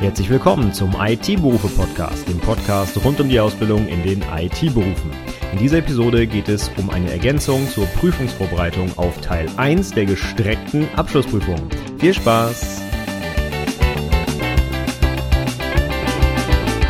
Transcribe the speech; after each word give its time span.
Herzlich 0.00 0.30
willkommen 0.30 0.72
zum 0.72 0.96
IT-Berufe-Podcast, 0.98 2.26
dem 2.26 2.38
Podcast 2.38 2.96
rund 3.04 3.20
um 3.20 3.28
die 3.28 3.38
Ausbildung 3.38 3.86
in 3.86 4.02
den 4.02 4.22
IT-Berufen. 4.34 5.10
In 5.52 5.58
dieser 5.58 5.76
Episode 5.76 6.26
geht 6.26 6.48
es 6.48 6.70
um 6.78 6.88
eine 6.88 7.10
Ergänzung 7.10 7.68
zur 7.68 7.84
Prüfungsvorbereitung 7.84 8.96
auf 8.96 9.20
Teil 9.20 9.46
1 9.58 9.90
der 9.90 10.06
gestreckten 10.06 10.88
Abschlussprüfung. 10.96 11.68
Viel 11.98 12.14
Spaß! 12.14 12.80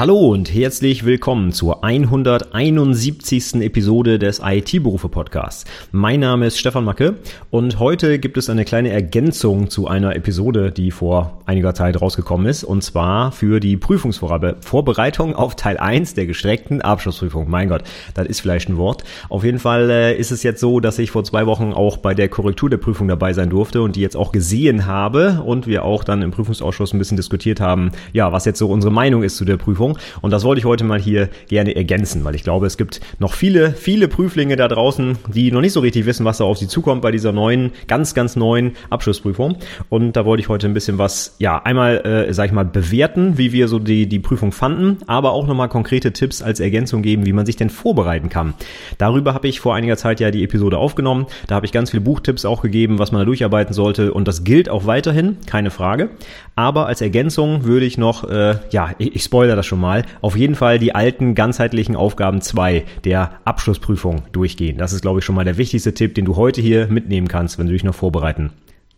Hallo 0.01 0.17
und 0.30 0.55
herzlich 0.55 1.05
willkommen 1.05 1.53
zur 1.53 1.85
171. 1.85 3.57
Episode 3.57 4.19
des 4.19 4.41
IT-Berufe 4.43 5.11
Podcasts. 5.11 5.67
Mein 5.93 6.21
Name 6.21 6.46
ist 6.46 6.59
Stefan 6.59 6.87
Macke 6.87 7.17
und 7.50 7.79
heute 7.79 8.18
gibt 8.18 8.39
es 8.39 8.49
eine 8.49 8.64
kleine 8.64 8.89
Ergänzung 8.89 9.68
zu 9.68 9.89
einer 9.89 10.17
Episode, 10.17 10.73
die 10.73 10.91
vor 10.91 11.43
einiger 11.44 11.75
Zeit 11.75 12.00
rausgekommen 12.00 12.46
ist 12.46 12.64
und 12.64 12.82
zwar 12.82 13.31
für 13.31 13.61
die 13.61 13.77
Prüfungsvorbereitung 13.77 15.36
auf 15.36 15.55
Teil 15.55 15.77
1 15.77 16.14
der 16.14 16.25
gestreckten 16.25 16.80
Abschlussprüfung. 16.80 17.50
Mein 17.50 17.69
Gott, 17.69 17.82
das 18.14 18.27
ist 18.27 18.41
vielleicht 18.41 18.71
ein 18.71 18.79
Wort. 18.79 19.05
Auf 19.29 19.44
jeden 19.44 19.58
Fall 19.58 19.91
äh, 19.91 20.17
ist 20.17 20.30
es 20.30 20.43
jetzt 20.43 20.61
so, 20.61 20.80
dass 20.80 20.99
ich 20.99 21.11
vor 21.11 21.25
zwei 21.25 21.44
Wochen 21.44 21.75
auch 21.75 21.99
bei 21.99 22.14
der 22.14 22.30
Korrektur 22.30 22.71
der 22.71 22.79
Prüfung 22.79 23.07
dabei 23.07 23.35
sein 23.35 23.50
durfte 23.50 23.82
und 23.82 23.96
die 23.96 24.00
jetzt 24.00 24.17
auch 24.17 24.32
gesehen 24.32 24.86
habe 24.86 25.43
und 25.44 25.67
wir 25.67 25.85
auch 25.85 26.05
dann 26.05 26.22
im 26.22 26.30
Prüfungsausschuss 26.30 26.94
ein 26.94 26.99
bisschen 26.99 27.19
diskutiert 27.19 27.61
haben, 27.61 27.93
ja, 28.14 28.32
was 28.32 28.46
jetzt 28.46 28.61
so 28.61 28.71
unsere 28.71 28.94
Meinung 28.94 29.22
ist 29.25 29.36
zu 29.36 29.44
der 29.44 29.58
Prüfung. 29.58 29.89
Und 30.21 30.30
das 30.30 30.44
wollte 30.44 30.61
ich 30.61 30.64
heute 30.64 30.85
mal 30.85 31.00
hier 31.00 31.29
gerne 31.49 31.75
ergänzen, 31.76 32.25
weil 32.25 32.34
ich 32.34 32.42
glaube, 32.42 32.67
es 32.67 32.77
gibt 32.77 33.00
noch 33.19 33.34
viele, 33.34 33.72
viele 33.72 34.08
Prüflinge 34.08 34.56
da 34.56 34.69
draußen, 34.69 35.19
die 35.33 35.50
noch 35.53 35.61
nicht 35.61 35.72
so 35.72 35.80
richtig 35.80 36.06
wissen, 36.06 36.25
was 36.25 36.39
da 36.39 36.44
auf 36.44 36.58
sie 36.58 36.69
zukommt 36.69 37.03
bei 37.03 37.11
dieser 37.11 37.33
neuen, 37.33 37.72
ganz, 37.86 38.14
ganz 38.14 38.36
neuen 38.36 38.72
Abschlussprüfung. 38.91 39.56
Und 39.89 40.16
da 40.16 40.25
wollte 40.25 40.42
ich 40.42 40.48
heute 40.48 40.66
ein 40.66 40.75
bisschen 40.75 40.98
was, 40.98 41.36
ja, 41.39 41.62
einmal, 41.62 41.98
äh, 42.05 42.33
sag 42.33 42.47
ich 42.47 42.53
mal, 42.53 42.64
bewerten, 42.64 43.39
wie 43.39 43.52
wir 43.52 43.68
so 43.68 43.78
die, 43.78 44.06
die 44.06 44.18
Prüfung 44.18 44.52
fanden, 44.52 44.98
aber 45.06 45.33
auch 45.33 45.46
nochmal 45.46 45.68
konkrete 45.68 46.12
Tipps 46.12 46.42
als 46.42 46.61
Ergänzung 46.61 47.02
geben, 47.02 47.27
wie 47.27 47.33
man 47.33 47.46
sich 47.46 47.56
denn 47.56 47.70
vorbereiten 47.70 48.28
kann. 48.28 48.55
Darüber 48.98 49.34
habe 49.34 49.48
ich 49.48 49.61
vor 49.61 49.74
einiger 49.74 49.96
Zeit 49.96 50.20
ja 50.20 50.30
die 50.30 50.44
Episode 50.44 50.78
aufgenommen. 50.78 51.27
Da 51.46 51.55
habe 51.55 51.66
ich 51.66 51.72
ganz 51.72 51.91
viele 51.91 52.02
Buchtipps 52.02 52.44
auch 52.44 52.62
gegeben, 52.62 52.98
was 52.98 53.12
man 53.12 53.20
da 53.20 53.24
durcharbeiten 53.24 53.74
sollte. 53.74 54.12
Und 54.12 54.28
das 54.28 54.44
gilt 54.44 54.68
auch 54.68 54.86
weiterhin, 54.86 55.38
keine 55.46 55.70
Frage. 55.70 56.11
Aber 56.56 56.86
als 56.86 57.00
Ergänzung 57.00 57.64
würde 57.64 57.86
ich 57.86 57.98
noch, 57.98 58.24
äh, 58.28 58.56
ja, 58.70 58.91
ich, 58.98 59.16
ich 59.16 59.22
spoilere 59.22 59.56
das 59.56 59.66
schon 59.66 59.80
mal, 59.81 60.05
auf 60.20 60.36
jeden 60.36 60.55
Fall 60.55 60.78
die 60.78 60.95
alten 60.95 61.34
ganzheitlichen 61.34 61.97
Aufgaben 61.97 62.41
2 62.41 62.84
der 63.05 63.33
Abschlussprüfung 63.45 64.23
durchgehen. 64.33 64.78
Das 64.78 64.92
ist, 64.92 65.03
glaube 65.03 65.20
ich, 65.20 65.25
schon 65.25 65.34
mal 65.34 65.45
der 65.45 65.59
wichtigste 65.59 65.95
Tipp, 65.95 66.14
den 66.14 66.25
du 66.25 66.36
heute 66.36 66.61
hier 66.61 66.86
mitnehmen 66.89 67.28
kannst, 67.28 67.59
wenn 67.59 67.67
du 67.67 67.73
dich 67.73 67.84
noch 67.84 67.95
vorbereiten 67.95 68.51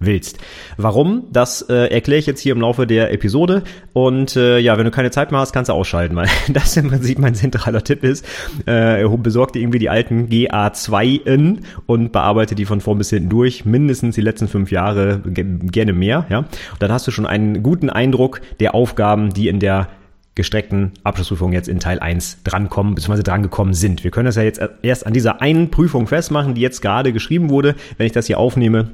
willst. 0.04 0.38
Warum? 0.76 1.24
Das 1.32 1.62
äh, 1.62 1.86
erkläre 1.88 2.18
ich 2.18 2.26
jetzt 2.26 2.40
hier 2.40 2.52
im 2.52 2.60
Laufe 2.60 2.86
der 2.86 3.12
Episode. 3.12 3.62
Und 3.92 4.36
äh, 4.36 4.58
ja, 4.58 4.76
wenn 4.78 4.84
du 4.84 4.90
keine 4.90 5.10
Zeit 5.10 5.30
mehr 5.30 5.40
hast, 5.40 5.52
kannst 5.52 5.68
du 5.68 5.72
ausschalten, 5.72 6.16
weil 6.16 6.28
das 6.48 6.76
im 6.76 6.88
Prinzip 6.88 7.18
mein 7.18 7.34
zentraler 7.34 7.82
Tipp 7.84 8.04
ist. 8.04 8.26
Äh, 8.66 9.06
besorg 9.22 9.52
dir 9.52 9.60
irgendwie 9.60 9.78
die 9.78 9.90
alten 9.90 10.28
GA2-en 10.28 11.60
und 11.86 12.12
bearbeite 12.12 12.54
die 12.54 12.64
von 12.64 12.80
vorn 12.80 12.98
bis 12.98 13.10
hinten 13.10 13.28
durch. 13.28 13.64
Mindestens 13.64 14.14
die 14.14 14.20
letzten 14.20 14.48
fünf 14.48 14.70
Jahre, 14.70 15.20
gerne 15.24 15.92
mehr. 15.92 16.26
Ja, 16.28 16.38
und 16.38 16.48
dann 16.80 16.92
hast 16.92 17.06
du 17.06 17.10
schon 17.10 17.26
einen 17.26 17.62
guten 17.62 17.90
Eindruck 17.90 18.40
der 18.60 18.74
Aufgaben, 18.74 19.32
die 19.32 19.48
in 19.48 19.60
der 19.60 19.88
gestreckten 20.34 20.92
Abschlussprüfung 21.04 21.52
jetzt 21.52 21.68
in 21.68 21.78
Teil 21.78 21.98
1 21.98 22.42
drankommen, 22.44 22.94
bzw. 22.94 23.22
drangekommen 23.22 23.74
sind. 23.74 24.02
Wir 24.04 24.10
können 24.10 24.26
das 24.26 24.36
ja 24.36 24.42
jetzt 24.42 24.60
erst 24.82 25.06
an 25.06 25.12
dieser 25.12 25.42
einen 25.42 25.70
Prüfung 25.70 26.06
festmachen, 26.06 26.54
die 26.54 26.60
jetzt 26.60 26.80
gerade 26.80 27.12
geschrieben 27.12 27.50
wurde. 27.50 27.74
Wenn 27.98 28.06
ich 28.06 28.12
das 28.12 28.26
hier 28.26 28.38
aufnehme, 28.38 28.90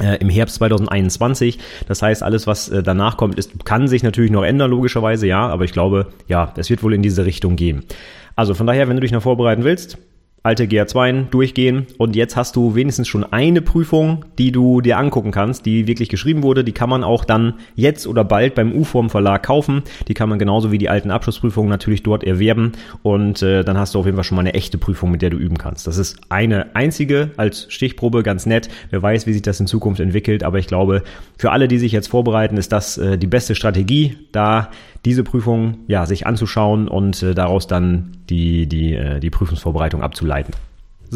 äh, 0.00 0.16
im 0.16 0.28
Herbst 0.28 0.56
2021. 0.56 1.58
Das 1.86 2.02
heißt, 2.02 2.22
alles, 2.22 2.46
was 2.46 2.68
äh, 2.68 2.82
danach 2.82 3.16
kommt, 3.16 3.38
ist, 3.38 3.64
kann 3.64 3.88
sich 3.88 4.02
natürlich 4.02 4.30
noch 4.30 4.42
ändern, 4.42 4.70
logischerweise, 4.70 5.26
ja, 5.26 5.46
aber 5.46 5.64
ich 5.64 5.72
glaube, 5.72 6.08
ja, 6.26 6.52
es 6.56 6.68
wird 6.68 6.82
wohl 6.82 6.94
in 6.94 7.02
diese 7.02 7.24
Richtung 7.24 7.56
gehen. 7.56 7.84
Also 8.36 8.54
von 8.54 8.66
daher, 8.66 8.88
wenn 8.88 8.96
du 8.96 9.02
dich 9.02 9.12
noch 9.12 9.22
vorbereiten 9.22 9.64
willst, 9.64 9.98
alte 10.44 10.66
GR2 10.66 11.30
durchgehen 11.30 11.86
und 11.96 12.14
jetzt 12.14 12.36
hast 12.36 12.54
du 12.54 12.74
wenigstens 12.74 13.08
schon 13.08 13.24
eine 13.24 13.62
Prüfung, 13.62 14.26
die 14.36 14.52
du 14.52 14.82
dir 14.82 14.98
angucken 14.98 15.30
kannst, 15.30 15.64
die 15.64 15.86
wirklich 15.86 16.10
geschrieben 16.10 16.42
wurde. 16.42 16.64
Die 16.64 16.72
kann 16.72 16.90
man 16.90 17.02
auch 17.02 17.24
dann 17.24 17.54
jetzt 17.76 18.06
oder 18.06 18.24
bald 18.24 18.54
beim 18.54 18.70
U-Form 18.72 19.08
Verlag 19.08 19.42
kaufen. 19.42 19.82
Die 20.06 20.12
kann 20.12 20.28
man 20.28 20.38
genauso 20.38 20.70
wie 20.70 20.76
die 20.76 20.90
alten 20.90 21.10
Abschlussprüfungen 21.10 21.70
natürlich 21.70 22.02
dort 22.02 22.24
erwerben 22.24 22.72
und 23.02 23.40
äh, 23.40 23.64
dann 23.64 23.78
hast 23.78 23.94
du 23.94 24.00
auf 24.00 24.04
jeden 24.04 24.18
Fall 24.18 24.24
schon 24.24 24.36
mal 24.36 24.42
eine 24.42 24.52
echte 24.52 24.76
Prüfung, 24.76 25.10
mit 25.10 25.22
der 25.22 25.30
du 25.30 25.38
üben 25.38 25.56
kannst. 25.56 25.86
Das 25.86 25.96
ist 25.96 26.18
eine 26.28 26.76
einzige 26.76 27.30
als 27.38 27.66
Stichprobe, 27.70 28.22
ganz 28.22 28.44
nett. 28.44 28.68
Wer 28.90 29.02
weiß, 29.02 29.26
wie 29.26 29.32
sich 29.32 29.42
das 29.42 29.60
in 29.60 29.66
Zukunft 29.66 29.98
entwickelt, 29.98 30.44
aber 30.44 30.58
ich 30.58 30.66
glaube, 30.66 31.04
für 31.38 31.52
alle, 31.52 31.68
die 31.68 31.78
sich 31.78 31.92
jetzt 31.92 32.08
vorbereiten, 32.08 32.58
ist 32.58 32.70
das 32.70 32.98
äh, 32.98 33.16
die 33.16 33.26
beste 33.26 33.54
Strategie, 33.54 34.18
da 34.30 34.68
diese 35.04 35.24
Prüfung 35.24 35.78
ja 35.86 36.06
sich 36.06 36.26
anzuschauen 36.26 36.88
und 36.88 37.22
äh, 37.22 37.34
daraus 37.34 37.66
dann 37.66 38.12
die 38.28 38.66
die 38.66 38.94
äh, 38.94 39.20
die 39.20 39.30
Prüfungsvorbereitung 39.30 40.02
abzuleiten. 40.02 40.54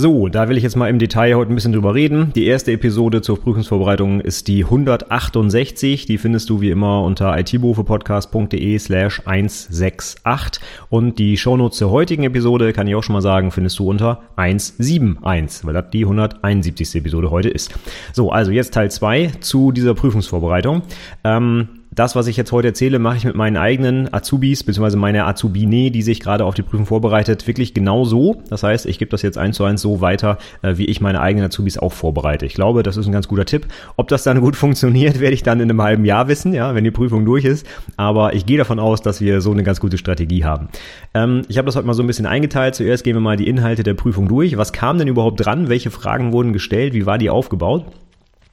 So, 0.01 0.29
da 0.29 0.49
will 0.49 0.57
ich 0.57 0.63
jetzt 0.63 0.77
mal 0.77 0.89
im 0.89 1.01
Detail 1.01 1.35
heute 1.35 1.53
ein 1.53 1.57
bisschen 1.57 1.73
drüber 1.73 1.93
reden. 1.93 2.33
Die 2.35 2.47
erste 2.47 2.71
Episode 2.71 3.21
zur 3.21 3.41
Prüfungsvorbereitung 3.41 4.21
ist 4.21 4.47
die 4.47 4.63
168. 4.63 6.07
Die 6.07 6.19
findest 6.19 6.49
du 6.51 6.61
wie 6.61 6.71
immer 6.71 7.03
unter 7.03 7.37
itberufepodcast.de 7.37 8.79
slash 8.79 9.23
168. 9.25 10.63
Und 10.89 11.19
die 11.19 11.37
Shownotes 11.37 11.79
zur 11.79 11.91
heutigen 11.91 12.23
Episode, 12.23 12.73
kann 12.73 12.87
ich 12.87 12.95
auch 12.95 13.03
schon 13.03 13.15
mal 13.15 13.23
sagen, 13.23 13.51
findest 13.51 13.79
du 13.81 13.89
unter 13.89 14.23
171, 14.37 15.67
weil 15.67 15.75
das 15.75 15.91
die 15.91 16.05
171. 16.05 16.95
Episode 16.95 17.33
heute 17.33 17.49
ist. 17.49 17.75
So, 18.13 18.31
also 18.31 18.53
jetzt 18.53 18.75
Teil 18.75 18.93
2 18.93 19.33
zu 19.41 19.73
dieser 19.73 19.95
Prüfungsvorbereitung. 19.95 20.83
Ähm, 21.25 21.69
das, 21.91 22.15
was 22.15 22.27
ich 22.27 22.37
jetzt 22.37 22.53
heute 22.53 22.69
erzähle, 22.69 22.99
mache 22.99 23.17
ich 23.17 23.25
mit 23.25 23.35
meinen 23.35 23.57
eigenen 23.57 24.13
Azubis, 24.13 24.63
beziehungsweise 24.63 24.97
meiner 24.97 25.27
Azubine, 25.27 25.91
die 25.91 26.03
sich 26.03 26.21
gerade 26.21 26.45
auf 26.45 26.55
die 26.55 26.63
Prüfung 26.63 26.87
vorbereitet, 26.87 27.47
wirklich 27.47 27.75
genau 27.75 28.05
so. 28.05 28.43
Das 28.51 28.63
heißt, 28.63 28.87
ich 28.87 28.99
gebe 28.99 29.11
das 29.11 29.23
jetzt 29.23 29.39
eins 29.39 29.57
zu 29.57 29.65
eins 29.65 29.83
so 29.83 30.01
weiter, 30.01 30.39
äh, 30.63 30.77
wie 30.77 30.85
ich 30.85 31.01
meine 31.01 31.21
eigenen 31.21 31.47
Azubis 31.47 31.79
auch 31.79 31.93
vorbereite. 31.93 32.47
Ich 32.47 32.55
glaube, 32.55 32.83
das 32.83 32.97
ist 32.97 33.07
ein 33.07 33.13
ganz 33.13 33.27
guter 33.27 33.47
Tipp. 33.47 33.67
Ob 33.97 34.09
das 34.09 34.23
dann 34.23 34.41
gut 34.41 34.57
funktioniert, 34.57 35.21
werde 35.21 35.35
ich 35.35 35.43
dann 35.43 35.61
in 35.61 35.71
einem 35.71 35.83
halben 35.83 36.05
Jahr 36.05 36.29
wissen, 36.29 36.53
ja, 36.53 36.75
wenn 36.75 36.85
die 36.85 36.91
Prüfung 36.91 37.25
durch 37.25 37.45
ist. 37.45 37.67
Aber 37.97 38.35
ich 38.35 38.47
gehe 38.47 38.59
davon 38.59 38.79
aus, 38.79 39.01
dass 39.03 39.21
wir 39.21 39.41
so 39.41 39.51
eine 39.51 39.63
ganz 39.63 39.81
gute 39.81 39.99
Strategie 39.99 40.45
haben. 40.45 40.69
Ähm, 41.15 41.43
ich 41.49 41.59
habe 41.59 41.67
das 41.67 41.77
heute 41.77 41.87
mal 41.87 41.95
so 41.95 42.03
ein 42.03 42.07
bisschen 42.07 42.27
eingeteilt. 42.27 42.75
Zuerst 42.75 43.03
gehen 43.03 43.17
wir 43.17 43.21
mal 43.21 43.37
die 43.37 43.49
Inhalte 43.49 43.83
der 43.83 43.95
Prüfung 43.95 44.29
durch. 44.29 44.57
Was 44.57 44.73
kam 44.73 44.99
denn 44.99 45.09
überhaupt 45.09 45.45
dran? 45.45 45.69
Welche 45.69 45.91
Fragen 45.91 46.33
wurden 46.33 46.53
gestellt? 46.53 46.93
Wie 46.93 47.07
war 47.07 47.19
die 47.19 47.31
aufgebaut? 47.31 47.87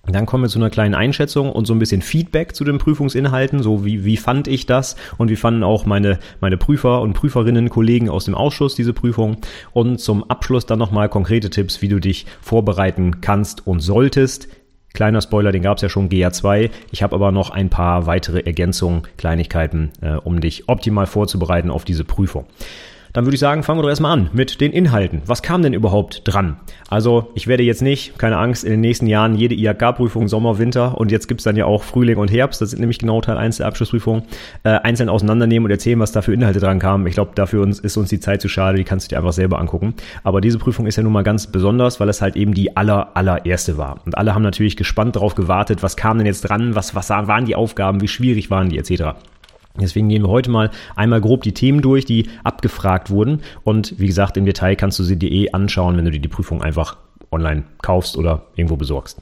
Dann 0.07 0.25
kommen 0.25 0.43
wir 0.43 0.49
zu 0.49 0.59
einer 0.59 0.69
kleinen 0.69 0.93
Einschätzung 0.93 1.51
und 1.51 1.65
so 1.65 1.73
ein 1.73 1.79
bisschen 1.79 2.01
Feedback 2.01 2.55
zu 2.55 2.63
den 2.63 2.77
Prüfungsinhalten. 2.77 3.61
So 3.61 3.85
wie, 3.85 4.05
wie 4.05 4.17
fand 4.17 4.47
ich 4.47 4.65
das 4.65 4.95
und 5.17 5.29
wie 5.29 5.35
fanden 5.35 5.63
auch 5.63 5.85
meine, 5.85 6.19
meine 6.41 6.57
Prüfer 6.57 7.01
und 7.01 7.13
Prüferinnen, 7.13 7.69
Kollegen 7.69 8.09
aus 8.09 8.25
dem 8.25 8.35
Ausschuss 8.35 8.75
diese 8.75 8.93
Prüfung. 8.93 9.37
Und 9.73 9.99
zum 9.99 10.29
Abschluss 10.29 10.65
dann 10.65 10.79
nochmal 10.79 11.09
konkrete 11.09 11.49
Tipps, 11.49 11.81
wie 11.81 11.87
du 11.87 11.99
dich 11.99 12.25
vorbereiten 12.41 13.21
kannst 13.21 13.65
und 13.65 13.79
solltest. 13.79 14.47
Kleiner 14.93 15.21
Spoiler, 15.21 15.51
den 15.51 15.61
gab 15.61 15.77
es 15.77 15.81
ja 15.81 15.89
schon 15.89 16.07
GA2. 16.07 16.69
Ich 16.91 17.03
habe 17.03 17.15
aber 17.15 17.31
noch 17.31 17.49
ein 17.49 17.69
paar 17.69 18.05
weitere 18.05 18.39
Ergänzungen, 18.39 19.03
Kleinigkeiten, 19.17 19.91
äh, 20.01 20.13
um 20.13 20.39
dich 20.39 20.69
optimal 20.69 21.05
vorzubereiten 21.05 21.69
auf 21.69 21.83
diese 21.83 22.05
Prüfung. 22.05 22.45
Dann 23.15 23.25
würde 23.25 23.35
ich 23.35 23.39
sagen, 23.39 23.63
fangen 23.63 23.79
wir 23.79 23.83
doch 23.83 23.89
erstmal 23.89 24.11
an 24.11 24.29
mit 24.33 24.59
den 24.59 24.73
Inhalten. 24.73 25.21
Was 25.25 25.41
kam 25.41 25.61
denn 25.61 25.71
überhaupt 25.71 26.23
dran? 26.25 26.57
Also 26.89 27.31
ich 27.33 27.47
werde 27.47 27.63
jetzt 27.63 27.81
nicht, 27.81 28.19
keine 28.19 28.37
Angst, 28.37 28.65
in 28.65 28.71
den 28.71 28.81
nächsten 28.81 29.07
Jahren 29.07 29.35
jede 29.35 29.55
IHK-Prüfung 29.55 30.27
Sommer, 30.27 30.59
Winter 30.59 30.97
und 30.97 31.13
jetzt 31.13 31.29
gibt's 31.29 31.45
dann 31.45 31.55
ja 31.55 31.63
auch 31.63 31.83
Frühling 31.83 32.17
und 32.17 32.29
Herbst, 32.29 32.61
das 32.61 32.71
sind 32.71 32.81
nämlich 32.81 32.99
genau 32.99 33.21
Teil 33.21 33.37
1 33.37 33.55
der 33.57 33.67
Abschlussprüfung, 33.67 34.23
äh, 34.63 34.71
einzeln 34.71 35.07
auseinandernehmen 35.07 35.63
und 35.63 35.71
erzählen, 35.71 35.97
was 36.01 36.11
da 36.11 36.21
für 36.21 36.33
Inhalte 36.33 36.59
dran 36.59 36.79
kamen. 36.79 37.07
Ich 37.07 37.13
glaube, 37.13 37.31
dafür 37.35 37.63
uns, 37.63 37.79
ist 37.79 37.95
uns 37.95 38.09
die 38.09 38.19
Zeit 38.19 38.41
zu 38.41 38.49
schade, 38.49 38.77
die 38.77 38.83
kannst 38.83 39.05
du 39.05 39.15
dir 39.15 39.19
einfach 39.19 39.31
selber 39.31 39.59
angucken. 39.61 39.93
Aber 40.25 40.41
diese 40.41 40.59
Prüfung 40.59 40.85
ist 40.85 40.97
ja 40.97 41.03
nun 41.03 41.13
mal 41.13 41.23
ganz 41.23 41.47
besonders, 41.47 42.01
weil 42.01 42.09
es 42.09 42.21
halt 42.21 42.35
eben 42.35 42.53
die 42.53 42.75
aller, 42.75 43.15
allererste 43.15 43.77
war. 43.77 44.01
Und 44.05 44.17
alle 44.17 44.35
haben 44.35 44.43
natürlich 44.43 44.75
gespannt 44.75 45.15
darauf 45.15 45.35
gewartet, 45.35 45.81
was 45.83 45.95
kam 45.95 46.17
denn 46.17 46.27
jetzt 46.27 46.41
dran, 46.41 46.75
was, 46.75 46.95
was 46.95 47.09
waren 47.09 47.45
die 47.45 47.55
Aufgaben, 47.55 48.01
wie 48.01 48.09
schwierig 48.09 48.51
waren 48.51 48.67
die 48.67 48.77
etc. 48.77 49.15
Deswegen 49.79 50.09
gehen 50.09 50.23
wir 50.23 50.29
heute 50.29 50.49
mal 50.49 50.71
einmal 50.95 51.21
grob 51.21 51.43
die 51.43 51.53
Themen 51.53 51.81
durch, 51.81 52.05
die 52.05 52.29
abgefragt 52.43 53.09
wurden. 53.09 53.41
Und 53.63 53.99
wie 53.99 54.07
gesagt, 54.07 54.37
im 54.37 54.45
Detail 54.45 54.75
kannst 54.75 54.99
du 54.99 55.03
sie 55.03 55.17
dir 55.17 55.31
eh 55.31 55.51
anschauen, 55.51 55.97
wenn 55.97 56.05
du 56.05 56.11
dir 56.11 56.21
die 56.21 56.27
Prüfung 56.27 56.61
einfach 56.61 56.97
online 57.31 57.63
kaufst 57.81 58.17
oder 58.17 58.43
irgendwo 58.55 58.77
besorgst. 58.77 59.21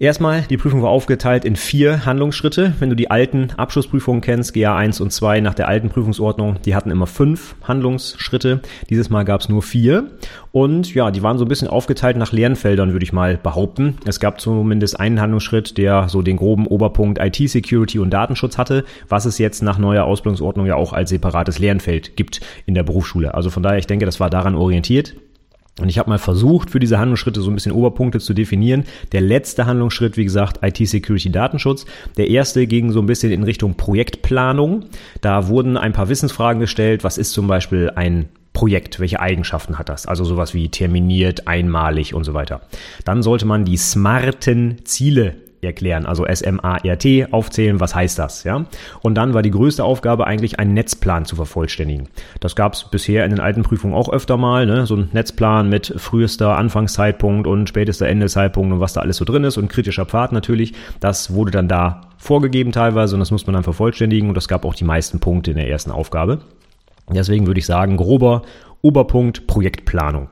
Erstmal, 0.00 0.42
die 0.42 0.56
Prüfung 0.56 0.80
war 0.80 0.90
aufgeteilt 0.90 1.44
in 1.44 1.56
vier 1.56 2.06
Handlungsschritte. 2.06 2.72
Wenn 2.78 2.88
du 2.88 2.94
die 2.94 3.10
alten 3.10 3.50
Abschlussprüfungen 3.56 4.20
kennst, 4.20 4.54
GA 4.54 4.76
1 4.76 5.00
und 5.00 5.12
2 5.12 5.40
nach 5.40 5.54
der 5.54 5.66
alten 5.66 5.88
Prüfungsordnung, 5.88 6.62
die 6.64 6.76
hatten 6.76 6.92
immer 6.92 7.08
fünf 7.08 7.56
Handlungsschritte. 7.64 8.60
Dieses 8.90 9.10
Mal 9.10 9.24
gab 9.24 9.40
es 9.40 9.48
nur 9.48 9.60
vier. 9.60 10.12
Und 10.52 10.94
ja, 10.94 11.10
die 11.10 11.24
waren 11.24 11.36
so 11.36 11.44
ein 11.44 11.48
bisschen 11.48 11.66
aufgeteilt 11.66 12.16
nach 12.16 12.30
Lernfeldern, 12.30 12.92
würde 12.92 13.02
ich 13.02 13.12
mal 13.12 13.38
behaupten. 13.38 13.96
Es 14.04 14.20
gab 14.20 14.40
zumindest 14.40 15.00
einen 15.00 15.20
Handlungsschritt, 15.20 15.76
der 15.78 16.08
so 16.08 16.22
den 16.22 16.36
groben 16.36 16.68
Oberpunkt 16.68 17.18
IT-Security 17.18 17.98
und 17.98 18.10
Datenschutz 18.10 18.56
hatte, 18.56 18.84
was 19.08 19.24
es 19.24 19.38
jetzt 19.38 19.64
nach 19.64 19.78
neuer 19.78 20.04
Ausbildungsordnung 20.04 20.66
ja 20.66 20.76
auch 20.76 20.92
als 20.92 21.10
separates 21.10 21.58
Lernfeld 21.58 22.16
gibt 22.16 22.40
in 22.66 22.74
der 22.74 22.84
Berufsschule. 22.84 23.34
Also 23.34 23.50
von 23.50 23.64
daher, 23.64 23.80
ich 23.80 23.88
denke, 23.88 24.06
das 24.06 24.20
war 24.20 24.30
daran 24.30 24.54
orientiert. 24.54 25.16
Und 25.80 25.88
ich 25.88 25.98
habe 25.98 26.10
mal 26.10 26.18
versucht, 26.18 26.70
für 26.70 26.80
diese 26.80 26.98
Handlungsschritte 26.98 27.40
so 27.40 27.50
ein 27.50 27.54
bisschen 27.54 27.72
Oberpunkte 27.72 28.18
zu 28.18 28.34
definieren. 28.34 28.84
Der 29.12 29.20
letzte 29.20 29.66
Handlungsschritt, 29.66 30.16
wie 30.16 30.24
gesagt, 30.24 30.60
IT-Security-Datenschutz. 30.62 31.86
Der 32.16 32.28
erste 32.28 32.66
ging 32.66 32.90
so 32.90 33.00
ein 33.00 33.06
bisschen 33.06 33.32
in 33.32 33.42
Richtung 33.42 33.74
Projektplanung. 33.74 34.84
Da 35.20 35.48
wurden 35.48 35.76
ein 35.76 35.92
paar 35.92 36.08
Wissensfragen 36.08 36.60
gestellt. 36.60 37.04
Was 37.04 37.18
ist 37.18 37.32
zum 37.32 37.46
Beispiel 37.46 37.90
ein 37.94 38.28
Projekt, 38.52 38.98
welche 38.98 39.20
Eigenschaften 39.20 39.78
hat 39.78 39.88
das? 39.88 40.06
Also 40.06 40.24
sowas 40.24 40.52
wie 40.52 40.68
terminiert, 40.68 41.46
einmalig 41.46 42.12
und 42.14 42.24
so 42.24 42.34
weiter. 42.34 42.62
Dann 43.04 43.22
sollte 43.22 43.46
man 43.46 43.64
die 43.64 43.76
smarten 43.76 44.84
Ziele 44.84 45.36
erklären, 45.62 46.06
also 46.06 46.24
S-M-A-R-T, 46.24 47.28
aufzählen, 47.30 47.80
was 47.80 47.94
heißt 47.94 48.18
das, 48.18 48.44
ja? 48.44 48.66
Und 49.02 49.14
dann 49.14 49.34
war 49.34 49.42
die 49.42 49.50
größte 49.50 49.84
Aufgabe 49.84 50.26
eigentlich, 50.26 50.58
einen 50.58 50.74
Netzplan 50.74 51.24
zu 51.24 51.36
vervollständigen. 51.36 52.08
Das 52.40 52.56
gab 52.56 52.74
es 52.74 52.84
bisher 52.84 53.24
in 53.24 53.30
den 53.30 53.40
alten 53.40 53.62
Prüfungen 53.62 53.94
auch 53.94 54.10
öfter 54.10 54.36
mal, 54.36 54.66
ne? 54.66 54.86
so 54.86 54.96
ein 54.96 55.08
Netzplan 55.12 55.68
mit 55.68 55.94
frühester 55.96 56.56
Anfangszeitpunkt 56.56 57.46
und 57.46 57.68
spätester 57.68 58.06
Endezeitpunkt 58.06 58.72
und 58.72 58.80
was 58.80 58.92
da 58.92 59.00
alles 59.00 59.16
so 59.16 59.24
drin 59.24 59.44
ist 59.44 59.56
und 59.56 59.68
kritischer 59.68 60.06
Pfad 60.06 60.32
natürlich. 60.32 60.74
Das 61.00 61.34
wurde 61.34 61.50
dann 61.50 61.68
da 61.68 62.02
vorgegeben 62.18 62.72
teilweise 62.72 63.14
und 63.14 63.20
das 63.20 63.30
muss 63.30 63.46
man 63.46 63.54
dann 63.54 63.64
vervollständigen 63.64 64.28
und 64.28 64.34
das 64.34 64.48
gab 64.48 64.64
auch 64.64 64.74
die 64.74 64.84
meisten 64.84 65.20
Punkte 65.20 65.52
in 65.52 65.56
der 65.56 65.68
ersten 65.68 65.90
Aufgabe. 65.90 66.40
Deswegen 67.10 67.46
würde 67.46 67.60
ich 67.60 67.66
sagen, 67.66 67.96
grober 67.96 68.42
Oberpunkt 68.82 69.46
Projektplanung. 69.46 70.28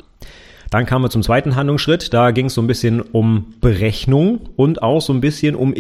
Dann 0.71 0.87
kamen 0.87 1.05
wir 1.05 1.11
zum 1.11 1.23
zweiten 1.23 1.57
Handlungsschritt. 1.57 2.13
Da 2.13 2.31
ging 2.31 2.47
es 2.47 2.55
so 2.55 2.61
ein 2.61 2.67
bisschen 2.67 3.01
um 3.01 3.55
Berechnung 3.61 4.41
und 4.57 4.83
auch 4.83 5.01
so 5.01 5.13
ein 5.13 5.21
bisschen 5.21 5.55
um 5.55 5.73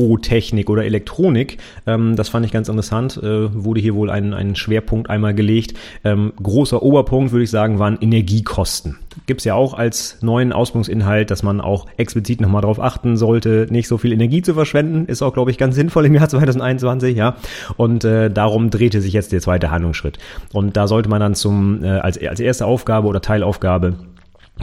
Elektrotechnik 0.00 0.70
oder 0.70 0.84
Elektronik. 0.84 1.58
Ähm, 1.86 2.16
das 2.16 2.28
fand 2.28 2.46
ich 2.46 2.52
ganz 2.52 2.68
interessant. 2.68 3.18
Äh, 3.22 3.52
wurde 3.54 3.80
hier 3.80 3.94
wohl 3.94 4.10
ein, 4.10 4.32
ein 4.34 4.56
Schwerpunkt 4.56 5.10
einmal 5.10 5.34
gelegt. 5.34 5.74
Ähm, 6.04 6.32
großer 6.42 6.82
Oberpunkt, 6.82 7.32
würde 7.32 7.44
ich 7.44 7.50
sagen, 7.50 7.78
waren 7.78 7.98
Energiekosten. 8.00 8.96
Gibt 9.26 9.40
es 9.40 9.44
ja 9.44 9.54
auch 9.54 9.74
als 9.74 10.18
neuen 10.22 10.52
Ausbildungsinhalt, 10.52 11.30
dass 11.30 11.42
man 11.42 11.60
auch 11.60 11.86
explizit 11.96 12.40
nochmal 12.40 12.62
darauf 12.62 12.80
achten 12.80 13.16
sollte, 13.16 13.66
nicht 13.70 13.88
so 13.88 13.98
viel 13.98 14.12
Energie 14.12 14.42
zu 14.42 14.54
verschwenden. 14.54 15.06
Ist 15.06 15.22
auch, 15.22 15.34
glaube 15.34 15.50
ich, 15.50 15.58
ganz 15.58 15.74
sinnvoll 15.74 16.06
im 16.06 16.14
Jahr 16.14 16.28
2021, 16.30 17.16
ja. 17.16 17.36
Und 17.76 18.04
äh, 18.04 18.30
darum 18.30 18.70
drehte 18.70 19.00
sich 19.00 19.12
jetzt 19.12 19.32
der 19.32 19.40
zweite 19.40 19.70
Handlungsschritt. 19.70 20.18
Und 20.52 20.76
da 20.76 20.86
sollte 20.86 21.08
man 21.08 21.20
dann 21.20 21.34
zum, 21.34 21.84
äh, 21.84 21.88
als, 21.88 22.18
als 22.18 22.40
erste 22.40 22.66
Aufgabe 22.66 23.08
oder 23.08 23.20
Teilaufgabe 23.20 23.96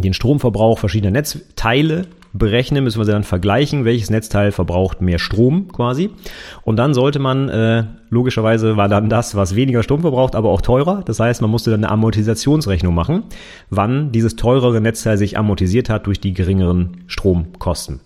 den 0.01 0.13
Stromverbrauch 0.13 0.80
verschiedener 0.80 1.12
Netzteile 1.12 2.06
berechnen, 2.38 2.84
müssen 2.84 3.00
wir 3.00 3.06
sie 3.06 3.12
dann 3.12 3.24
vergleichen, 3.24 3.86
welches 3.86 4.10
Netzteil 4.10 4.51
verbraucht 4.51 5.01
mehr 5.01 5.19
Strom 5.19 5.72
quasi. 5.72 6.12
Und 6.63 6.78
dann 6.78 6.94
sollte 6.94 7.19
man, 7.19 7.50
äh, 7.50 7.84
logischerweise 8.09 8.77
war 8.77 8.88
dann 8.88 9.09
das, 9.09 9.36
was 9.36 9.56
weniger 9.56 9.83
Strom 9.83 10.01
verbraucht, 10.01 10.36
aber 10.36 10.50
auch 10.50 10.62
teurer. 10.62 11.01
Das 11.06 11.19
heißt, 11.19 11.42
man 11.42 11.51
musste 11.51 11.71
dann 11.71 11.83
eine 11.83 11.92
Amortisationsrechnung 11.92 12.94
machen, 12.94 13.24
wann 13.69 14.12
dieses 14.12 14.36
teurere 14.36 14.81
Netzteil 14.81 15.18
sich 15.18 15.38
amortisiert 15.38 15.89
hat 15.89 16.07
durch 16.07 16.19
die 16.19 16.33
geringeren 16.33 17.04
Stromkosten. 17.07 18.01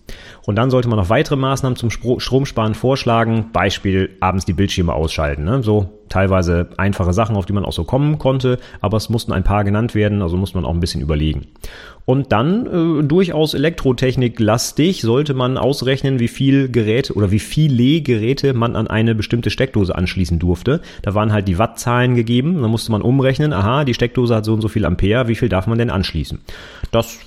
Und 0.45 0.56
dann 0.56 0.71
sollte 0.71 0.89
man 0.89 0.98
noch 0.98 1.09
weitere 1.09 1.36
Maßnahmen 1.36 1.75
zum 1.75 1.89
Stromsparen 1.89 2.74
vorschlagen. 2.74 3.51
Beispiel 3.53 4.09
abends 4.19 4.45
die 4.45 4.53
Bildschirme 4.53 4.94
ausschalten. 4.94 5.44
Ne? 5.44 5.63
So 5.63 5.89
teilweise 6.12 6.69
einfache 6.77 7.13
Sachen, 7.13 7.36
auf 7.36 7.45
die 7.45 7.54
man 7.54 7.65
auch 7.65 7.71
so 7.71 7.83
kommen 7.83 8.19
konnte, 8.19 8.59
aber 8.81 8.97
es 8.97 9.09
mussten 9.09 9.31
ein 9.31 9.44
paar 9.44 9.63
genannt 9.63 9.95
werden, 9.95 10.21
also 10.21 10.38
muss 10.38 10.54
man 10.54 10.65
auch 10.65 10.74
ein 10.74 10.80
bisschen 10.80 11.01
überlegen. 11.01 11.47
Und 12.06 12.31
dann 12.31 12.65
äh, 12.65 13.04
durchaus 13.04 13.54
Elektrotechnik 13.54 14.39
lastig 14.39 15.01
sollte 15.01 15.33
man 15.33 15.57
ausrechnen, 15.57 16.19
wie 16.19 16.27
viel 16.27 16.69
Geräte 16.69 17.13
oder 17.13 17.31
wie 17.31 17.39
viele 17.39 18.01
Geräte 18.01 18.54
man 18.54 18.75
an 18.75 18.88
eine 18.88 19.15
bestimmte 19.15 19.50
Steckdose 19.50 19.91
anschließen 19.92 20.40
durfte. 20.40 20.82
Da 21.02 21.14
waren 21.14 21.34
halt 21.34 21.48
die 21.48 21.58
Wattzahlen 21.58 22.16
gegeben, 22.16 22.62
dann 22.62 22.72
musste 22.72 22.92
man 22.92 23.02
umrechnen, 23.02 23.54
aha, 23.54 23.84
die 23.86 23.94
Steckdose 23.94 24.36
hat 24.36 24.46
so 24.46 24.54
und 24.54 24.62
so 24.62 24.68
viel 24.68 24.86
Ampere, 24.86 25.28
wie 25.28 25.36
viel 25.36 25.50
darf 25.50 25.68
man 25.68 25.78
denn 25.78 25.90
anschließen? 25.90 26.40
Das 26.92 27.20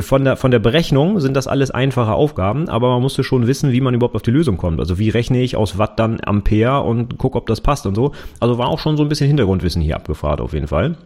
von 0.00 0.24
der 0.24 0.36
von 0.36 0.50
der 0.50 0.58
Berechnung 0.58 1.20
sind 1.20 1.34
das 1.34 1.46
alles 1.46 1.70
einfache 1.70 2.12
Aufgaben, 2.12 2.68
aber 2.68 2.90
man 2.90 3.02
musste 3.02 3.24
schon 3.24 3.46
wissen, 3.46 3.72
wie 3.72 3.80
man 3.80 3.94
überhaupt 3.94 4.16
auf 4.16 4.22
die 4.22 4.30
Lösung 4.30 4.56
kommt. 4.56 4.80
Also 4.80 4.98
wie 4.98 5.08
rechne 5.08 5.42
ich 5.42 5.56
aus 5.56 5.78
Watt 5.78 5.98
dann 5.98 6.20
Ampere 6.22 6.82
und 6.82 7.18
guck, 7.18 7.36
ob 7.36 7.46
das 7.46 7.60
passt 7.60 7.86
und 7.86 7.94
so. 7.94 8.12
Also 8.40 8.58
war 8.58 8.68
auch 8.68 8.78
schon 8.78 8.96
so 8.96 9.02
ein 9.02 9.08
bisschen 9.08 9.28
Hintergrundwissen 9.28 9.82
hier 9.82 9.96
abgefragt 9.96 10.40
auf 10.40 10.52
jeden 10.52 10.68
Fall. 10.68 10.96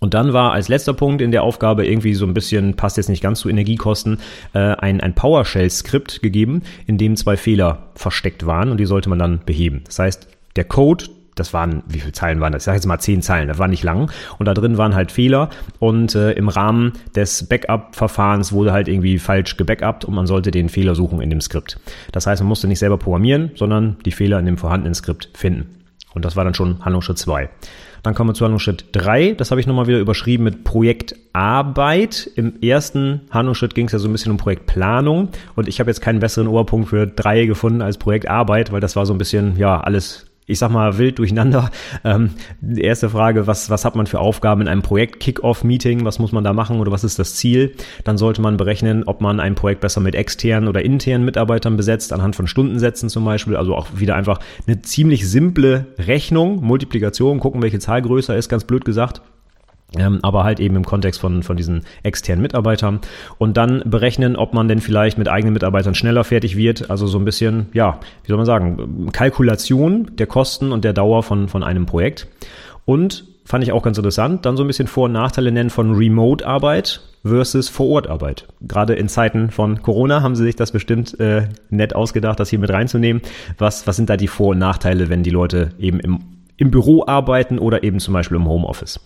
Und 0.00 0.14
dann 0.14 0.32
war 0.32 0.52
als 0.52 0.68
letzter 0.68 0.94
Punkt 0.94 1.22
in 1.22 1.30
der 1.30 1.42
Aufgabe 1.42 1.86
irgendwie 1.86 2.14
so 2.14 2.26
ein 2.26 2.34
bisschen, 2.34 2.74
passt 2.74 2.96
jetzt 2.96 3.08
nicht 3.08 3.22
ganz 3.22 3.40
zu 3.40 3.48
Energiekosten, 3.48 4.18
äh, 4.52 4.58
ein, 4.58 5.00
ein 5.00 5.14
PowerShell-Skript 5.14 6.22
gegeben, 6.22 6.62
in 6.86 6.98
dem 6.98 7.16
zwei 7.16 7.36
Fehler 7.36 7.90
versteckt 7.94 8.46
waren 8.46 8.70
und 8.70 8.78
die 8.78 8.86
sollte 8.86 9.08
man 9.08 9.18
dann 9.18 9.40
beheben. 9.46 9.82
Das 9.84 9.98
heißt, 9.98 10.28
der 10.56 10.64
Code, 10.64 11.06
das 11.36 11.52
waren, 11.52 11.82
wie 11.86 12.00
viele 12.00 12.12
Zeilen 12.12 12.40
waren 12.40 12.52
das? 12.52 12.62
Ich 12.62 12.64
sage 12.64 12.76
jetzt 12.76 12.86
mal 12.86 12.98
zehn 12.98 13.22
Zeilen, 13.22 13.46
das 13.46 13.58
war 13.58 13.68
nicht 13.68 13.84
lang. 13.84 14.10
Und 14.38 14.46
da 14.46 14.54
drin 14.54 14.78
waren 14.78 14.94
halt 14.94 15.12
Fehler 15.12 15.50
und 15.78 16.14
äh, 16.14 16.32
im 16.32 16.48
Rahmen 16.48 16.94
des 17.14 17.46
Backup-Verfahrens 17.46 18.52
wurde 18.52 18.72
halt 18.72 18.88
irgendwie 18.88 19.18
falsch 19.18 19.56
gebackupt 19.56 20.04
und 20.04 20.14
man 20.14 20.26
sollte 20.26 20.50
den 20.50 20.68
Fehler 20.68 20.94
suchen 20.94 21.20
in 21.20 21.30
dem 21.30 21.40
Skript. 21.40 21.78
Das 22.12 22.26
heißt, 22.26 22.40
man 22.42 22.48
musste 22.48 22.68
nicht 22.68 22.78
selber 22.78 22.96
programmieren, 22.96 23.50
sondern 23.54 23.96
die 24.04 24.12
Fehler 24.12 24.38
in 24.38 24.46
dem 24.46 24.56
vorhandenen 24.56 24.94
Skript 24.94 25.28
finden. 25.34 25.76
Und 26.14 26.24
das 26.24 26.34
war 26.34 26.44
dann 26.44 26.54
schon 26.54 26.82
Handlungsschritt 26.82 27.18
2. 27.18 27.50
Dann 28.02 28.14
kommen 28.14 28.30
wir 28.30 28.34
zu 28.34 28.44
Handlungsschritt 28.44 28.86
3. 28.92 29.32
Das 29.32 29.50
habe 29.50 29.60
ich 29.60 29.66
nochmal 29.66 29.86
wieder 29.86 29.98
überschrieben 29.98 30.44
mit 30.44 30.64
Projektarbeit. 30.64 32.30
Im 32.36 32.62
ersten 32.62 33.22
Handlungsschritt 33.30 33.74
ging 33.74 33.86
es 33.86 33.92
ja 33.92 33.98
so 33.98 34.08
ein 34.08 34.12
bisschen 34.12 34.32
um 34.32 34.38
Projektplanung. 34.38 35.28
Und 35.56 35.68
ich 35.68 35.80
habe 35.80 35.90
jetzt 35.90 36.00
keinen 36.00 36.20
besseren 36.20 36.48
Oberpunkt 36.48 36.88
für 36.88 37.06
3 37.06 37.44
gefunden 37.44 37.82
als 37.82 37.98
Projektarbeit, 37.98 38.72
weil 38.72 38.80
das 38.80 38.96
war 38.96 39.04
so 39.04 39.12
ein 39.12 39.18
bisschen, 39.18 39.58
ja, 39.58 39.78
alles 39.80 40.25
ich 40.46 40.58
sag 40.58 40.70
mal, 40.70 40.98
wild 40.98 41.18
durcheinander. 41.18 41.70
Ähm, 42.04 42.30
erste 42.76 43.10
Frage, 43.10 43.46
was, 43.46 43.68
was 43.68 43.84
hat 43.84 43.96
man 43.96 44.06
für 44.06 44.20
Aufgaben 44.20 44.60
in 44.60 44.68
einem 44.68 44.82
Projekt 44.82 45.20
Kick-Off-Meeting? 45.20 46.04
Was 46.04 46.18
muss 46.18 46.32
man 46.32 46.44
da 46.44 46.52
machen 46.52 46.78
oder 46.78 46.92
was 46.92 47.04
ist 47.04 47.18
das 47.18 47.34
Ziel? 47.34 47.74
Dann 48.04 48.16
sollte 48.16 48.40
man 48.40 48.56
berechnen, 48.56 49.04
ob 49.04 49.20
man 49.20 49.40
ein 49.40 49.54
Projekt 49.54 49.80
besser 49.80 50.00
mit 50.00 50.14
externen 50.14 50.68
oder 50.68 50.84
internen 50.84 51.24
Mitarbeitern 51.24 51.76
besetzt, 51.76 52.12
anhand 52.12 52.36
von 52.36 52.46
Stundensätzen 52.46 53.08
zum 53.08 53.24
Beispiel. 53.24 53.56
Also 53.56 53.74
auch 53.74 53.88
wieder 53.96 54.14
einfach 54.14 54.38
eine 54.66 54.82
ziemlich 54.82 55.28
simple 55.28 55.86
Rechnung, 55.98 56.62
Multiplikation, 56.62 57.40
gucken, 57.40 57.62
welche 57.62 57.78
Zahl 57.78 58.02
größer 58.02 58.36
ist, 58.36 58.48
ganz 58.48 58.64
blöd 58.64 58.84
gesagt. 58.84 59.22
Ähm, 59.96 60.18
aber 60.22 60.42
halt 60.42 60.58
eben 60.58 60.74
im 60.76 60.84
Kontext 60.84 61.20
von, 61.20 61.42
von 61.42 61.56
diesen 61.56 61.82
externen 62.02 62.42
Mitarbeitern 62.42 63.00
und 63.38 63.56
dann 63.56 63.82
berechnen, 63.86 64.34
ob 64.34 64.52
man 64.52 64.66
denn 64.66 64.80
vielleicht 64.80 65.16
mit 65.16 65.28
eigenen 65.28 65.54
Mitarbeitern 65.54 65.94
schneller 65.94 66.24
fertig 66.24 66.56
wird. 66.56 66.90
Also 66.90 67.06
so 67.06 67.18
ein 67.18 67.24
bisschen, 67.24 67.66
ja, 67.72 68.00
wie 68.24 68.28
soll 68.28 68.36
man 68.36 68.46
sagen, 68.46 69.10
Kalkulation 69.12 70.10
der 70.16 70.26
Kosten 70.26 70.72
und 70.72 70.84
der 70.84 70.92
Dauer 70.92 71.22
von, 71.22 71.48
von 71.48 71.62
einem 71.62 71.86
Projekt. 71.86 72.26
Und 72.84 73.24
fand 73.44 73.62
ich 73.62 73.72
auch 73.72 73.82
ganz 73.82 73.96
interessant, 73.96 74.44
dann 74.44 74.56
so 74.56 74.64
ein 74.64 74.66
bisschen 74.66 74.88
Vor- 74.88 75.04
und 75.04 75.12
Nachteile 75.12 75.52
nennen 75.52 75.70
von 75.70 75.94
Remote-Arbeit 75.94 77.00
versus 77.24 77.68
Vor-Ort-Arbeit. 77.68 78.46
Gerade 78.60 78.94
in 78.94 79.08
Zeiten 79.08 79.50
von 79.50 79.82
Corona 79.82 80.20
haben 80.20 80.34
sie 80.34 80.44
sich 80.44 80.56
das 80.56 80.72
bestimmt 80.72 81.18
äh, 81.20 81.48
nett 81.70 81.94
ausgedacht, 81.94 82.40
das 82.40 82.50
hier 82.50 82.58
mit 82.58 82.70
reinzunehmen. 82.70 83.22
Was, 83.58 83.86
was 83.86 83.96
sind 83.96 84.10
da 84.10 84.16
die 84.16 84.28
Vor- 84.28 84.50
und 84.50 84.58
Nachteile, 84.58 85.08
wenn 85.08 85.22
die 85.22 85.30
Leute 85.30 85.70
eben 85.78 86.00
im, 86.00 86.18
im 86.56 86.70
Büro 86.70 87.04
arbeiten 87.06 87.58
oder 87.58 87.84
eben 87.84 88.00
zum 88.00 88.14
Beispiel 88.14 88.36
im 88.36 88.48
Homeoffice? 88.48 89.00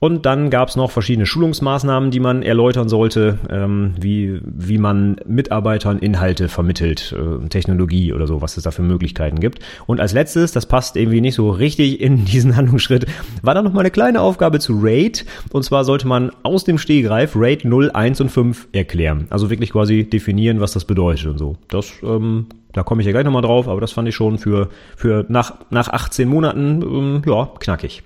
Und 0.00 0.26
dann 0.26 0.50
gab 0.50 0.68
es 0.68 0.76
noch 0.76 0.90
verschiedene 0.90 1.26
Schulungsmaßnahmen, 1.26 2.10
die 2.10 2.20
man 2.20 2.42
erläutern 2.42 2.88
sollte, 2.88 3.38
ähm, 3.50 3.94
wie, 4.00 4.40
wie 4.44 4.78
man 4.78 5.16
Mitarbeitern 5.26 5.98
Inhalte 5.98 6.48
vermittelt, 6.48 7.14
äh, 7.16 7.48
Technologie 7.48 8.12
oder 8.12 8.26
so, 8.26 8.40
was 8.40 8.56
es 8.56 8.62
da 8.62 8.70
für 8.70 8.82
Möglichkeiten 8.82 9.40
gibt. 9.40 9.58
Und 9.86 10.00
als 10.00 10.12
letztes, 10.12 10.52
das 10.52 10.66
passt 10.66 10.96
irgendwie 10.96 11.20
nicht 11.20 11.34
so 11.34 11.50
richtig 11.50 12.00
in 12.00 12.24
diesen 12.24 12.56
Handlungsschritt, 12.56 13.06
war 13.42 13.54
dann 13.54 13.64
noch 13.64 13.72
mal 13.72 13.80
eine 13.80 13.90
kleine 13.90 14.20
Aufgabe 14.20 14.60
zu 14.60 14.78
RAID. 14.80 15.26
Und 15.52 15.64
zwar 15.64 15.84
sollte 15.84 16.06
man 16.06 16.30
aus 16.44 16.64
dem 16.64 16.78
Stehgreif 16.78 17.34
RAID 17.34 17.64
0, 17.64 17.90
1 17.90 18.20
und 18.20 18.30
5 18.30 18.68
erklären. 18.72 19.26
Also 19.30 19.50
wirklich 19.50 19.72
quasi 19.72 20.08
definieren, 20.08 20.60
was 20.60 20.72
das 20.72 20.84
bedeutet 20.84 21.26
und 21.26 21.38
so. 21.38 21.56
Das 21.68 21.92
ähm, 22.04 22.46
da 22.72 22.82
komme 22.84 23.00
ich 23.00 23.06
ja 23.06 23.12
gleich 23.12 23.24
nochmal 23.24 23.42
drauf, 23.42 23.66
aber 23.66 23.80
das 23.80 23.92
fand 23.92 24.08
ich 24.08 24.14
schon 24.14 24.38
für, 24.38 24.68
für 24.96 25.24
nach, 25.28 25.54
nach 25.70 25.88
18 25.88 26.28
Monaten, 26.28 26.82
ähm, 26.82 27.22
ja, 27.26 27.50
knackig. 27.58 28.02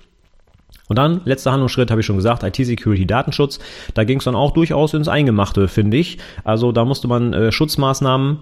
Und 0.92 0.96
dann, 0.96 1.22
letzter 1.24 1.52
Handlungsschritt, 1.52 1.90
habe 1.90 2.02
ich 2.02 2.06
schon 2.06 2.16
gesagt, 2.16 2.42
IT-Security, 2.42 3.06
Datenschutz. 3.06 3.58
Da 3.94 4.04
ging 4.04 4.18
es 4.18 4.24
dann 4.24 4.34
auch 4.34 4.50
durchaus 4.50 4.92
ins 4.92 5.08
Eingemachte, 5.08 5.66
finde 5.66 5.96
ich. 5.96 6.18
Also 6.44 6.70
da 6.70 6.84
musste 6.84 7.08
man 7.08 7.32
äh, 7.32 7.50
Schutzmaßnahmen 7.50 8.40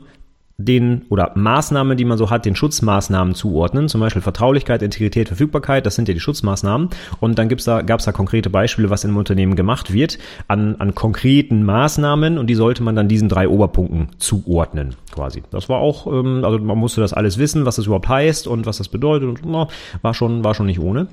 den 0.65 1.03
oder 1.09 1.33
Maßnahmen, 1.35 1.97
die 1.97 2.05
man 2.05 2.19
so 2.19 2.31
hat, 2.31 2.45
den 2.45 2.57
Schutzmaßnahmen 2.57 3.35
zuordnen, 3.35 3.89
zum 3.89 4.01
Beispiel 4.01 4.23
Vertraulichkeit, 4.23 4.83
Integrität, 4.83 5.29
Verfügbarkeit, 5.29 5.87
das 5.87 5.95
sind 5.95 6.09
ja 6.09 6.15
die 6.15 6.21
Schutzmaßnahmen. 6.21 6.91
Und 7.21 7.39
dann 7.39 7.49
gibt's 7.49 7.65
da, 7.65 7.83
gab 7.83 8.01
es 8.01 8.07
da 8.07 8.13
konkrete 8.13 8.51
Beispiele, 8.51 8.91
was 8.91 9.05
einem 9.05 9.17
Unternehmen 9.17 9.57
gemacht 9.57 9.93
wird, 9.93 10.19
an, 10.49 10.77
an 10.79 10.95
konkreten 10.95 11.63
Maßnahmen 11.65 12.39
und 12.39 12.49
die 12.49 12.55
sollte 12.55 12.83
man 12.83 12.97
dann 12.97 13.09
diesen 13.09 13.29
drei 13.29 13.49
Oberpunkten 13.49 14.09
zuordnen, 14.19 14.95
quasi. 15.13 15.43
Das 15.51 15.69
war 15.69 15.79
auch, 15.79 16.07
ähm, 16.07 16.45
also 16.45 16.59
man 16.59 16.79
musste 16.79 17.01
das 17.01 17.13
alles 17.13 17.39
wissen, 17.39 17.65
was 17.65 17.77
das 17.77 17.87
überhaupt 17.87 18.09
heißt 18.09 18.47
und 18.47 18.67
was 18.67 18.79
das 18.79 18.89
bedeutet 18.89 19.29
und 19.29 19.41
na, 19.45 19.69
war 20.03 20.15
schon, 20.15 20.45
war 20.45 20.55
schon 20.55 20.67
nicht 20.67 20.81
ohne. 20.81 21.09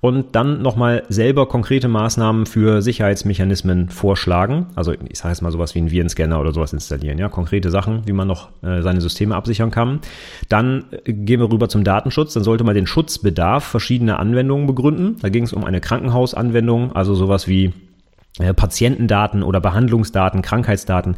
Und 0.00 0.34
dann 0.34 0.62
nochmal 0.62 1.04
selber 1.08 1.46
konkrete 1.46 1.86
Maßnahmen 1.86 2.46
für 2.46 2.82
Sicherheitsmechanismen 2.82 3.88
vorschlagen. 3.88 4.66
Also 4.74 4.92
ich 4.92 5.18
sage 5.18 5.28
jetzt 5.28 5.42
mal 5.42 5.52
sowas 5.52 5.76
wie 5.76 5.78
einen 5.78 5.92
Virenscanner 5.92 6.40
oder 6.40 6.52
sowas 6.52 6.72
installieren, 6.72 7.18
ja, 7.18 7.28
konkrete 7.28 7.70
Sachen, 7.70 8.02
wie 8.06 8.12
man 8.12 8.26
noch 8.26 8.48
äh, 8.62 8.82
seine 8.92 9.00
Systeme 9.00 9.34
absichern 9.34 9.70
kann. 9.70 10.00
Dann 10.48 10.84
äh, 11.04 11.12
gehen 11.12 11.40
wir 11.40 11.50
rüber 11.50 11.68
zum 11.68 11.84
Datenschutz. 11.84 12.34
Dann 12.34 12.44
sollte 12.44 12.64
man 12.64 12.74
den 12.74 12.86
Schutzbedarf 12.86 13.64
verschiedener 13.64 14.18
Anwendungen 14.18 14.66
begründen. 14.66 15.16
Da 15.20 15.28
ging 15.28 15.44
es 15.44 15.52
um 15.52 15.64
eine 15.64 15.80
Krankenhausanwendung, 15.80 16.92
also 16.92 17.14
sowas 17.14 17.48
wie 17.48 17.72
äh, 18.38 18.54
Patientendaten 18.54 19.42
oder 19.42 19.60
Behandlungsdaten, 19.60 20.42
Krankheitsdaten, 20.42 21.16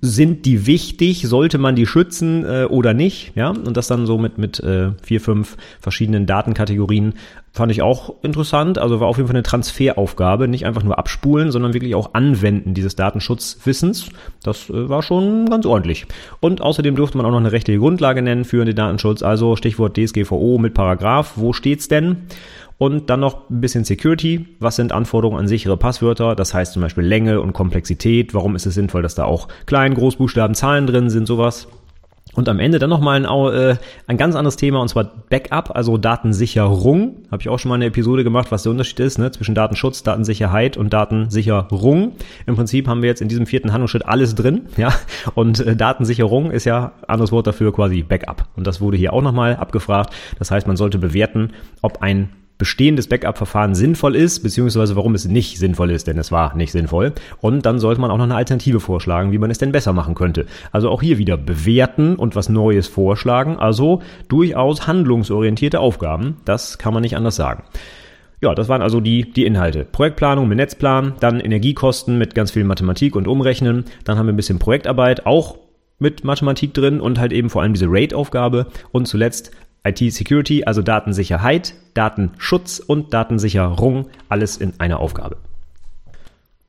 sind 0.00 0.46
die 0.46 0.66
wichtig? 0.66 1.22
Sollte 1.28 1.58
man 1.58 1.76
die 1.76 1.86
schützen 1.86 2.44
äh, 2.44 2.64
oder 2.64 2.94
nicht? 2.94 3.32
Ja, 3.34 3.50
und 3.50 3.76
das 3.76 3.86
dann 3.86 4.06
so 4.06 4.18
mit, 4.18 4.38
mit 4.38 4.60
äh, 4.60 4.90
vier, 5.02 5.20
fünf 5.20 5.56
verschiedenen 5.80 6.26
Datenkategorien 6.26 7.14
fand 7.56 7.72
ich 7.72 7.82
auch 7.82 8.14
interessant. 8.22 8.78
Also 8.78 9.00
war 9.00 9.08
auf 9.08 9.16
jeden 9.16 9.28
Fall 9.28 9.36
eine 9.36 9.42
Transferaufgabe, 9.42 10.46
nicht 10.46 10.66
einfach 10.66 10.82
nur 10.82 10.98
abspulen, 10.98 11.50
sondern 11.50 11.72
wirklich 11.74 11.94
auch 11.94 12.12
anwenden 12.12 12.74
dieses 12.74 12.96
Datenschutzwissens. 12.96 14.10
Das 14.42 14.68
äh, 14.68 14.88
war 14.88 15.02
schon 15.02 15.46
ganz 15.46 15.64
ordentlich. 15.64 16.06
Und 16.40 16.60
außerdem 16.60 16.96
durfte 16.96 17.16
man 17.16 17.26
auch 17.26 17.30
noch 17.30 17.38
eine 17.38 17.52
rechtliche 17.52 17.80
Grundlage 17.80 18.20
nennen 18.20 18.44
für 18.44 18.64
den 18.64 18.76
Datenschutz. 18.76 19.22
Also 19.22 19.56
Stichwort 19.56 19.96
DSGVO 19.96 20.58
mit 20.58 20.74
Paragraph. 20.74 21.32
Wo 21.36 21.52
steht's 21.52 21.88
denn? 21.88 22.26
Und 22.78 23.08
dann 23.08 23.20
noch 23.20 23.48
ein 23.48 23.62
bisschen 23.62 23.84
Security. 23.84 24.46
Was 24.60 24.76
sind 24.76 24.92
Anforderungen 24.92 25.38
an 25.38 25.48
sichere 25.48 25.78
Passwörter? 25.78 26.34
Das 26.36 26.52
heißt 26.52 26.74
zum 26.74 26.82
Beispiel 26.82 27.04
Länge 27.04 27.40
und 27.40 27.54
Komplexität. 27.54 28.34
Warum 28.34 28.54
ist 28.54 28.66
es 28.66 28.74
sinnvoll, 28.74 29.00
dass 29.00 29.14
da 29.14 29.24
auch 29.24 29.48
Klein-, 29.64 29.94
Großbuchstaben, 29.94 30.54
Zahlen 30.54 30.86
drin 30.86 31.08
sind, 31.08 31.26
sowas. 31.26 31.68
Und 32.36 32.48
am 32.50 32.60
Ende 32.60 32.78
dann 32.78 32.90
nochmal 32.90 33.24
ein, 33.24 33.52
äh, 33.54 33.76
ein 34.06 34.16
ganz 34.18 34.36
anderes 34.36 34.56
Thema, 34.56 34.80
und 34.80 34.88
zwar 34.88 35.10
Backup, 35.30 35.74
also 35.74 35.96
Datensicherung. 35.96 37.22
Habe 37.30 37.40
ich 37.40 37.48
auch 37.48 37.58
schon 37.58 37.70
mal 37.70 37.76
eine 37.76 37.86
Episode 37.86 38.24
gemacht, 38.24 38.52
was 38.52 38.62
der 38.62 38.72
Unterschied 38.72 39.00
ist 39.00 39.18
ne, 39.18 39.30
zwischen 39.30 39.54
Datenschutz, 39.54 40.02
Datensicherheit 40.02 40.76
und 40.76 40.92
Datensicherung. 40.92 42.12
Im 42.46 42.54
Prinzip 42.54 42.88
haben 42.88 43.00
wir 43.00 43.08
jetzt 43.08 43.22
in 43.22 43.28
diesem 43.28 43.46
vierten 43.46 43.72
Handlungsschritt 43.72 44.06
alles 44.06 44.34
drin. 44.34 44.66
ja. 44.76 44.92
Und 45.34 45.60
äh, 45.60 45.74
Datensicherung 45.74 46.50
ist 46.50 46.64
ja 46.64 46.92
anderes 47.08 47.32
Wort 47.32 47.46
dafür 47.46 47.72
quasi 47.72 48.02
Backup. 48.02 48.46
Und 48.54 48.66
das 48.66 48.80
wurde 48.82 48.98
hier 48.98 49.14
auch 49.14 49.22
nochmal 49.22 49.56
abgefragt. 49.56 50.12
Das 50.38 50.50
heißt, 50.50 50.66
man 50.66 50.76
sollte 50.76 50.98
bewerten, 50.98 51.52
ob 51.80 52.02
ein 52.02 52.28
bestehendes 52.58 53.08
Backup-Verfahren 53.08 53.74
sinnvoll 53.74 54.16
ist, 54.16 54.42
beziehungsweise 54.42 54.96
warum 54.96 55.14
es 55.14 55.26
nicht 55.26 55.58
sinnvoll 55.58 55.90
ist, 55.90 56.06
denn 56.06 56.18
es 56.18 56.32
war 56.32 56.56
nicht 56.56 56.72
sinnvoll. 56.72 57.12
Und 57.40 57.66
dann 57.66 57.78
sollte 57.78 58.00
man 58.00 58.10
auch 58.10 58.16
noch 58.16 58.24
eine 58.24 58.36
Alternative 58.36 58.80
vorschlagen, 58.80 59.32
wie 59.32 59.38
man 59.38 59.50
es 59.50 59.58
denn 59.58 59.72
besser 59.72 59.92
machen 59.92 60.14
könnte. 60.14 60.46
Also 60.72 60.90
auch 60.90 61.02
hier 61.02 61.18
wieder 61.18 61.36
bewerten 61.36 62.16
und 62.16 62.36
was 62.36 62.48
Neues 62.48 62.88
vorschlagen. 62.88 63.58
Also 63.58 64.02
durchaus 64.28 64.86
handlungsorientierte 64.86 65.80
Aufgaben. 65.80 66.36
Das 66.44 66.78
kann 66.78 66.94
man 66.94 67.02
nicht 67.02 67.16
anders 67.16 67.36
sagen. 67.36 67.64
Ja, 68.40 68.54
das 68.54 68.68
waren 68.68 68.82
also 68.82 69.00
die, 69.00 69.32
die 69.32 69.46
Inhalte. 69.46 69.84
Projektplanung 69.84 70.46
mit 70.46 70.58
Netzplan, 70.58 71.14
dann 71.20 71.40
Energiekosten 71.40 72.18
mit 72.18 72.34
ganz 72.34 72.50
viel 72.50 72.64
Mathematik 72.64 73.16
und 73.16 73.26
Umrechnen, 73.26 73.84
dann 74.04 74.18
haben 74.18 74.26
wir 74.26 74.34
ein 74.34 74.36
bisschen 74.36 74.58
Projektarbeit, 74.58 75.24
auch 75.24 75.56
mit 75.98 76.24
Mathematik 76.24 76.74
drin 76.74 77.00
und 77.00 77.18
halt 77.18 77.32
eben 77.32 77.48
vor 77.48 77.62
allem 77.62 77.72
diese 77.72 77.86
Rate-Aufgabe 77.88 78.66
und 78.92 79.08
zuletzt 79.08 79.52
IT-Security, 79.84 80.64
also 80.64 80.82
Datensicherheit, 80.82 81.74
Datenschutz 81.94 82.78
und 82.78 83.14
Datensicherung, 83.14 84.06
alles 84.28 84.56
in 84.56 84.74
einer 84.78 85.00
Aufgabe. 85.00 85.36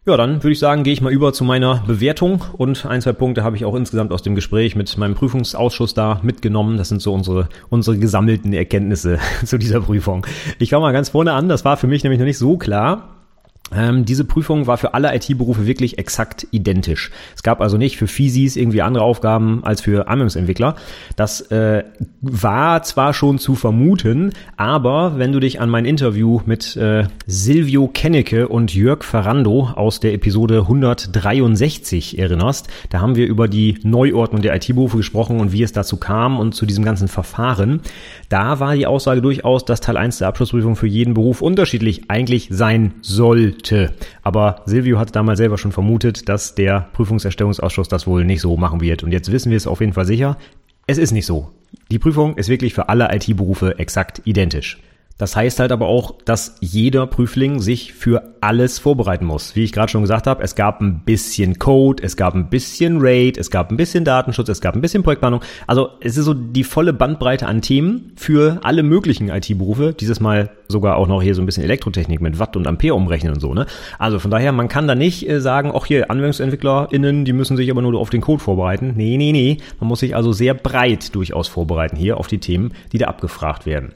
Ja, 0.07 0.15
dann 0.15 0.41
würde 0.41 0.53
ich 0.53 0.59
sagen, 0.59 0.83
gehe 0.83 0.93
ich 0.93 1.01
mal 1.01 1.11
über 1.11 1.33
zu 1.33 1.43
meiner 1.43 1.83
Bewertung 1.85 2.41
und 2.57 2.85
ein, 2.85 3.01
zwei 3.01 3.11
Punkte 3.11 3.43
habe 3.43 3.57
ich 3.57 3.65
auch 3.65 3.75
insgesamt 3.75 4.13
aus 4.13 4.21
dem 4.21 4.35
Gespräch 4.35 4.73
mit 4.73 4.97
meinem 4.97 5.15
Prüfungsausschuss 5.15 5.93
da 5.93 6.21
mitgenommen. 6.23 6.77
Das 6.77 6.87
sind 6.87 7.01
so 7.01 7.13
unsere, 7.13 7.49
unsere 7.67 7.97
gesammelten 7.97 8.53
Erkenntnisse 8.53 9.19
zu 9.45 9.57
dieser 9.57 9.81
Prüfung. 9.81 10.25
Ich 10.59 10.69
fange 10.69 10.83
mal 10.83 10.93
ganz 10.93 11.09
vorne 11.09 11.33
an, 11.33 11.49
das 11.49 11.65
war 11.65 11.75
für 11.75 11.87
mich 11.87 12.03
nämlich 12.03 12.19
noch 12.19 12.25
nicht 12.25 12.37
so 12.37 12.57
klar. 12.57 13.16
Ähm, 13.75 14.05
diese 14.05 14.23
Prüfung 14.23 14.65
war 14.65 14.77
für 14.77 14.93
alle 14.93 15.13
IT-Berufe 15.13 15.67
wirklich 15.67 15.97
exakt 15.97 16.47
identisch. 16.51 17.11
Es 17.35 17.43
gab 17.43 17.59
also 17.59 17.77
nicht 17.77 17.97
für 17.97 18.07
Physis 18.07 18.55
irgendwie 18.55 18.81
andere 18.81 19.03
Aufgaben 19.03 19.63
als 19.63 19.81
für 19.81 20.07
Anwendungsentwickler. 20.07 20.75
Das 21.15 21.41
äh, 21.51 21.83
war 22.21 22.83
zwar 22.83 23.13
schon 23.13 23.39
zu 23.39 23.55
vermuten, 23.55 24.31
aber 24.55 25.17
wenn 25.17 25.33
du 25.33 25.39
dich 25.39 25.59
an 25.59 25.69
mein 25.69 25.85
Interview 25.85 26.41
mit 26.45 26.77
äh, 26.77 27.07
Silvio 27.25 27.89
Kennecke 27.89 28.47
und 28.47 28.73
Jörg 28.73 29.03
Ferrando 29.03 29.71
aus 29.75 29.99
der 29.99 30.13
Episode 30.13 30.59
163 30.61 32.17
erinnerst, 32.19 32.67
da 32.89 33.01
haben 33.01 33.15
wir 33.15 33.27
über 33.27 33.49
die 33.49 33.79
Neuordnung 33.83 34.41
der 34.41 34.55
IT-Berufe 34.55 34.97
gesprochen 34.97 35.41
und 35.41 35.51
wie 35.51 35.63
es 35.63 35.73
dazu 35.73 35.97
kam 35.97 36.39
und 36.39 36.55
zu 36.55 36.65
diesem 36.65 36.85
ganzen 36.85 37.09
Verfahren. 37.09 37.81
Da 38.29 38.59
war 38.61 38.75
die 38.75 38.87
Aussage 38.87 39.21
durchaus, 39.21 39.65
dass 39.65 39.81
Teil 39.81 39.97
1 39.97 40.19
der 40.19 40.29
Abschlussprüfung 40.29 40.75
für 40.75 40.87
jeden 40.87 41.13
Beruf 41.13 41.41
unterschiedlich 41.41 42.09
eigentlich 42.09 42.47
sein 42.49 42.93
sollte. 43.57 43.93
Aber 44.23 44.61
Silvio 44.65 44.99
hat 44.99 45.15
damals 45.15 45.37
selber 45.37 45.57
schon 45.57 45.71
vermutet, 45.71 46.29
dass 46.29 46.55
der 46.55 46.89
Prüfungserstellungsausschuss 46.93 47.87
das 47.87 48.07
wohl 48.07 48.25
nicht 48.25 48.41
so 48.41 48.57
machen 48.57 48.81
wird. 48.81 49.03
Und 49.03 49.11
jetzt 49.11 49.31
wissen 49.31 49.49
wir 49.49 49.57
es 49.57 49.67
auf 49.67 49.79
jeden 49.79 49.93
Fall 49.93 50.05
sicher. 50.05 50.37
Es 50.87 50.97
ist 50.97 51.11
nicht 51.11 51.25
so. 51.25 51.51
Die 51.91 51.99
Prüfung 51.99 52.37
ist 52.37 52.49
wirklich 52.49 52.73
für 52.73 52.89
alle 52.89 53.13
IT-Berufe 53.13 53.77
exakt 53.79 54.21
identisch. 54.25 54.79
Das 55.17 55.35
heißt 55.35 55.59
halt 55.59 55.71
aber 55.71 55.87
auch, 55.87 56.15
dass 56.25 56.57
jeder 56.59 57.07
Prüfling 57.07 57.59
sich 57.59 57.93
für 57.93 58.35
alles 58.41 58.77
vorbereiten 58.77 59.25
muss. 59.25 59.55
Wie 59.55 59.63
ich 59.63 59.71
gerade 59.71 59.91
schon 59.91 60.01
gesagt 60.01 60.27
habe, 60.27 60.43
es 60.43 60.55
gab 60.55 60.79
ein 60.79 61.01
bisschen 61.05 61.57
Code, 61.57 62.03
es 62.03 62.17
gab 62.17 62.35
ein 62.35 62.49
bisschen 62.49 62.99
RAID, 63.01 63.37
es 63.37 63.49
gab 63.49 63.71
ein 63.71 63.77
bisschen 63.77 64.05
Datenschutz, 64.05 64.49
es 64.49 64.61
gab 64.61 64.75
ein 64.75 64.81
bisschen 64.81 65.01
Projektplanung. 65.01 65.41
Also 65.65 65.89
es 66.01 66.17
ist 66.17 66.25
so 66.25 66.35
die 66.35 66.63
volle 66.63 66.93
Bandbreite 66.93 67.47
an 67.47 67.61
Themen 67.61 68.11
für 68.15 68.59
alle 68.63 68.83
möglichen 68.83 69.29
IT-Berufe. 69.29 69.93
Dieses 69.93 70.19
Mal 70.19 70.51
sogar 70.67 70.97
auch 70.97 71.07
noch 71.07 71.23
hier 71.23 71.33
so 71.33 71.41
ein 71.41 71.47
bisschen 71.47 71.63
Elektrotechnik 71.63 72.21
mit 72.21 72.37
Watt 72.37 72.55
und 72.55 72.67
Ampere 72.67 72.93
umrechnen 72.93 73.33
und 73.33 73.39
so. 73.39 73.53
Ne? 73.53 73.65
Also 73.97 74.19
von 74.19 74.29
daher, 74.29 74.51
man 74.51 74.67
kann 74.67 74.87
da 74.87 74.93
nicht 74.93 75.27
äh, 75.27 75.41
sagen, 75.41 75.71
auch 75.71 75.87
hier 75.87 76.11
AnwendungsentwicklerInnen, 76.11 77.25
die 77.25 77.33
müssen 77.33 77.57
sich 77.57 77.71
aber 77.71 77.81
nur 77.81 77.99
auf 77.99 78.11
den 78.11 78.21
Code 78.21 78.43
vorbereiten. 78.43 78.93
Nee, 78.95 79.17
nee, 79.17 79.31
nee. 79.31 79.57
Man 79.79 79.87
muss 79.87 80.01
sich 80.01 80.15
also 80.15 80.31
sehr 80.31 80.53
breit 80.53 81.15
durchaus 81.15 81.47
vorbereiten 81.47 81.95
hier 81.95 82.17
auf 82.17 82.27
die 82.27 82.39
Themen, 82.39 82.73
die 82.91 82.99
da 82.99 83.07
abgefragt 83.07 83.65
werden. 83.65 83.93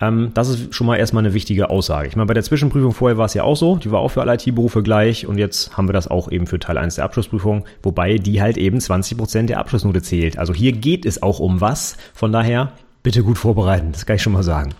Ähm, 0.00 0.32
das 0.34 0.48
ist 0.48 0.74
schon 0.74 0.86
mal 0.86 0.96
erstmal 0.96 1.24
eine 1.24 1.34
wichtige 1.34 1.70
Aussage. 1.70 2.08
Ich 2.08 2.16
meine, 2.16 2.26
bei 2.26 2.34
der 2.34 2.42
Zwischenprüfung 2.42 2.92
vorher 2.92 3.16
war 3.16 3.26
es 3.26 3.34
ja 3.34 3.44
auch 3.44 3.56
so, 3.56 3.76
die 3.76 3.90
war 3.90 4.00
auch 4.00 4.10
für 4.10 4.20
alle 4.20 4.34
IT-Berufe 4.34 4.82
gleich 4.82 5.26
und 5.26 5.38
jetzt 5.38 5.76
haben 5.76 5.88
wir 5.88 5.94
das 5.94 6.08
auch 6.08 6.30
eben 6.30 6.46
für 6.46 6.58
Teil 6.58 6.76
1 6.76 6.96
der 6.96 7.04
Abschlussprüfung, 7.04 7.64
wobei 7.82 8.18
die 8.18 8.42
halt 8.42 8.58
eben 8.58 8.80
20 8.80 9.16
Prozent 9.16 9.50
der 9.50 9.58
Abschlussnote 9.58 10.02
zählt. 10.02 10.38
Also 10.38 10.52
hier 10.52 10.72
geht 10.72 11.06
es 11.06 11.22
auch 11.22 11.40
um 11.40 11.60
was, 11.60 11.96
von 12.12 12.30
daher 12.30 12.72
bitte 13.02 13.22
gut 13.22 13.38
vorbereiten, 13.38 13.92
das 13.92 14.04
kann 14.04 14.16
ich 14.16 14.22
schon 14.22 14.34
mal 14.34 14.42
sagen. 14.42 14.74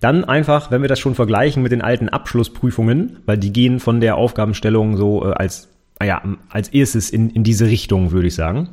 Dann 0.00 0.24
einfach, 0.24 0.70
wenn 0.70 0.82
wir 0.82 0.88
das 0.88 0.98
schon 0.98 1.14
vergleichen 1.14 1.62
mit 1.62 1.72
den 1.72 1.82
alten 1.82 2.08
Abschlussprüfungen, 2.08 3.18
weil 3.26 3.38
die 3.38 3.52
gehen 3.52 3.80
von 3.80 4.00
der 4.00 4.16
Aufgabenstellung 4.16 4.96
so 4.96 5.24
äh, 5.24 5.32
als, 5.32 5.68
ja, 6.02 6.22
als 6.50 6.68
erstes 6.68 7.10
in, 7.10 7.30
in 7.30 7.44
diese 7.44 7.66
Richtung, 7.66 8.10
würde 8.10 8.28
ich 8.28 8.34
sagen. 8.34 8.68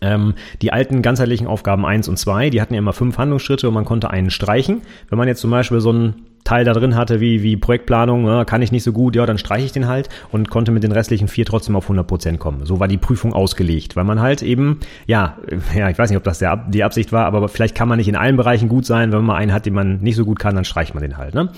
Ähm, 0.00 0.34
die 0.62 0.72
alten 0.72 1.02
ganzheitlichen 1.02 1.46
Aufgaben 1.46 1.84
1 1.84 2.08
und 2.08 2.16
2, 2.16 2.50
die 2.50 2.60
hatten 2.60 2.74
ja 2.74 2.78
immer 2.78 2.92
fünf 2.92 3.18
Handlungsschritte 3.18 3.68
und 3.68 3.74
man 3.74 3.84
konnte 3.84 4.10
einen 4.10 4.30
streichen. 4.30 4.82
Wenn 5.08 5.18
man 5.18 5.28
jetzt 5.28 5.40
zum 5.40 5.50
Beispiel 5.50 5.80
so 5.80 5.92
ein 5.92 6.14
Teil 6.44 6.64
da 6.64 6.72
drin 6.72 6.96
hatte, 6.96 7.20
wie, 7.20 7.42
wie 7.42 7.56
Projektplanung, 7.56 8.26
ja, 8.26 8.44
kann 8.44 8.62
ich 8.62 8.72
nicht 8.72 8.82
so 8.82 8.92
gut, 8.92 9.16
ja, 9.16 9.26
dann 9.26 9.38
streiche 9.38 9.66
ich 9.66 9.72
den 9.72 9.86
halt 9.86 10.08
und 10.32 10.50
konnte 10.50 10.72
mit 10.72 10.82
den 10.82 10.92
restlichen 10.92 11.28
vier 11.28 11.46
trotzdem 11.46 11.76
auf 11.76 11.84
100 11.84 12.06
Prozent 12.06 12.38
kommen. 12.38 12.64
So 12.64 12.80
war 12.80 12.88
die 12.88 12.98
Prüfung 12.98 13.32
ausgelegt, 13.32 13.96
weil 13.96 14.04
man 14.04 14.20
halt 14.20 14.42
eben, 14.42 14.80
ja, 15.06 15.38
ja, 15.76 15.88
ich 15.90 15.98
weiß 15.98 16.10
nicht, 16.10 16.16
ob 16.16 16.24
das 16.24 16.38
der, 16.38 16.56
die 16.56 16.84
Absicht 16.84 17.12
war, 17.12 17.26
aber 17.26 17.48
vielleicht 17.48 17.74
kann 17.74 17.88
man 17.88 17.98
nicht 17.98 18.08
in 18.08 18.16
allen 18.16 18.36
Bereichen 18.36 18.68
gut 18.68 18.86
sein. 18.86 19.12
Wenn 19.12 19.24
man 19.24 19.36
einen 19.36 19.52
hat, 19.52 19.66
den 19.66 19.74
man 19.74 19.98
nicht 19.98 20.16
so 20.16 20.24
gut 20.24 20.38
kann, 20.38 20.54
dann 20.54 20.64
streicht 20.64 20.94
man 20.94 21.02
den 21.02 21.16
halt. 21.16 21.34
Ne? 21.34 21.50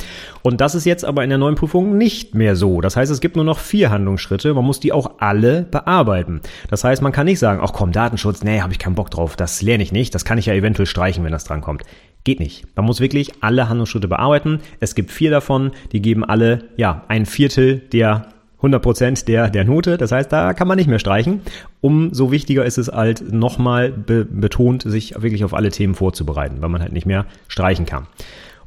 Und 0.43 0.61
das 0.61 0.75
ist 0.75 0.85
jetzt 0.85 1.05
aber 1.05 1.25
in 1.25 1.31
der 1.31 1.39
neuen 1.39 1.55
Prüfung 1.55 1.97
nicht 1.97 2.35
mehr 2.35 2.57
so. 2.57 2.81
Das 2.81 2.97
heißt, 2.97 3.11
es 3.11 3.21
gibt 3.21 3.37
nur 3.37 3.45
noch 3.45 3.59
vier 3.59 3.91
Handlungsschritte. 3.91 4.55
Man 4.55 4.65
muss 4.65 4.81
die 4.81 4.93
auch 4.93 5.13
alle 5.19 5.63
bearbeiten. 5.63 6.41
Das 6.69 6.85
heißt, 6.85 7.03
man 7.03 7.13
kann 7.13 7.27
nicht 7.27 7.39
sagen, 7.39 7.61
ach 7.63 7.73
komm, 7.73 7.93
Datenschutz, 7.93 8.43
nee, 8.43 8.61
habe 8.61 8.73
ich 8.73 8.79
keinen 8.79 8.95
Bock 8.95 9.11
drauf, 9.11 9.37
das 9.37 9.63
lerne 9.63 9.83
ich 9.83 9.93
nicht, 9.93 10.15
das 10.15 10.25
kann 10.25 10.39
ich 10.39 10.47
ja 10.47 10.55
eventuell 10.55 10.87
streichen, 10.87 11.25
wenn 11.25 11.33
das 11.33 11.45
dran 11.45 11.61
kommt. 11.61 11.83
Geht 12.25 12.41
nicht. 12.41 12.65
Man 12.77 12.87
muss 12.87 13.01
wirklich 13.01 13.33
alle 13.41 13.69
Handlungsschritte 13.69 14.09
bearbeiten. 14.09 14.61
Es 14.79 14.95
gibt 14.95 15.11
vier 15.11 15.31
davon, 15.31 15.73
die 15.91 16.01
geben 16.01 16.25
alle, 16.25 16.65
ja, 16.77 17.05
ein 17.09 17.27
Viertel 17.27 17.79
der 17.79 18.29
100 18.63 19.27
der, 19.27 19.51
der 19.51 19.65
Note. 19.65 19.99
Das 19.99 20.13
heißt, 20.13 20.31
da 20.33 20.55
kann 20.55 20.69
man 20.69 20.79
nicht 20.79 20.87
mehr 20.87 21.01
streichen. 21.01 21.41
Umso 21.81 22.31
wichtiger 22.31 22.65
ist 22.65 22.79
es 22.79 22.89
halt 22.89 23.33
nochmal 23.33 23.91
be 23.91 24.25
betont, 24.25 24.83
sich 24.83 25.21
wirklich 25.21 25.45
auf 25.45 25.53
alle 25.53 25.71
Themen 25.71 25.97
vorzubereiten, 25.97 26.59
weil 26.61 26.69
man 26.69 26.81
halt 26.81 26.93
nicht 26.93 27.07
mehr 27.07 27.27
streichen 27.49 27.87
kann. 27.87 28.07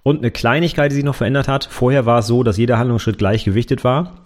Und 0.03 0.19
eine 0.19 0.31
Kleinigkeit, 0.31 0.91
die 0.91 0.95
sich 0.95 1.05
noch 1.05 1.15
verändert 1.15 1.47
hat. 1.47 1.65
Vorher 1.71 2.05
war 2.05 2.19
es 2.19 2.27
so, 2.27 2.43
dass 2.43 2.57
jeder 2.57 2.77
Handlungsschritt 2.77 3.17
gleich 3.17 3.45
gewichtet 3.45 3.83
war. 3.83 4.24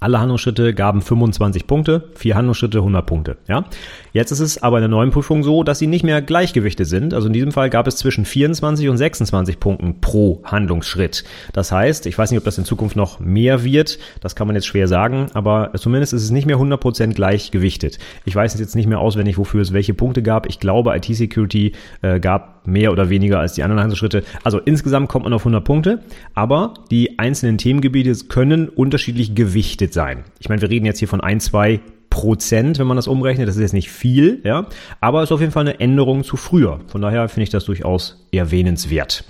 Alle 0.00 0.18
Handlungsschritte 0.18 0.72
gaben 0.72 1.02
25 1.02 1.66
Punkte, 1.66 2.08
vier 2.14 2.36
Handlungsschritte 2.36 2.78
100 2.78 3.04
Punkte. 3.04 3.36
Ja, 3.48 3.66
jetzt 4.12 4.30
ist 4.30 4.40
es 4.40 4.62
aber 4.62 4.78
in 4.78 4.82
der 4.82 4.88
neuen 4.88 5.10
Prüfung 5.10 5.42
so, 5.42 5.62
dass 5.62 5.78
sie 5.78 5.86
nicht 5.86 6.04
mehr 6.04 6.22
gleichgewichtet 6.22 6.88
sind. 6.88 7.12
Also 7.12 7.26
in 7.26 7.34
diesem 7.34 7.52
Fall 7.52 7.68
gab 7.68 7.86
es 7.86 7.96
zwischen 7.96 8.24
24 8.24 8.88
und 8.88 8.96
26 8.96 9.60
Punkten 9.60 10.00
pro 10.00 10.42
Handlungsschritt. 10.44 11.24
Das 11.52 11.70
heißt, 11.70 12.06
ich 12.06 12.16
weiß 12.16 12.30
nicht, 12.30 12.38
ob 12.38 12.44
das 12.44 12.56
in 12.56 12.64
Zukunft 12.64 12.96
noch 12.96 13.20
mehr 13.20 13.62
wird. 13.62 13.98
Das 14.20 14.34
kann 14.34 14.46
man 14.46 14.56
jetzt 14.56 14.66
schwer 14.66 14.88
sagen, 14.88 15.26
aber 15.34 15.72
zumindest 15.76 16.14
ist 16.14 16.24
es 16.24 16.30
nicht 16.30 16.46
mehr 16.46 16.56
100 16.56 16.80
Prozent 16.80 17.14
gleichgewichtet. 17.14 17.98
Ich 18.24 18.34
weiß 18.34 18.58
jetzt 18.58 18.76
nicht 18.76 18.86
mehr 18.86 19.00
auswendig, 19.00 19.36
wofür 19.36 19.60
es 19.60 19.74
welche 19.74 19.92
Punkte 19.92 20.22
gab. 20.22 20.48
Ich 20.48 20.60
glaube, 20.60 20.96
IT-Security 20.96 21.72
äh, 22.00 22.20
gab 22.20 22.66
mehr 22.66 22.90
oder 22.92 23.10
weniger 23.10 23.40
als 23.40 23.52
die 23.52 23.62
anderen 23.62 23.80
Handlungsschritte. 23.80 24.24
Also 24.42 24.58
insgesamt 24.58 25.10
kommt 25.10 25.24
man 25.24 25.34
auf 25.34 25.42
100 25.42 25.62
Punkte, 25.62 26.00
aber 26.32 26.72
die 26.90 27.18
einzelnen 27.18 27.58
Themengebiete 27.58 28.14
können 28.28 28.70
unterschiedlich 28.70 29.34
gewichtet 29.34 29.73
gewichtet 29.74 29.92
sein. 29.92 30.24
Ich 30.38 30.48
meine, 30.48 30.62
wir 30.62 30.70
reden 30.70 30.86
jetzt 30.86 30.98
hier 31.00 31.08
von 31.08 31.20
ein, 31.20 31.40
zwei 31.40 31.80
Prozent, 32.10 32.78
wenn 32.78 32.86
man 32.86 32.96
das 32.96 33.08
umrechnet. 33.08 33.48
Das 33.48 33.56
ist 33.56 33.62
jetzt 33.62 33.72
nicht 33.72 33.90
viel, 33.90 34.40
ja, 34.44 34.66
aber 35.00 35.22
ist 35.22 35.32
auf 35.32 35.40
jeden 35.40 35.52
Fall 35.52 35.66
eine 35.66 35.80
Änderung 35.80 36.22
zu 36.22 36.36
früher. 36.36 36.80
Von 36.86 37.02
daher 37.02 37.28
finde 37.28 37.44
ich 37.44 37.50
das 37.50 37.64
durchaus 37.64 38.28
erwähnenswert. 38.30 39.24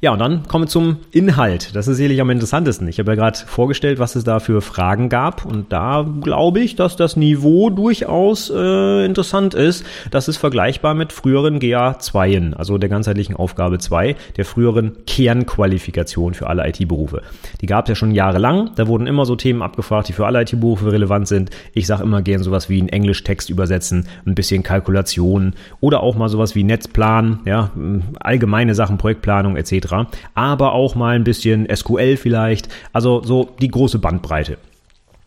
Ja, 0.00 0.12
und 0.12 0.20
dann 0.20 0.46
kommen 0.46 0.66
wir 0.66 0.68
zum 0.68 0.98
Inhalt. 1.10 1.74
Das 1.74 1.88
ist 1.88 1.96
sicherlich 1.96 2.20
am 2.20 2.30
interessantesten. 2.30 2.86
Ich 2.86 3.00
habe 3.00 3.10
ja 3.10 3.14
gerade 3.16 3.36
vorgestellt, 3.36 3.98
was 3.98 4.14
es 4.14 4.22
da 4.22 4.38
für 4.38 4.60
Fragen 4.60 5.08
gab. 5.08 5.44
Und 5.44 5.72
da 5.72 6.06
glaube 6.20 6.60
ich, 6.60 6.76
dass 6.76 6.94
das 6.94 7.16
Niveau 7.16 7.68
durchaus 7.68 8.48
äh, 8.48 9.04
interessant 9.04 9.54
ist. 9.54 9.84
Das 10.12 10.28
ist 10.28 10.36
vergleichbar 10.36 10.94
mit 10.94 11.12
früheren 11.12 11.58
GA2, 11.58 12.54
also 12.54 12.78
der 12.78 12.88
ganzheitlichen 12.88 13.34
Aufgabe 13.34 13.80
2, 13.80 14.14
der 14.36 14.44
früheren 14.44 15.04
Kernqualifikation 15.04 16.34
für 16.34 16.46
alle 16.46 16.68
IT-Berufe. 16.68 17.22
Die 17.60 17.66
gab 17.66 17.86
es 17.86 17.88
ja 17.88 17.94
schon 17.96 18.12
jahrelang. 18.12 18.70
Da 18.76 18.86
wurden 18.86 19.08
immer 19.08 19.26
so 19.26 19.34
Themen 19.34 19.62
abgefragt, 19.62 20.06
die 20.06 20.12
für 20.12 20.26
alle 20.26 20.42
IT-Berufe 20.42 20.92
relevant 20.92 21.26
sind. 21.26 21.50
Ich 21.72 21.88
sage 21.88 22.04
immer 22.04 22.22
gern 22.22 22.44
sowas 22.44 22.68
wie 22.68 22.80
ein 22.80 22.88
Englisch-Text 22.88 23.50
übersetzen, 23.50 24.06
ein 24.24 24.36
bisschen 24.36 24.62
Kalkulation 24.62 25.54
oder 25.80 26.04
auch 26.04 26.14
mal 26.14 26.28
sowas 26.28 26.54
wie 26.54 26.62
Netzplan, 26.62 27.40
ja, 27.46 27.72
allgemeine 28.20 28.76
Sachen, 28.76 28.96
Projektplanung 28.96 29.56
etc 29.56 29.87
aber 30.34 30.72
auch 30.72 30.94
mal 30.94 31.14
ein 31.14 31.24
bisschen 31.24 31.66
SQL 31.74 32.16
vielleicht, 32.16 32.68
also 32.92 33.22
so 33.22 33.50
die 33.60 33.68
große 33.68 33.98
Bandbreite. 33.98 34.58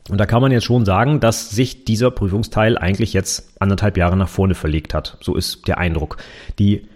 Und 0.09 0.17
da 0.17 0.25
kann 0.25 0.41
man 0.41 0.51
jetzt 0.51 0.65
schon 0.65 0.85
sagen, 0.85 1.19
dass 1.19 1.51
sich 1.51 1.85
dieser 1.85 2.11
Prüfungsteil 2.11 2.77
eigentlich 2.77 3.13
jetzt 3.13 3.53
anderthalb 3.59 3.97
Jahre 3.97 4.17
nach 4.17 4.29
vorne 4.29 4.55
verlegt 4.55 4.93
hat. 4.93 5.17
So 5.21 5.35
ist 5.35 5.67
der 5.67 5.77
Eindruck. 5.77 6.17
Die 6.59 6.87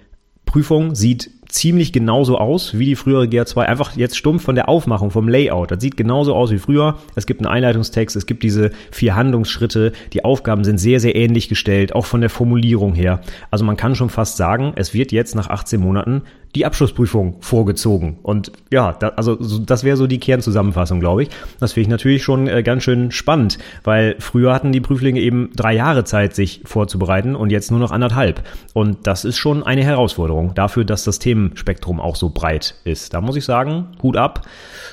Prüfung 0.45 0.95
sieht 0.95 1.31
ziemlich 1.48 1.93
genauso 1.93 2.38
aus 2.38 2.77
wie 2.77 2.86
die 2.86 2.95
frühere 2.95 3.25
GR2. 3.25 3.62
Einfach 3.62 3.95
jetzt 3.95 4.17
stumpf 4.17 4.43
von 4.43 4.55
der 4.55 4.67
Aufmachung, 4.67 5.12
vom 5.12 5.29
Layout. 5.29 5.72
Das 5.72 5.79
sieht 5.79 5.95
genauso 5.95 6.36
aus 6.36 6.51
wie 6.51 6.57
früher. 6.57 6.98
Es 7.15 7.25
gibt 7.25 7.39
einen 7.41 7.48
Einleitungstext, 7.48 8.15
es 8.15 8.25
gibt 8.25 8.43
diese 8.43 8.72
vier 8.91 9.15
Handlungsschritte. 9.15 9.93
Die 10.13 10.25
Aufgaben 10.25 10.63
sind 10.63 10.79
sehr, 10.79 11.00
sehr 11.00 11.15
ähnlich 11.15 11.48
gestellt, 11.48 11.95
auch 11.95 12.05
von 12.05 12.22
der 12.22 12.29
Formulierung 12.29 12.93
her. 12.93 13.22
Also 13.51 13.63
man 13.63 13.77
kann 13.77 13.95
schon 13.95 14.10
fast 14.10 14.38
sagen, 14.38 14.74
es 14.75 14.93
wird 14.93 15.12
jetzt 15.12 15.36
nach 15.36 15.50
18 15.50 15.79
Monaten 15.79 16.24
die 16.55 16.65
Abschlussprüfung 16.65 17.35
vorgezogen. 17.41 18.17
Und 18.24 18.51
ja, 18.71 18.93
da, 18.93 19.09
also 19.09 19.35
das 19.35 19.83
wäre 19.83 19.97
so 19.97 20.07
die 20.07 20.19
Kernzusammenfassung, 20.19 21.00
glaube 21.00 21.24
ich. 21.24 21.29
Das 21.59 21.74
finde 21.74 21.83
ich 21.83 21.89
natürlich 21.89 22.24
schon 22.24 22.47
äh, 22.47 22.63
ganz 22.63 22.83
schön 22.83 23.12
spannend, 23.12 23.57
weil 23.83 24.15
früher 24.19 24.53
hatten 24.53 24.71
die 24.71 24.79
Prüflinge 24.81 25.19
eben 25.19 25.50
drei 25.55 25.74
Jahre 25.74 26.05
Zeit, 26.05 26.33
sich 26.33 26.62
vorzubereiten 26.63 27.35
und 27.35 27.51
jetzt 27.51 27.71
nur 27.71 27.79
noch 27.79 27.91
anderthalb. 27.91 28.41
Und 28.74 29.05
das 29.05 29.25
ist 29.25 29.38
schon 29.38 29.63
eine 29.63 29.83
Herausforderung 29.83 30.53
dafür, 30.55 30.85
dass 30.85 31.03
das 31.03 31.19
Themenspektrum 31.19 32.00
auch 32.00 32.15
so 32.15 32.29
breit 32.29 32.75
ist. 32.85 33.13
Da 33.13 33.21
muss 33.21 33.35
ich 33.35 33.43
sagen, 33.43 33.88
Hut 34.01 34.15
ab. 34.15 34.47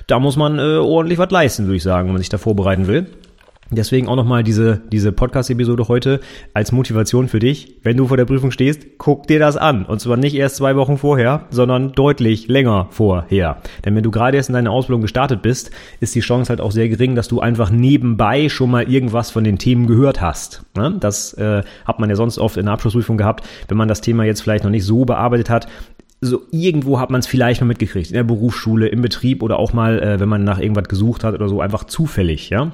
Da 0.09 0.19
muss 0.19 0.37
man 0.37 0.59
äh, 0.59 0.79
ordentlich 0.79 1.19
was 1.19 1.31
leisten, 1.31 1.67
würde 1.67 1.77
ich 1.77 1.83
sagen, 1.83 2.09
wenn 2.09 2.15
man 2.15 2.23
sich 2.23 2.29
da 2.29 2.39
vorbereiten 2.39 2.89
will. 2.89 3.07
Deswegen 3.75 4.07
auch 4.07 4.17
nochmal 4.17 4.43
diese, 4.43 4.83
diese 4.93 5.13
Podcast-Episode 5.13 5.89
heute 5.89 6.21
als 6.53 6.73
Motivation 6.73 7.27
für 7.27 7.39
dich. 7.39 7.79
Wenn 7.83 7.97
du 7.97 8.07
vor 8.07 8.19
der 8.19 8.27
Prüfung 8.27 8.51
stehst, 8.51 8.99
guck 8.99 9.27
dir 9.27 9.39
das 9.39 9.57
an. 9.57 9.87
Und 9.87 9.99
zwar 9.99 10.19
nicht 10.19 10.35
erst 10.35 10.57
zwei 10.57 10.77
Wochen 10.77 10.99
vorher, 10.99 11.47
sondern 11.49 11.93
deutlich 11.93 12.49
länger 12.49 12.89
vorher. 12.91 13.63
Denn 13.85 13.97
wenn 13.97 14.03
du 14.03 14.11
gerade 14.11 14.37
erst 14.37 14.51
in 14.51 14.55
deine 14.55 14.71
Ausbildung 14.71 15.01
gestartet 15.01 15.41
bist, 15.41 15.71
ist 16.01 16.15
die 16.15 16.21
Chance 16.21 16.51
halt 16.51 16.61
auch 16.61 16.71
sehr 16.71 16.91
gering, 16.91 17.15
dass 17.15 17.29
du 17.29 17.41
einfach 17.41 17.71
nebenbei 17.71 18.51
schon 18.51 18.71
mal 18.71 18.91
irgendwas 18.91 19.31
von 19.31 19.43
den 19.43 19.57
Themen 19.57 19.87
gehört 19.87 20.21
hast. 20.21 20.65
Ne? 20.77 20.95
Das 21.01 21.33
äh, 21.35 21.63
hat 21.87 21.99
man 21.99 22.11
ja 22.11 22.17
sonst 22.17 22.39
oft 22.39 22.59
in 22.59 22.67
der 22.67 22.75
Abschlussprüfung 22.75 23.17
gehabt. 23.17 23.49
Wenn 23.69 23.79
man 23.79 23.89
das 23.89 24.03
Thema 24.03 24.25
jetzt 24.25 24.43
vielleicht 24.43 24.65
noch 24.65 24.71
nicht 24.71 24.85
so 24.85 25.07
bearbeitet 25.07 25.49
hat, 25.49 25.67
so 26.25 26.43
irgendwo 26.53 27.01
hat 27.01 27.11
man 27.11 27.19
es 27.19 27.27
vielleicht 27.27 27.61
mal 27.61 27.67
mitgekriegt, 27.67 28.09
in 28.09 28.15
der 28.15 28.23
Berufsschule, 28.23 28.87
im 28.87 29.03
Betrieb 29.03 29.43
oder 29.43 29.59
auch 29.59 29.73
mal, 29.73 30.01
äh, 30.01 30.21
wenn 30.21 30.29
man 30.29 30.45
nach 30.45 30.61
irgendwas 30.61 30.89
gesucht 30.89 31.25
hat 31.25 31.35
oder 31.35 31.49
so, 31.49 31.61
einfach 31.61 31.85
zufällig, 31.85 32.49
ja. 32.49 32.71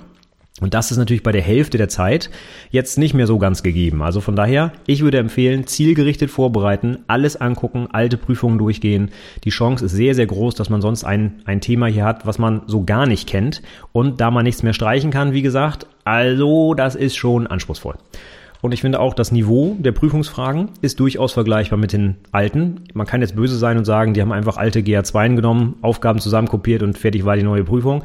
Und 0.60 0.74
das 0.74 0.90
ist 0.90 0.96
natürlich 0.96 1.22
bei 1.22 1.32
der 1.32 1.42
Hälfte 1.42 1.78
der 1.78 1.88
Zeit 1.88 2.30
jetzt 2.70 2.98
nicht 2.98 3.14
mehr 3.14 3.26
so 3.26 3.38
ganz 3.38 3.62
gegeben. 3.62 4.02
Also 4.02 4.20
von 4.20 4.36
daher, 4.36 4.72
ich 4.86 5.02
würde 5.02 5.18
empfehlen, 5.18 5.66
zielgerichtet 5.66 6.30
vorbereiten, 6.30 6.98
alles 7.06 7.36
angucken, 7.36 7.88
alte 7.92 8.16
Prüfungen 8.16 8.58
durchgehen. 8.58 9.10
Die 9.44 9.50
Chance 9.50 9.86
ist 9.86 9.92
sehr, 9.92 10.14
sehr 10.14 10.26
groß, 10.26 10.54
dass 10.54 10.70
man 10.70 10.80
sonst 10.80 11.04
ein, 11.04 11.42
ein 11.44 11.60
Thema 11.60 11.86
hier 11.86 12.04
hat, 12.04 12.26
was 12.26 12.38
man 12.38 12.62
so 12.66 12.84
gar 12.84 13.06
nicht 13.06 13.28
kennt. 13.28 13.62
Und 13.92 14.20
da 14.20 14.30
man 14.30 14.44
nichts 14.44 14.62
mehr 14.62 14.72
streichen 14.72 15.10
kann, 15.10 15.32
wie 15.32 15.42
gesagt, 15.42 15.86
also 16.04 16.74
das 16.74 16.94
ist 16.94 17.16
schon 17.16 17.46
anspruchsvoll. 17.46 17.96
Und 18.60 18.72
ich 18.72 18.80
finde 18.80 18.98
auch, 18.98 19.14
das 19.14 19.30
Niveau 19.30 19.76
der 19.78 19.92
Prüfungsfragen 19.92 20.70
ist 20.80 20.98
durchaus 20.98 21.32
vergleichbar 21.32 21.78
mit 21.78 21.92
den 21.92 22.16
alten. 22.32 22.80
Man 22.92 23.06
kann 23.06 23.20
jetzt 23.20 23.36
böse 23.36 23.56
sein 23.56 23.78
und 23.78 23.84
sagen, 23.84 24.14
die 24.14 24.20
haben 24.20 24.32
einfach 24.32 24.56
alte 24.56 24.80
GA2 24.80 25.36
genommen, 25.36 25.76
Aufgaben 25.80 26.18
zusammenkopiert 26.18 26.82
und 26.82 26.98
fertig 26.98 27.24
war 27.24 27.36
die 27.36 27.44
neue 27.44 27.62
Prüfung. 27.62 28.02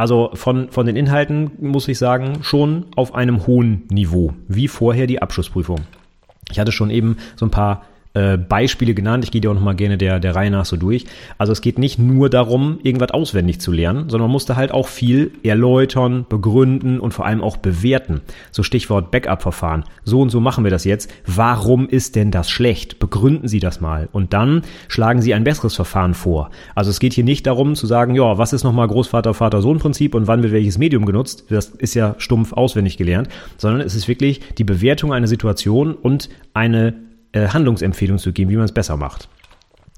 Also 0.00 0.30
von, 0.32 0.70
von 0.70 0.86
den 0.86 0.96
Inhalten 0.96 1.50
muss 1.60 1.86
ich 1.86 1.98
sagen, 1.98 2.38
schon 2.40 2.86
auf 2.96 3.14
einem 3.14 3.46
hohen 3.46 3.82
Niveau, 3.90 4.32
wie 4.48 4.66
vorher 4.66 5.06
die 5.06 5.20
Abschlussprüfung. 5.20 5.80
Ich 6.50 6.58
hatte 6.58 6.72
schon 6.72 6.88
eben 6.88 7.18
so 7.36 7.44
ein 7.44 7.50
paar 7.50 7.82
äh, 8.14 8.36
Beispiele 8.36 8.94
genannt. 8.94 9.24
Ich 9.24 9.30
gehe 9.30 9.40
dir 9.40 9.50
auch 9.50 9.54
nochmal 9.54 9.76
gerne 9.76 9.96
der, 9.96 10.18
der 10.18 10.34
Reihe 10.34 10.50
nach 10.50 10.64
so 10.64 10.76
durch. 10.76 11.04
Also 11.38 11.52
es 11.52 11.60
geht 11.60 11.78
nicht 11.78 11.98
nur 11.98 12.28
darum, 12.28 12.80
irgendwas 12.82 13.12
auswendig 13.12 13.60
zu 13.60 13.70
lernen, 13.70 14.08
sondern 14.08 14.28
man 14.28 14.32
musste 14.32 14.56
halt 14.56 14.72
auch 14.72 14.88
viel 14.88 15.32
erläutern, 15.42 16.26
begründen 16.28 16.98
und 16.98 17.14
vor 17.14 17.26
allem 17.26 17.40
auch 17.40 17.56
bewerten. 17.56 18.20
So 18.50 18.62
Stichwort 18.62 19.10
Backup-Verfahren. 19.10 19.84
So 20.04 20.20
und 20.20 20.30
so 20.30 20.40
machen 20.40 20.64
wir 20.64 20.70
das 20.72 20.84
jetzt. 20.84 21.12
Warum 21.24 21.88
ist 21.88 22.16
denn 22.16 22.30
das 22.30 22.50
schlecht? 22.50 22.98
Begründen 22.98 23.46
Sie 23.46 23.60
das 23.60 23.80
mal. 23.80 24.08
Und 24.10 24.32
dann 24.32 24.62
schlagen 24.88 25.22
Sie 25.22 25.32
ein 25.32 25.44
besseres 25.44 25.74
Verfahren 25.76 26.14
vor. 26.14 26.50
Also 26.74 26.90
es 26.90 26.98
geht 26.98 27.12
hier 27.12 27.24
nicht 27.24 27.46
darum 27.46 27.76
zu 27.76 27.86
sagen, 27.86 28.14
ja, 28.16 28.38
was 28.38 28.52
ist 28.52 28.64
nochmal 28.64 28.88
Großvater, 28.88 29.34
Vater, 29.34 29.62
Sohn-Prinzip 29.62 30.14
und 30.16 30.26
wann 30.26 30.42
wird 30.42 30.52
welches 30.52 30.78
Medium 30.78 31.06
genutzt? 31.06 31.44
Das 31.48 31.66
ist 31.68 31.94
ja 31.94 32.16
stumpf 32.18 32.52
auswendig 32.52 32.96
gelernt, 32.96 33.28
sondern 33.56 33.80
es 33.82 33.94
ist 33.94 34.08
wirklich 34.08 34.40
die 34.58 34.64
Bewertung 34.64 35.12
einer 35.12 35.28
Situation 35.28 35.94
und 35.94 36.28
eine 36.54 36.94
äh, 37.32 37.48
Handlungsempfehlungen 37.48 38.18
zu 38.18 38.32
geben, 38.32 38.50
wie 38.50 38.56
man 38.56 38.64
es 38.64 38.72
besser 38.72 38.96
macht. 38.96 39.28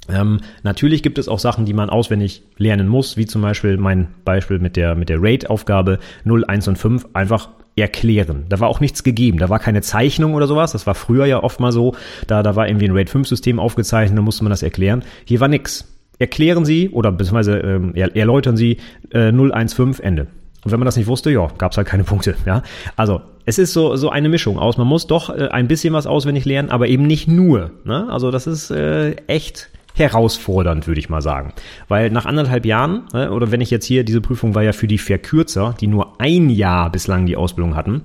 Ähm, 0.08 0.40
natürlich 0.62 1.02
gibt 1.02 1.18
es 1.18 1.28
auch 1.28 1.38
Sachen, 1.38 1.64
die 1.64 1.74
man 1.74 1.88
auswendig 1.88 2.42
lernen 2.56 2.88
muss, 2.88 3.16
wie 3.16 3.26
zum 3.26 3.42
Beispiel 3.42 3.76
mein 3.76 4.08
Beispiel 4.24 4.58
mit 4.58 4.76
der, 4.76 4.94
mit 4.94 5.08
der 5.08 5.18
Rate-Aufgabe 5.20 5.98
0, 6.24 6.44
1 6.44 6.68
und 6.68 6.76
5, 6.76 7.06
einfach 7.12 7.50
erklären. 7.76 8.44
Da 8.48 8.60
war 8.60 8.68
auch 8.68 8.80
nichts 8.80 9.02
gegeben. 9.02 9.38
Da 9.38 9.48
war 9.48 9.58
keine 9.58 9.80
Zeichnung 9.80 10.34
oder 10.34 10.46
sowas. 10.46 10.72
Das 10.72 10.86
war 10.86 10.94
früher 10.94 11.26
ja 11.26 11.42
oft 11.42 11.60
mal 11.60 11.72
so. 11.72 11.94
Da, 12.26 12.42
da 12.42 12.56
war 12.56 12.68
irgendwie 12.68 12.86
ein 12.86 12.96
Rate 12.96 13.10
5 13.10 13.26
System 13.28 13.58
aufgezeichnet, 13.58 14.18
da 14.18 14.22
musste 14.22 14.44
man 14.44 14.50
das 14.50 14.62
erklären. 14.62 15.02
Hier 15.24 15.40
war 15.40 15.48
nichts. 15.48 15.88
Erklären 16.18 16.64
Sie 16.64 16.90
oder 16.90 17.10
beziehungsweise 17.10 17.58
ähm, 17.58 17.94
erläutern 17.94 18.56
Sie 18.56 18.76
äh, 19.10 19.32
015 19.32 20.04
Ende. 20.04 20.26
Und 20.64 20.70
wenn 20.70 20.78
man 20.78 20.86
das 20.86 20.96
nicht 20.96 21.08
wusste, 21.08 21.30
ja, 21.30 21.48
gab 21.58 21.72
es 21.72 21.76
halt 21.76 21.88
keine 21.88 22.04
Punkte. 22.04 22.36
Ja, 22.46 22.62
also 22.96 23.22
es 23.44 23.58
ist 23.58 23.72
so, 23.72 23.96
so 23.96 24.10
eine 24.10 24.28
Mischung 24.28 24.58
aus. 24.58 24.76
Man 24.76 24.86
muss 24.86 25.06
doch 25.06 25.30
äh, 25.30 25.48
ein 25.48 25.68
bisschen 25.68 25.92
was 25.92 26.06
auswendig 26.06 26.44
lernen, 26.44 26.70
aber 26.70 26.86
eben 26.88 27.06
nicht 27.06 27.26
nur. 27.28 27.72
Ne? 27.84 28.08
Also 28.10 28.30
das 28.30 28.46
ist 28.46 28.70
äh, 28.70 29.12
echt 29.26 29.70
herausfordernd, 29.94 30.86
würde 30.86 31.00
ich 31.00 31.08
mal 31.08 31.20
sagen. 31.20 31.52
Weil 31.88 32.10
nach 32.10 32.26
anderthalb 32.26 32.64
Jahren, 32.64 33.02
ne, 33.12 33.30
oder 33.30 33.50
wenn 33.50 33.60
ich 33.60 33.70
jetzt 33.70 33.84
hier, 33.84 34.04
diese 34.04 34.20
Prüfung 34.20 34.54
war 34.54 34.62
ja 34.62 34.72
für 34.72 34.86
die 34.86 34.98
Verkürzer, 34.98 35.74
die 35.80 35.86
nur 35.86 36.20
ein 36.20 36.48
Jahr 36.48 36.90
bislang 36.90 37.26
die 37.26 37.36
Ausbildung 37.36 37.76
hatten, 37.76 38.02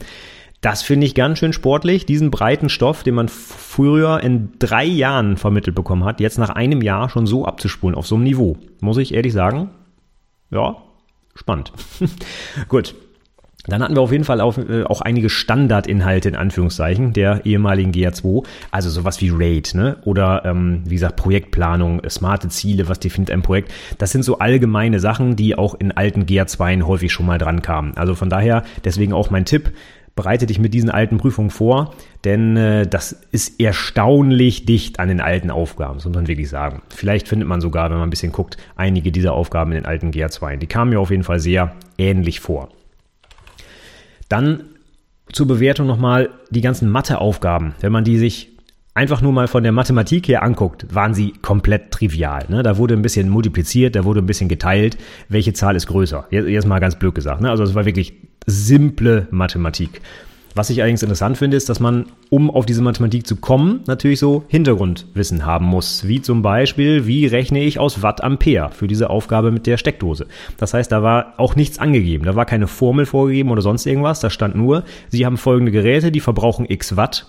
das 0.61 0.81
finde 0.81 1.05
ich 1.05 1.13
ganz 1.13 1.39
schön 1.39 1.53
sportlich, 1.53 2.05
diesen 2.05 2.31
breiten 2.31 2.69
Stoff, 2.69 3.03
den 3.03 3.13
man 3.15 3.29
früher 3.29 4.21
in 4.21 4.49
drei 4.57 4.85
Jahren 4.85 5.37
vermittelt 5.37 5.75
bekommen 5.75 6.03
hat, 6.03 6.19
jetzt 6.19 6.39
nach 6.39 6.49
einem 6.49 6.81
Jahr 6.81 7.09
schon 7.09 7.27
so 7.27 7.45
abzuspulen, 7.45 7.95
auf 7.95 8.07
so 8.07 8.15
einem 8.15 8.23
Niveau. 8.23 8.57
Muss 8.81 8.97
ich 8.97 9.13
ehrlich 9.13 9.33
sagen, 9.33 9.69
ja, 10.49 10.75
spannend. 11.37 11.71
Gut, 12.67 12.95
dann 13.67 13.83
hatten 13.83 13.95
wir 13.95 14.01
auf 14.01 14.11
jeden 14.11 14.23
Fall 14.23 14.39
auch, 14.41 14.57
äh, 14.57 14.83
auch 14.83 15.01
einige 15.01 15.29
Standardinhalte 15.29 16.29
in 16.29 16.35
Anführungszeichen 16.35 17.13
der 17.13 17.45
ehemaligen 17.45 17.91
GA2, 17.91 18.45
also 18.71 18.89
sowas 18.89 19.21
wie 19.21 19.29
RAID, 19.29 19.75
ne? 19.75 19.97
Oder 20.05 20.43
ähm, 20.45 20.83
wie 20.85 20.95
gesagt, 20.95 21.17
Projektplanung, 21.17 22.01
smarte 22.09 22.47
Ziele, 22.47 22.87
was 22.87 22.99
definiert 22.99 23.31
ein 23.31 23.41
Projekt. 23.41 23.73
Das 23.97 24.11
sind 24.11 24.23
so 24.23 24.39
allgemeine 24.39 24.99
Sachen, 24.99 25.35
die 25.35 25.57
auch 25.57 25.75
in 25.75 25.91
alten 25.91 26.23
GA2 26.23 26.83
häufig 26.83 27.11
schon 27.11 27.25
mal 27.25 27.37
dran 27.37 27.61
kamen. 27.61 27.95
Also 27.97 28.15
von 28.15 28.29
daher, 28.29 28.63
deswegen 28.85 29.11
auch 29.11 29.29
mein 29.29 29.45
Tipp, 29.45 29.71
bereite 30.17 30.45
dich 30.45 30.59
mit 30.59 30.73
diesen 30.73 30.89
alten 30.89 31.17
Prüfungen 31.17 31.51
vor, 31.51 31.93
denn 32.25 32.57
äh, 32.57 32.85
das 32.85 33.13
ist 33.31 33.61
erstaunlich 33.61 34.65
dicht 34.65 34.99
an 34.99 35.07
den 35.07 35.21
alten 35.21 35.49
Aufgaben, 35.49 35.93
muss 35.93 36.05
man 36.09 36.27
wirklich 36.27 36.49
sagen. 36.49 36.81
Vielleicht 36.89 37.29
findet 37.29 37.47
man 37.47 37.61
sogar, 37.61 37.89
wenn 37.89 37.97
man 37.97 38.07
ein 38.07 38.09
bisschen 38.09 38.33
guckt, 38.33 38.57
einige 38.75 39.13
dieser 39.13 39.31
Aufgaben 39.31 39.71
in 39.71 39.77
den 39.77 39.85
alten 39.85 40.11
GA2. 40.11 40.57
Die 40.57 40.67
kamen 40.67 40.89
mir 40.89 40.99
auf 40.99 41.11
jeden 41.11 41.23
Fall 41.23 41.39
sehr 41.39 41.73
ähnlich 41.97 42.41
vor. 42.41 42.67
Dann 44.27 44.63
zur 45.31 45.47
Bewertung 45.47 45.87
nochmal 45.87 46.29
die 46.49 46.61
ganzen 46.61 46.89
Matheaufgaben. 46.89 47.75
Wenn 47.79 47.91
man 47.93 48.03
die 48.03 48.17
sich 48.17 48.56
einfach 48.97 49.21
nur 49.21 49.31
mal 49.31 49.47
von 49.47 49.61
der 49.61 49.71
Mathematik 49.71 50.27
her 50.27 50.41
anguckt, 50.41 50.93
waren 50.93 51.13
sie 51.13 51.33
komplett 51.43 51.91
trivial. 51.91 52.45
Ne? 52.49 52.63
Da 52.63 52.77
wurde 52.77 52.95
ein 52.95 53.03
bisschen 53.03 53.29
multipliziert, 53.29 53.95
da 53.95 54.03
wurde 54.03 54.21
ein 54.21 54.25
bisschen 54.25 54.49
geteilt. 54.49 54.97
Welche 55.29 55.53
Zahl 55.53 55.75
ist 55.75 55.85
größer? 55.85 56.25
Jetzt, 56.31 56.49
jetzt 56.49 56.67
mal 56.67 56.79
ganz 56.79 56.97
blöd 56.97 57.13
gesagt. 57.13 57.39
Ne? 57.39 57.49
Also 57.51 57.63
es 57.63 57.75
war 57.75 57.85
wirklich 57.85 58.13
simple 58.47 59.27
Mathematik. 59.29 60.01
Was 60.55 60.71
ich 60.71 60.81
allerdings 60.81 61.03
interessant 61.03 61.37
finde, 61.37 61.55
ist, 61.55 61.69
dass 61.69 61.79
man, 61.79 62.07
um 62.31 62.49
auf 62.49 62.65
diese 62.65 62.81
Mathematik 62.81 63.27
zu 63.27 63.35
kommen, 63.35 63.81
natürlich 63.85 64.17
so 64.17 64.45
Hintergrundwissen 64.47 65.45
haben 65.45 65.67
muss. 65.67 66.07
Wie 66.07 66.19
zum 66.19 66.41
Beispiel, 66.41 67.05
wie 67.05 67.27
rechne 67.27 67.61
ich 67.61 67.77
aus 67.77 68.01
Watt 68.01 68.23
Ampere 68.23 68.71
für 68.71 68.87
diese 68.87 69.11
Aufgabe 69.11 69.51
mit 69.51 69.67
der 69.67 69.77
Steckdose. 69.77 70.25
Das 70.57 70.73
heißt, 70.73 70.91
da 70.91 71.03
war 71.03 71.35
auch 71.37 71.55
nichts 71.55 71.77
angegeben. 71.77 72.25
Da 72.25 72.35
war 72.35 72.45
keine 72.45 72.65
Formel 72.65 73.05
vorgegeben 73.05 73.51
oder 73.51 73.61
sonst 73.61 73.85
irgendwas. 73.85 74.21
Da 74.21 74.31
stand 74.31 74.55
nur, 74.55 74.83
Sie 75.09 75.27
haben 75.27 75.37
folgende 75.37 75.71
Geräte, 75.71 76.11
die 76.11 76.19
verbrauchen 76.19 76.65
x 76.67 76.97
Watt. 76.97 77.27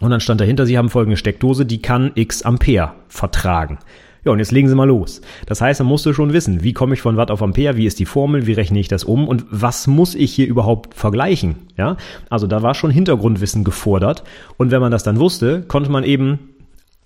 Und 0.00 0.10
dann 0.10 0.20
stand 0.20 0.40
dahinter, 0.40 0.66
Sie 0.66 0.76
haben 0.76 0.90
folgende 0.90 1.16
Steckdose, 1.16 1.66
die 1.66 1.80
kann 1.80 2.10
x 2.14 2.42
Ampere 2.42 2.92
vertragen. 3.08 3.78
Ja, 4.24 4.32
und 4.32 4.38
jetzt 4.38 4.52
legen 4.52 4.68
sie 4.68 4.74
mal 4.74 4.88
los. 4.88 5.20
Das 5.46 5.60
heißt, 5.60 5.80
man 5.80 5.88
musste 5.88 6.14
schon 6.14 6.32
wissen, 6.32 6.62
wie 6.62 6.72
komme 6.72 6.94
ich 6.94 7.02
von 7.02 7.18
Watt 7.18 7.30
auf 7.30 7.42
Ampere, 7.42 7.76
wie 7.76 7.86
ist 7.86 7.98
die 7.98 8.06
Formel, 8.06 8.46
wie 8.46 8.54
rechne 8.54 8.80
ich 8.80 8.88
das 8.88 9.04
um 9.04 9.28
und 9.28 9.44
was 9.50 9.86
muss 9.86 10.14
ich 10.14 10.32
hier 10.32 10.46
überhaupt 10.46 10.94
vergleichen? 10.94 11.56
Ja, 11.76 11.98
also 12.30 12.46
da 12.46 12.62
war 12.62 12.74
schon 12.74 12.90
Hintergrundwissen 12.90 13.64
gefordert. 13.64 14.24
Und 14.56 14.70
wenn 14.70 14.80
man 14.80 14.90
das 14.90 15.02
dann 15.02 15.20
wusste, 15.20 15.62
konnte 15.62 15.90
man 15.90 16.04
eben 16.04 16.53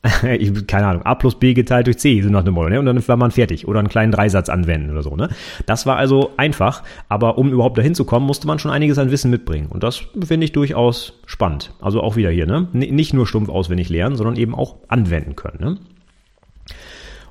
keine 0.66 0.86
Ahnung, 0.86 1.02
a 1.02 1.14
plus 1.16 1.34
b 1.34 1.54
geteilt 1.54 1.86
durch 1.86 1.98
c, 1.98 2.20
so 2.22 2.30
nach 2.30 2.44
dem 2.44 2.54
Motto, 2.54 2.68
ne? 2.68 2.78
Und 2.78 2.86
dann 2.86 3.08
war 3.08 3.16
man 3.16 3.30
fertig. 3.30 3.66
Oder 3.66 3.80
einen 3.80 3.88
kleinen 3.88 4.12
Dreisatz 4.12 4.48
anwenden 4.48 4.90
oder 4.90 5.02
so, 5.02 5.16
ne? 5.16 5.28
Das 5.66 5.86
war 5.86 5.96
also 5.96 6.30
einfach, 6.36 6.82
aber 7.08 7.36
um 7.36 7.52
überhaupt 7.52 7.78
dahin 7.78 7.94
zu 7.94 8.04
kommen, 8.04 8.26
musste 8.26 8.46
man 8.46 8.58
schon 8.58 8.70
einiges 8.70 8.98
an 8.98 9.10
Wissen 9.10 9.30
mitbringen. 9.30 9.66
Und 9.66 9.82
das 9.82 10.02
finde 10.24 10.44
ich 10.44 10.52
durchaus 10.52 11.20
spannend. 11.26 11.72
Also 11.80 12.00
auch 12.00 12.16
wieder 12.16 12.30
hier, 12.30 12.46
ne? 12.46 12.68
Nicht 12.72 13.12
nur 13.12 13.26
stumpf 13.26 13.48
auswendig 13.48 13.88
lernen, 13.88 14.16
sondern 14.16 14.36
eben 14.36 14.54
auch 14.54 14.76
anwenden 14.88 15.34
können, 15.34 15.58
ne? 15.60 15.78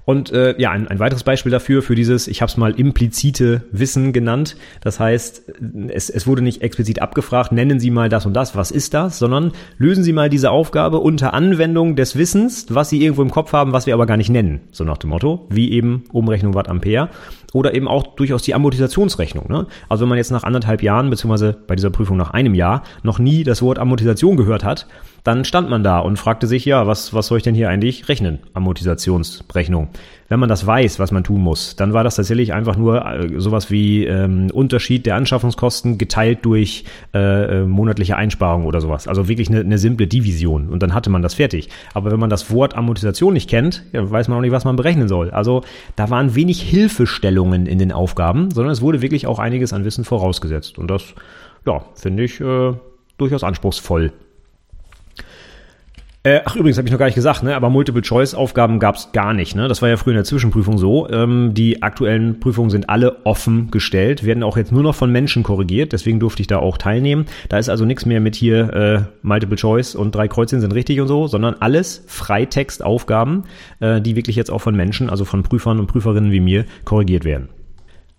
Und 0.08 0.32
äh, 0.32 0.56
ja, 0.58 0.72
ein, 0.72 0.88
ein 0.88 1.00
weiteres 1.00 1.24
Beispiel 1.24 1.52
dafür, 1.52 1.82
für 1.82 1.94
dieses, 1.94 2.30
ich 2.30 2.42
habe 2.42 2.50
es 2.50 2.56
mal 2.56 2.72
implizite 2.72 3.64
Wissen 3.74 4.14
genannt. 4.14 4.56
Das 4.80 5.02
heißt, 5.02 5.52
es, 5.90 6.10
es 6.10 6.26
wurde 6.26 6.42
nicht 6.42 6.62
explizit 6.62 7.02
abgefragt, 7.02 7.52
nennen 7.52 7.82
Sie 7.82 7.92
mal 7.92 8.08
das 8.08 8.26
und 8.26 8.34
das, 8.34 8.56
was 8.56 8.72
ist 8.72 8.94
das, 8.94 9.20
sondern 9.20 9.52
lösen 9.78 10.06
Sie 10.06 10.14
mal 10.14 10.30
diese 10.30 10.50
Aufgabe 10.50 11.00
unter 11.00 11.34
Anwendung 11.34 11.98
des 11.98 12.18
Wissens, 12.18 12.68
was 12.70 12.90
Sie 12.90 13.04
irgendwo 13.04 13.22
im 13.22 13.32
Kopf 13.32 13.52
haben, 13.52 13.74
was 13.74 13.86
wir 13.86 13.94
aber 13.94 14.06
gar 14.06 14.16
nicht 14.16 14.30
nennen. 14.30 14.62
So 14.72 14.86
nach 14.86 14.98
dem 14.98 15.10
Motto, 15.10 15.46
wie 15.50 15.72
eben 15.72 16.06
Umrechnung 16.14 16.54
Watt 16.54 16.70
Ampere 16.70 17.10
oder 17.54 17.74
eben 17.74 17.90
auch 17.90 18.16
durchaus 18.16 18.44
die 18.44 18.56
Amortisationsrechnung. 18.56 19.48
Ne? 19.50 19.68
Also 19.90 20.04
wenn 20.04 20.10
man 20.10 20.18
jetzt 20.18 20.32
nach 20.32 20.44
anderthalb 20.44 20.84
Jahren, 20.84 21.10
beziehungsweise 21.10 21.58
bei 21.68 21.76
dieser 21.76 21.90
Prüfung 21.90 22.16
nach 22.16 22.32
einem 22.32 22.54
Jahr, 22.54 22.84
noch 23.04 23.20
nie 23.20 23.44
das 23.44 23.62
Wort 23.62 23.78
Amortisation 23.78 24.38
gehört 24.38 24.64
hat, 24.64 24.88
dann 25.24 25.46
stand 25.46 25.70
man 25.70 25.84
da 25.84 26.00
und 26.00 26.18
fragte 26.18 26.48
sich, 26.48 26.66
ja, 26.66 26.88
was, 26.88 27.14
was 27.14 27.28
soll 27.28 27.38
ich 27.38 27.44
denn 27.44 27.56
hier 27.56 27.70
eigentlich 27.70 28.08
rechnen? 28.08 28.40
Amortisationsrechnung. 28.54 29.90
Wenn 30.30 30.40
man 30.40 30.50
das 30.50 30.66
weiß, 30.68 31.00
was 31.00 31.12
man 31.12 31.24
tun 31.24 31.42
muss, 31.42 31.76
dann 31.76 31.94
war 31.94 32.04
das 32.04 32.16
tatsächlich 32.16 32.54
einfach 32.54 32.76
nur 32.76 33.06
äh, 33.06 33.40
sowas 33.40 33.72
wie 33.72 34.06
ähm, 34.06 34.50
Unterschied 34.52 35.06
der 35.06 35.16
Anschaffungskosten 35.16 35.98
geteilt 35.98 36.40
durch 36.44 36.84
äh, 37.14 37.62
äh, 37.62 37.66
monatliche 37.66 38.18
Einsparungen 38.18 38.68
oder 38.68 38.82
sowas. 38.82 39.08
Also 39.08 39.28
wirklich 39.28 39.50
eine, 39.50 39.62
eine 39.62 39.78
simple 39.78 40.08
Division 40.08 40.70
und 40.70 40.84
dann 40.84 40.94
hatte 40.94 41.10
man 41.10 41.22
das 41.22 41.36
fertig. 41.36 41.70
Aber 41.94 42.12
wenn 42.12 42.20
man 42.20 42.30
das 42.30 42.52
Wort 42.52 42.76
Amortisation 42.76 43.34
nicht 43.34 43.50
kennt, 43.50 43.84
ja, 43.94 44.10
weiß 44.10 44.28
man 44.28 44.38
auch 44.38 44.42
nicht, 44.42 44.52
was 44.52 44.66
man 44.66 44.76
berechnen 44.76 45.08
soll. 45.08 45.32
Also 45.32 45.64
da 45.96 46.10
waren 46.10 46.36
wenig 46.36 46.62
Hilfestellungen 46.62 47.66
in 47.66 47.80
den 47.80 47.94
Aufgaben, 47.94 48.52
sondern 48.52 48.74
es 48.74 48.82
wurde 48.82 49.02
wirklich 49.02 49.28
auch 49.28 49.40
einiges 49.40 49.72
an 49.72 49.86
Wissen 49.86 50.04
vorausgesetzt. 50.04 50.78
Und 50.78 50.92
das, 50.92 51.16
ja, 51.66 51.86
finde 51.96 52.24
ich 52.24 52.42
äh, 52.42 52.74
durchaus 53.18 53.44
anspruchsvoll. 53.44 54.12
Äh, 56.28 56.42
ach, 56.44 56.58
übrigens 56.58 56.78
habe 56.78 56.90
ich 56.90 56.92
noch 56.92 57.00
gar 57.00 57.06
nicht 57.06 57.16
gesagt, 57.16 57.44
ne? 57.44 57.56
aber 57.56 57.70
Multiple-Choice-Aufgaben 57.70 58.80
gab 58.80 58.96
es 58.96 59.14
gar 59.14 59.34
nicht. 59.34 59.56
Ne? 59.56 59.70
Das 59.70 59.82
war 59.82 59.88
ja 59.88 59.96
früher 59.96 60.12
in 60.12 60.18
der 60.18 60.26
Zwischenprüfung 60.26 60.78
so. 60.78 61.10
Ähm, 61.10 61.54
die 61.54 61.82
aktuellen 61.82 62.42
Prüfungen 62.42 62.70
sind 62.70 62.90
alle 62.90 63.26
offen 63.26 63.72
gestellt, 63.72 64.26
werden 64.26 64.44
auch 64.44 64.58
jetzt 64.58 64.74
nur 64.74 64.84
noch 64.84 64.94
von 64.94 65.10
Menschen 65.10 65.44
korrigiert, 65.44 65.94
deswegen 65.94 66.20
durfte 66.20 66.42
ich 66.42 66.48
da 66.48 66.58
auch 66.58 66.78
teilnehmen. 66.78 67.28
Da 67.48 67.60
ist 67.60 67.70
also 67.70 67.86
nichts 67.86 68.06
mehr 68.06 68.20
mit 68.20 68.36
hier 68.36 68.74
äh, 68.74 69.02
Multiple-Choice 69.22 69.96
und 69.96 70.14
drei 70.14 70.28
Kreuzchen 70.28 70.60
sind 70.60 70.74
richtig 70.74 71.00
und 71.00 71.08
so, 71.08 71.28
sondern 71.28 71.56
alles 71.62 72.04
Freitextaufgaben, 72.08 73.46
äh, 73.80 74.02
die 74.02 74.18
wirklich 74.18 74.36
jetzt 74.36 74.52
auch 74.52 74.60
von 74.60 74.76
Menschen, 74.76 75.10
also 75.10 75.24
von 75.24 75.44
Prüfern 75.44 75.80
und 75.80 75.88
Prüferinnen 75.88 76.34
wie 76.34 76.42
mir, 76.42 76.66
korrigiert 76.84 77.24
werden. 77.24 77.48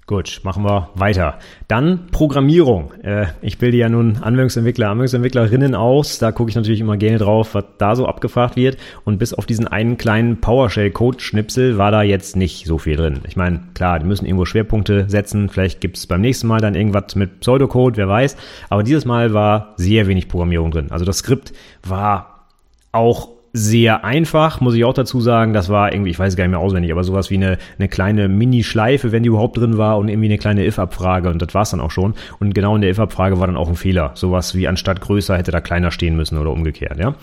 Gut, 0.08 0.40
machen 0.42 0.64
wir 0.64 0.88
weiter. 0.94 1.38
Dann 1.68 2.06
Programmierung. 2.10 2.94
Äh, 3.02 3.26
ich 3.42 3.58
bilde 3.58 3.76
ja 3.76 3.90
nun 3.90 4.16
Anwendungsentwickler, 4.16 4.88
Anwendungsentwicklerinnen 4.88 5.74
aus. 5.74 6.18
Da 6.18 6.32
gucke 6.32 6.48
ich 6.48 6.56
natürlich 6.56 6.80
immer 6.80 6.96
gerne 6.96 7.18
drauf, 7.18 7.54
was 7.54 7.64
da 7.76 7.94
so 7.94 8.06
abgefragt 8.06 8.56
wird. 8.56 8.78
Und 9.04 9.18
bis 9.18 9.34
auf 9.34 9.44
diesen 9.44 9.68
einen 9.68 9.98
kleinen 9.98 10.40
PowerShell-Code-Schnipsel 10.40 11.76
war 11.76 11.90
da 11.90 12.00
jetzt 12.00 12.36
nicht 12.36 12.64
so 12.64 12.78
viel 12.78 12.96
drin. 12.96 13.20
Ich 13.28 13.36
meine, 13.36 13.60
klar, 13.74 13.98
die 13.98 14.06
müssen 14.06 14.24
irgendwo 14.24 14.46
Schwerpunkte 14.46 15.04
setzen. 15.10 15.50
Vielleicht 15.50 15.82
gibt 15.82 15.98
es 15.98 16.06
beim 16.06 16.22
nächsten 16.22 16.46
Mal 16.46 16.62
dann 16.62 16.74
irgendwas 16.74 17.14
mit 17.14 17.40
Pseudocode, 17.40 17.98
wer 17.98 18.08
weiß. 18.08 18.38
Aber 18.70 18.84
dieses 18.84 19.04
Mal 19.04 19.34
war 19.34 19.74
sehr 19.76 20.06
wenig 20.06 20.28
Programmierung 20.28 20.70
drin. 20.70 20.90
Also 20.90 21.04
das 21.04 21.18
Skript 21.18 21.52
war 21.82 22.46
auch 22.92 23.28
sehr 23.58 24.04
einfach, 24.04 24.60
muss 24.60 24.74
ich 24.74 24.84
auch 24.84 24.94
dazu 24.94 25.20
sagen. 25.20 25.52
Das 25.52 25.68
war 25.68 25.92
irgendwie, 25.92 26.10
ich 26.10 26.18
weiß 26.18 26.36
gar 26.36 26.44
nicht 26.44 26.52
mehr 26.52 26.60
auswendig, 26.60 26.92
aber 26.92 27.04
sowas 27.04 27.30
wie 27.30 27.36
eine, 27.36 27.58
eine 27.78 27.88
kleine 27.88 28.28
Mini-Schleife, 28.28 29.12
wenn 29.12 29.22
die 29.22 29.28
überhaupt 29.28 29.58
drin 29.58 29.78
war 29.78 29.98
und 29.98 30.08
irgendwie 30.08 30.28
eine 30.28 30.38
kleine 30.38 30.66
if-Abfrage 30.66 31.28
und 31.28 31.42
das 31.42 31.54
war's 31.54 31.70
dann 31.70 31.80
auch 31.80 31.90
schon. 31.90 32.14
Und 32.38 32.54
genau 32.54 32.74
in 32.74 32.80
der 32.80 32.90
if-Abfrage 32.90 33.38
war 33.40 33.46
dann 33.46 33.56
auch 33.56 33.68
ein 33.68 33.76
Fehler. 33.76 34.12
Sowas 34.14 34.54
wie 34.54 34.68
anstatt 34.68 35.00
größer 35.00 35.36
hätte 35.36 35.50
da 35.50 35.60
kleiner 35.60 35.90
stehen 35.90 36.16
müssen 36.16 36.38
oder 36.38 36.50
umgekehrt, 36.50 36.98
ja. 36.98 37.14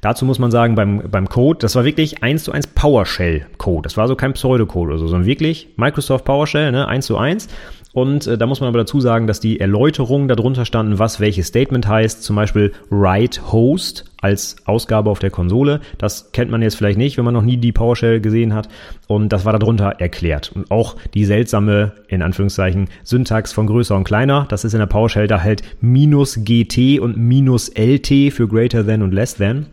Dazu 0.00 0.24
muss 0.24 0.38
man 0.38 0.50
sagen, 0.50 0.74
beim, 0.76 1.02
beim 1.10 1.28
Code, 1.28 1.58
das 1.60 1.74
war 1.74 1.84
wirklich 1.84 2.22
eins 2.22 2.44
zu 2.44 2.52
eins 2.52 2.68
PowerShell-Code. 2.68 3.82
Das 3.82 3.96
war 3.96 4.06
so 4.06 4.14
kein 4.14 4.32
Pseudocode 4.32 4.90
oder 4.90 4.98
so, 4.98 5.08
sondern 5.08 5.26
wirklich 5.26 5.68
Microsoft 5.76 6.24
PowerShell, 6.24 6.70
ne, 6.70 6.86
eins 6.86 7.06
zu 7.06 7.16
eins. 7.16 7.48
Und 7.92 8.26
äh, 8.26 8.36
da 8.36 8.46
muss 8.46 8.60
man 8.60 8.68
aber 8.68 8.78
dazu 8.78 9.00
sagen, 9.00 9.26
dass 9.26 9.40
die 9.40 9.60
Erläuterungen 9.60 10.28
darunter 10.28 10.64
standen, 10.64 10.98
was 10.98 11.20
welches 11.20 11.48
Statement 11.48 11.88
heißt. 11.88 12.22
Zum 12.22 12.36
Beispiel 12.36 12.72
write 12.90 13.52
host 13.52 14.04
als 14.20 14.56
Ausgabe 14.66 15.10
auf 15.10 15.20
der 15.20 15.30
Konsole. 15.30 15.80
Das 15.96 16.32
kennt 16.32 16.50
man 16.50 16.60
jetzt 16.60 16.76
vielleicht 16.76 16.98
nicht, 16.98 17.16
wenn 17.16 17.24
man 17.24 17.34
noch 17.34 17.42
nie 17.42 17.56
die 17.56 17.72
PowerShell 17.72 18.20
gesehen 18.20 18.54
hat. 18.54 18.68
Und 19.06 19.32
das 19.32 19.44
war 19.44 19.58
darunter 19.58 19.96
erklärt. 19.98 20.52
Und 20.54 20.70
auch 20.70 20.96
die 21.14 21.24
seltsame, 21.24 21.92
in 22.08 22.22
Anführungszeichen, 22.22 22.88
Syntax 23.04 23.52
von 23.52 23.66
größer 23.66 23.96
und 23.96 24.04
kleiner. 24.04 24.46
Das 24.48 24.64
ist 24.64 24.74
in 24.74 24.80
der 24.80 24.86
PowerShell 24.86 25.26
da 25.26 25.42
halt 25.42 25.62
minus 25.80 26.40
GT 26.44 27.00
und 27.00 27.16
minus 27.16 27.70
LT 27.74 28.32
für 28.32 28.48
greater 28.48 28.86
than 28.86 29.02
und 29.02 29.12
less 29.12 29.36
than. 29.36 29.66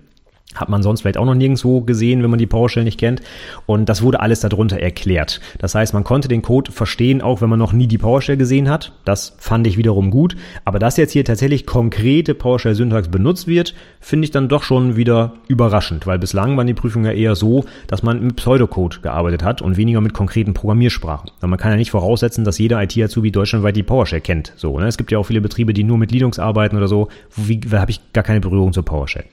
Hat 0.56 0.70
man 0.70 0.84
sonst 0.84 1.02
vielleicht 1.02 1.18
auch 1.18 1.26
noch 1.26 1.36
nirgendwo 1.36 1.82
gesehen, 1.82 2.24
wenn 2.24 2.30
man 2.30 2.40
die 2.40 2.48
PowerShell 2.48 2.84
nicht 2.84 3.00
kennt. 3.00 3.22
Und 3.66 3.90
das 3.90 4.02
wurde 4.02 4.20
alles 4.20 4.40
darunter 4.40 4.80
erklärt. 4.80 5.42
Das 5.60 5.76
heißt, 5.76 5.94
man 5.94 6.04
konnte 6.04 6.28
den 6.28 6.42
Code 6.42 6.72
verstehen, 6.72 7.22
auch 7.22 7.42
wenn 7.42 7.50
man 7.50 7.60
noch 7.60 7.74
nie 7.74 7.88
die 7.88 7.98
PowerShell 7.98 8.38
gesehen 8.38 8.70
hat. 8.70 8.94
Das 9.06 9.36
fand 9.38 9.68
ich 9.68 9.78
wiederum 9.78 10.12
gut. 10.12 10.36
Aber 10.64 10.80
dass 10.80 10.98
jetzt 10.98 11.12
hier 11.12 11.26
tatsächlich 11.26 11.66
konkrete 11.66 12.34
PowerShell-Syntax 12.34 13.10
benutzt 13.10 13.48
wird, 13.48 13.76
finde 14.00 14.26
ich 14.26 14.32
dann 14.32 14.50
doch 14.50 14.64
schon 14.64 14.96
wieder 14.96 15.34
überraschend, 15.48 16.08
weil 16.08 16.20
bislang 16.20 16.58
waren 16.58 16.68
die 16.68 16.74
Prüfungen 16.74 17.06
ja 17.06 17.12
eher 17.12 17.36
so, 17.36 17.66
dass 17.88 18.04
man 18.04 18.22
mit 18.22 18.36
Pseudocode 18.36 19.02
gearbeitet 19.02 19.44
hat 19.44 19.62
und 19.62 19.78
weniger 19.78 20.02
mit 20.02 20.14
konkreten 20.14 20.54
Programmiersprachen. 20.54 21.32
Weil 21.40 21.50
man 21.50 21.60
kann 21.60 21.72
ja 21.72 21.78
nicht 21.78 21.92
voraussetzen, 21.92 22.44
dass 22.44 22.58
jeder 22.58 22.82
IT-Azubi 22.82 23.32
deutschlandweit 23.32 23.76
die 23.76 23.84
PowerShell 23.84 24.22
kennt. 24.22 24.54
So, 24.56 24.80
ne? 24.80 24.88
Es 24.88 24.98
gibt 24.98 25.12
ja 25.12 25.18
auch 25.18 25.26
viele 25.26 25.42
Betriebe, 25.42 25.74
die 25.74 25.84
nur 25.84 25.98
mit 25.98 26.12
Linux 26.12 26.40
arbeiten 26.40 26.78
oder 26.78 26.88
so. 26.88 27.10
Wie, 27.36 27.60
da 27.60 27.82
habe 27.82 27.92
ich 27.92 28.02
gar 28.14 28.24
keine 28.24 28.42
Berührung 28.42 28.74
zur 28.74 28.86
PowerShell. 28.86 29.26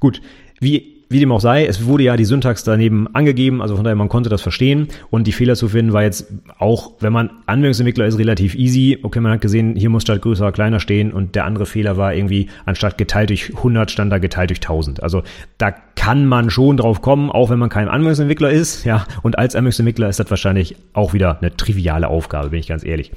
Gut, 0.00 0.20
wie, 0.60 0.98
wie 1.08 1.20
dem 1.20 1.32
auch 1.32 1.40
sei, 1.40 1.66
es 1.66 1.86
wurde 1.86 2.04
ja 2.04 2.16
die 2.16 2.24
Syntax 2.24 2.64
daneben 2.64 3.06
angegeben, 3.14 3.62
also 3.62 3.76
von 3.76 3.84
daher 3.84 3.96
man 3.96 4.08
konnte 4.08 4.28
das 4.28 4.42
verstehen 4.42 4.88
und 5.10 5.26
die 5.26 5.32
Fehler 5.32 5.54
zu 5.54 5.68
finden 5.68 5.92
war 5.92 6.02
jetzt 6.02 6.26
auch, 6.58 6.92
wenn 7.00 7.12
man 7.12 7.30
Anwendungsentwickler 7.46 8.06
ist, 8.06 8.18
relativ 8.18 8.54
easy. 8.54 8.98
Okay, 9.02 9.20
man 9.20 9.32
hat 9.32 9.40
gesehen, 9.40 9.74
hier 9.74 9.88
muss 9.88 10.02
statt 10.02 10.20
größer 10.20 10.52
kleiner 10.52 10.80
stehen 10.80 11.12
und 11.12 11.34
der 11.34 11.46
andere 11.46 11.66
Fehler 11.66 11.96
war 11.96 12.14
irgendwie, 12.14 12.48
anstatt 12.66 12.98
geteilt 12.98 13.30
durch 13.30 13.56
100 13.56 13.90
stand 13.90 14.12
da 14.12 14.18
geteilt 14.18 14.50
durch 14.50 14.60
1000. 14.60 15.02
Also 15.02 15.22
da 15.56 15.70
kann 15.70 16.26
man 16.26 16.50
schon 16.50 16.76
drauf 16.76 17.00
kommen, 17.00 17.30
auch 17.30 17.48
wenn 17.50 17.58
man 17.58 17.70
kein 17.70 17.88
Anwendungsentwickler 17.88 18.50
ist, 18.50 18.84
ja, 18.84 19.06
und 19.22 19.38
als 19.38 19.54
Anwendungsentwickler 19.54 20.08
ist 20.08 20.20
das 20.20 20.30
wahrscheinlich 20.30 20.76
auch 20.92 21.14
wieder 21.14 21.38
eine 21.40 21.56
triviale 21.56 22.08
Aufgabe, 22.08 22.50
bin 22.50 22.60
ich 22.60 22.68
ganz 22.68 22.84
ehrlich. 22.84 23.12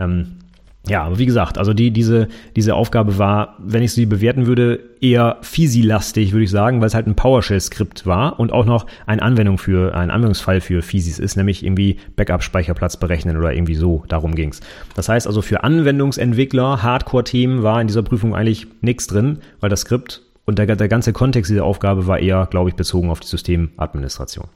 Ähm, 0.00 0.38
ja, 0.86 1.02
aber 1.04 1.18
wie 1.18 1.24
gesagt, 1.24 1.56
also 1.56 1.72
die, 1.72 1.90
diese, 1.90 2.28
diese 2.56 2.74
Aufgabe 2.74 3.16
war, 3.16 3.56
wenn 3.58 3.82
ich 3.82 3.92
sie 3.92 4.04
bewerten 4.04 4.46
würde, 4.46 4.80
eher 5.00 5.38
Fisi-lastig, 5.40 6.32
würde 6.32 6.44
ich 6.44 6.50
sagen, 6.50 6.80
weil 6.80 6.88
es 6.88 6.94
halt 6.94 7.06
ein 7.06 7.14
PowerShell-Skript 7.14 8.04
war 8.04 8.38
und 8.38 8.52
auch 8.52 8.66
noch 8.66 8.86
eine 9.06 9.22
Anwendung 9.22 9.56
für, 9.56 9.94
ein 9.94 10.10
Anwendungsfall 10.10 10.60
für 10.60 10.82
Fisis 10.82 11.18
ist, 11.18 11.36
nämlich 11.36 11.64
irgendwie 11.64 11.96
Backup-Speicherplatz 12.16 12.98
berechnen 12.98 13.38
oder 13.38 13.54
irgendwie 13.54 13.76
so, 13.76 14.04
darum 14.08 14.34
ging's. 14.34 14.60
Das 14.94 15.08
heißt 15.08 15.26
also 15.26 15.40
für 15.40 15.64
Anwendungsentwickler, 15.64 16.82
Hardcore-Themen 16.82 17.62
war 17.62 17.80
in 17.80 17.86
dieser 17.86 18.02
Prüfung 18.02 18.34
eigentlich 18.34 18.66
nichts 18.82 19.06
drin, 19.06 19.38
weil 19.60 19.70
das 19.70 19.80
Skript 19.82 20.22
und 20.44 20.58
der, 20.58 20.76
der 20.76 20.88
ganze 20.88 21.14
Kontext 21.14 21.50
dieser 21.50 21.64
Aufgabe 21.64 22.06
war 22.06 22.18
eher, 22.18 22.46
glaube 22.50 22.68
ich, 22.68 22.76
bezogen 22.76 23.10
auf 23.10 23.20
die 23.20 23.28
Systemadministration. 23.28 24.48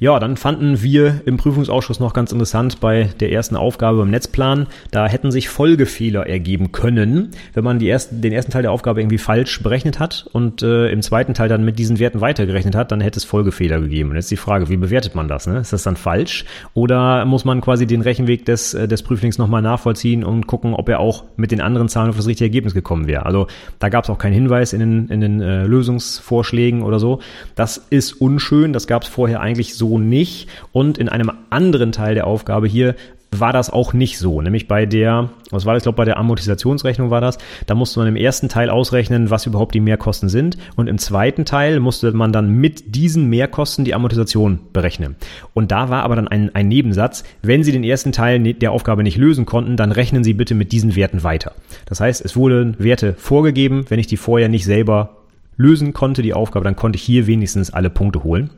Ja, 0.00 0.20
dann 0.20 0.36
fanden 0.36 0.80
wir 0.80 1.22
im 1.24 1.38
Prüfungsausschuss 1.38 1.98
noch 1.98 2.12
ganz 2.12 2.30
interessant 2.30 2.78
bei 2.78 3.10
der 3.18 3.32
ersten 3.32 3.56
Aufgabe 3.56 3.98
beim 3.98 4.10
Netzplan. 4.10 4.68
Da 4.92 5.08
hätten 5.08 5.32
sich 5.32 5.48
Folgefehler 5.48 6.24
ergeben 6.24 6.70
können, 6.70 7.30
wenn 7.52 7.64
man 7.64 7.80
die 7.80 7.88
ersten, 7.88 8.20
den 8.20 8.32
ersten 8.32 8.52
Teil 8.52 8.62
der 8.62 8.70
Aufgabe 8.70 9.00
irgendwie 9.00 9.18
falsch 9.18 9.60
berechnet 9.60 9.98
hat 9.98 10.28
und 10.32 10.62
äh, 10.62 10.88
im 10.92 11.02
zweiten 11.02 11.34
Teil 11.34 11.48
dann 11.48 11.64
mit 11.64 11.80
diesen 11.80 11.98
Werten 11.98 12.20
weitergerechnet 12.20 12.76
hat, 12.76 12.92
dann 12.92 13.00
hätte 13.00 13.18
es 13.18 13.24
Folgefehler 13.24 13.80
gegeben. 13.80 14.10
Und 14.10 14.16
jetzt 14.16 14.30
die 14.30 14.36
Frage, 14.36 14.68
wie 14.68 14.76
bewertet 14.76 15.16
man 15.16 15.26
das? 15.26 15.48
Ne? 15.48 15.58
Ist 15.58 15.72
das 15.72 15.82
dann 15.82 15.96
falsch? 15.96 16.44
Oder 16.74 17.24
muss 17.24 17.44
man 17.44 17.60
quasi 17.60 17.84
den 17.84 18.02
Rechenweg 18.02 18.44
des, 18.44 18.74
äh, 18.74 18.86
des 18.86 19.02
Prüflings 19.02 19.36
nochmal 19.36 19.62
nachvollziehen 19.62 20.22
und 20.22 20.46
gucken, 20.46 20.74
ob 20.74 20.88
er 20.88 21.00
auch 21.00 21.24
mit 21.36 21.50
den 21.50 21.60
anderen 21.60 21.88
Zahlen 21.88 22.10
auf 22.10 22.16
das 22.16 22.28
richtige 22.28 22.46
Ergebnis 22.46 22.72
gekommen 22.72 23.08
wäre? 23.08 23.26
Also 23.26 23.48
da 23.80 23.88
gab 23.88 24.04
es 24.04 24.10
auch 24.10 24.18
keinen 24.18 24.34
Hinweis 24.34 24.72
in 24.72 24.78
den, 24.78 25.08
in 25.08 25.20
den 25.20 25.40
äh, 25.40 25.66
Lösungsvorschlägen 25.66 26.82
oder 26.82 27.00
so. 27.00 27.18
Das 27.56 27.78
ist 27.90 28.12
unschön. 28.12 28.72
Das 28.72 28.86
gab 28.86 29.02
es 29.02 29.08
vorher 29.08 29.40
eigentlich 29.40 29.74
so 29.74 29.87
nicht. 29.96 30.48
Und 30.72 30.98
in 30.98 31.08
einem 31.08 31.30
anderen 31.48 31.92
Teil 31.92 32.14
der 32.14 32.26
Aufgabe 32.26 32.66
hier 32.66 32.96
war 33.30 33.52
das 33.52 33.70
auch 33.70 33.92
nicht 33.92 34.18
so. 34.18 34.40
Nämlich 34.40 34.68
bei 34.68 34.86
der, 34.86 35.30
was 35.50 35.66
war 35.66 35.74
das, 35.74 35.82
ich 35.82 35.84
glaube 35.84 35.96
bei 35.96 36.04
der 36.04 36.18
Amortisationsrechnung 36.18 37.10
war 37.10 37.20
das, 37.20 37.38
da 37.66 37.74
musste 37.74 38.00
man 38.00 38.08
im 38.08 38.16
ersten 38.16 38.48
Teil 38.48 38.70
ausrechnen, 38.70 39.30
was 39.30 39.46
überhaupt 39.46 39.74
die 39.74 39.80
Mehrkosten 39.80 40.28
sind 40.28 40.56
und 40.76 40.88
im 40.88 40.98
zweiten 40.98 41.44
Teil 41.44 41.80
musste 41.80 42.12
man 42.12 42.32
dann 42.32 42.50
mit 42.50 42.94
diesen 42.94 43.28
Mehrkosten 43.28 43.84
die 43.84 43.94
Amortisation 43.94 44.60
berechnen. 44.72 45.16
Und 45.54 45.70
da 45.70 45.90
war 45.90 46.02
aber 46.02 46.16
dann 46.16 46.28
ein, 46.28 46.54
ein 46.54 46.68
Nebensatz, 46.68 47.24
wenn 47.42 47.62
Sie 47.62 47.72
den 47.72 47.84
ersten 47.84 48.12
Teil 48.12 48.38
ne, 48.38 48.54
der 48.54 48.72
Aufgabe 48.72 49.02
nicht 49.02 49.18
lösen 49.18 49.46
konnten, 49.46 49.76
dann 49.76 49.92
rechnen 49.92 50.24
Sie 50.24 50.34
bitte 50.34 50.54
mit 50.54 50.72
diesen 50.72 50.96
Werten 50.96 51.22
weiter. 51.22 51.52
Das 51.86 52.00
heißt, 52.00 52.24
es 52.24 52.36
wurden 52.36 52.76
Werte 52.78 53.14
vorgegeben, 53.18 53.84
wenn 53.88 53.98
ich 53.98 54.06
die 54.06 54.16
vorher 54.16 54.48
nicht 54.48 54.64
selber 54.64 55.16
lösen 55.56 55.92
konnte, 55.92 56.22
die 56.22 56.34
Aufgabe, 56.34 56.64
dann 56.64 56.76
konnte 56.76 56.96
ich 56.96 57.02
hier 57.02 57.26
wenigstens 57.26 57.70
alle 57.70 57.90
Punkte 57.90 58.22
holen. 58.22 58.50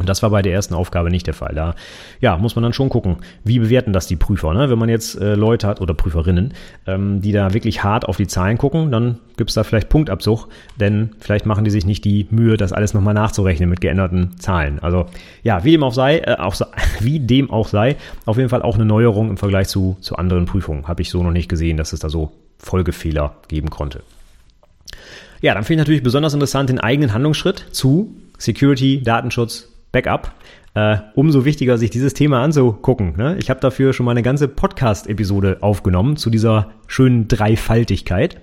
Und 0.00 0.08
das 0.08 0.22
war 0.22 0.30
bei 0.30 0.40
der 0.40 0.54
ersten 0.54 0.72
Aufgabe 0.72 1.10
nicht 1.10 1.26
der 1.26 1.34
Fall. 1.34 1.54
Da 1.54 1.74
ja, 2.22 2.38
muss 2.38 2.56
man 2.56 2.62
dann 2.62 2.72
schon 2.72 2.88
gucken, 2.88 3.18
wie 3.44 3.58
bewerten 3.58 3.92
das 3.92 4.06
die 4.06 4.16
Prüfer. 4.16 4.54
Ne? 4.54 4.70
Wenn 4.70 4.78
man 4.78 4.88
jetzt 4.88 5.20
äh, 5.20 5.34
Leute 5.34 5.66
hat 5.66 5.82
oder 5.82 5.92
Prüferinnen, 5.92 6.54
ähm, 6.86 7.20
die 7.20 7.32
da 7.32 7.52
wirklich 7.52 7.84
hart 7.84 8.08
auf 8.08 8.16
die 8.16 8.26
Zahlen 8.26 8.56
gucken, 8.56 8.90
dann 8.90 9.18
gibt's 9.36 9.52
da 9.52 9.62
vielleicht 9.62 9.90
Punktabzug, 9.90 10.48
denn 10.80 11.10
vielleicht 11.18 11.44
machen 11.44 11.64
die 11.64 11.70
sich 11.70 11.84
nicht 11.84 12.06
die 12.06 12.26
Mühe, 12.30 12.56
das 12.56 12.72
alles 12.72 12.94
nochmal 12.94 13.12
nachzurechnen 13.12 13.68
mit 13.68 13.82
geänderten 13.82 14.38
Zahlen. 14.38 14.78
Also 14.78 15.04
ja, 15.42 15.64
wie 15.64 15.72
dem 15.72 15.82
auch 15.82 15.92
sei, 15.92 16.20
äh, 16.20 16.36
auch, 16.38 16.58
wie 17.00 17.20
dem 17.20 17.50
auch 17.50 17.68
sei, 17.68 17.96
auf 18.24 18.38
jeden 18.38 18.48
Fall 18.48 18.62
auch 18.62 18.76
eine 18.76 18.86
Neuerung 18.86 19.28
im 19.28 19.36
Vergleich 19.36 19.68
zu, 19.68 19.98
zu 20.00 20.16
anderen 20.16 20.46
Prüfungen. 20.46 20.88
Habe 20.88 21.02
ich 21.02 21.10
so 21.10 21.22
noch 21.22 21.30
nicht 21.30 21.50
gesehen, 21.50 21.76
dass 21.76 21.92
es 21.92 22.00
da 22.00 22.08
so 22.08 22.32
Folgefehler 22.58 23.34
geben 23.48 23.68
konnte. 23.68 24.02
Ja, 25.42 25.52
dann 25.52 25.64
finde 25.64 25.74
ich 25.74 25.86
natürlich 25.86 26.02
besonders 26.02 26.32
interessant 26.32 26.70
den 26.70 26.80
eigenen 26.80 27.12
Handlungsschritt 27.12 27.66
zu 27.70 28.14
Security, 28.38 29.02
Datenschutz, 29.02 29.69
Backup. 29.92 30.32
Äh, 30.74 30.98
umso 31.14 31.44
wichtiger, 31.44 31.78
sich 31.78 31.90
dieses 31.90 32.14
Thema 32.14 32.42
anzugucken. 32.42 33.16
Ne? 33.16 33.36
Ich 33.40 33.50
habe 33.50 33.58
dafür 33.58 33.92
schon 33.92 34.06
mal 34.06 34.12
eine 34.12 34.22
ganze 34.22 34.46
Podcast-Episode 34.46 35.58
aufgenommen 35.62 36.16
zu 36.16 36.30
dieser 36.30 36.70
schönen 36.86 37.26
Dreifaltigkeit. 37.26 38.40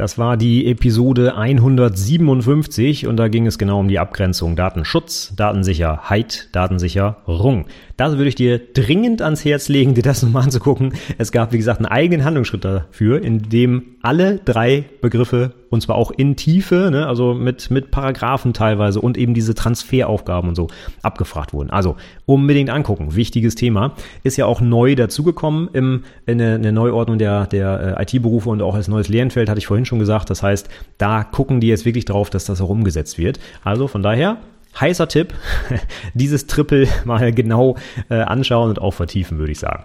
Das 0.00 0.16
war 0.16 0.38
die 0.38 0.66
Episode 0.66 1.36
157 1.36 3.06
und 3.06 3.18
da 3.18 3.28
ging 3.28 3.46
es 3.46 3.58
genau 3.58 3.80
um 3.80 3.86
die 3.86 3.98
Abgrenzung 3.98 4.56
Datenschutz, 4.56 5.34
Datensicherheit, 5.36 6.48
Datensicherung. 6.52 7.66
Da 7.98 8.12
würde 8.12 8.28
ich 8.28 8.34
dir 8.34 8.58
dringend 8.58 9.20
ans 9.20 9.44
Herz 9.44 9.68
legen, 9.68 9.94
dir 9.94 10.02
das 10.02 10.22
nochmal 10.22 10.44
anzugucken. 10.44 10.94
Es 11.18 11.32
gab, 11.32 11.52
wie 11.52 11.58
gesagt, 11.58 11.80
einen 11.80 11.86
eigenen 11.86 12.24
Handlungsschritt 12.24 12.64
dafür, 12.64 13.22
in 13.22 13.50
dem 13.50 13.96
alle 14.02 14.38
drei 14.38 14.84
Begriffe, 15.00 15.52
und 15.68 15.82
zwar 15.82 15.96
auch 15.96 16.10
in 16.10 16.36
Tiefe, 16.36 16.90
ne, 16.90 17.06
also 17.06 17.34
mit, 17.34 17.70
mit 17.70 17.90
Paragraphen 17.90 18.54
teilweise 18.54 19.00
und 19.00 19.18
eben 19.18 19.34
diese 19.34 19.54
Transferaufgaben 19.54 20.48
und 20.48 20.54
so 20.54 20.68
abgefragt 21.02 21.52
wurden. 21.52 21.70
Also 21.70 21.96
unbedingt 22.24 22.70
angucken. 22.70 23.14
Wichtiges 23.14 23.54
Thema. 23.54 23.94
Ist 24.22 24.36
ja 24.36 24.46
auch 24.46 24.60
neu 24.60 24.94
dazugekommen 24.94 25.68
im, 25.72 26.04
in 26.26 26.40
eine, 26.40 26.54
eine 26.54 26.72
Neuordnung 26.72 27.18
der, 27.18 27.46
der 27.46 27.98
äh, 27.98 28.02
IT-Berufe 28.02 28.48
und 28.48 28.62
auch 28.62 28.74
als 28.74 28.88
neues 28.88 29.08
Lehrenfeld, 29.08 29.48
hatte 29.48 29.58
ich 29.58 29.66
vorhin 29.66 29.84
schon 29.84 29.98
gesagt. 29.98 30.30
Das 30.30 30.42
heißt, 30.42 30.68
da 30.96 31.22
gucken 31.22 31.60
die 31.60 31.68
jetzt 31.68 31.84
wirklich 31.84 32.06
drauf, 32.06 32.30
dass 32.30 32.46
das 32.46 32.60
auch 32.60 32.70
umgesetzt 32.70 33.18
wird. 33.18 33.38
Also 33.64 33.86
von 33.86 34.02
daher, 34.02 34.38
heißer 34.80 35.08
Tipp, 35.08 35.34
dieses 36.14 36.46
Triple 36.46 36.88
mal 37.04 37.32
genau 37.32 37.76
äh, 38.08 38.14
anschauen 38.14 38.70
und 38.70 38.80
auch 38.80 38.94
vertiefen, 38.94 39.38
würde 39.38 39.52
ich 39.52 39.58
sagen. 39.58 39.84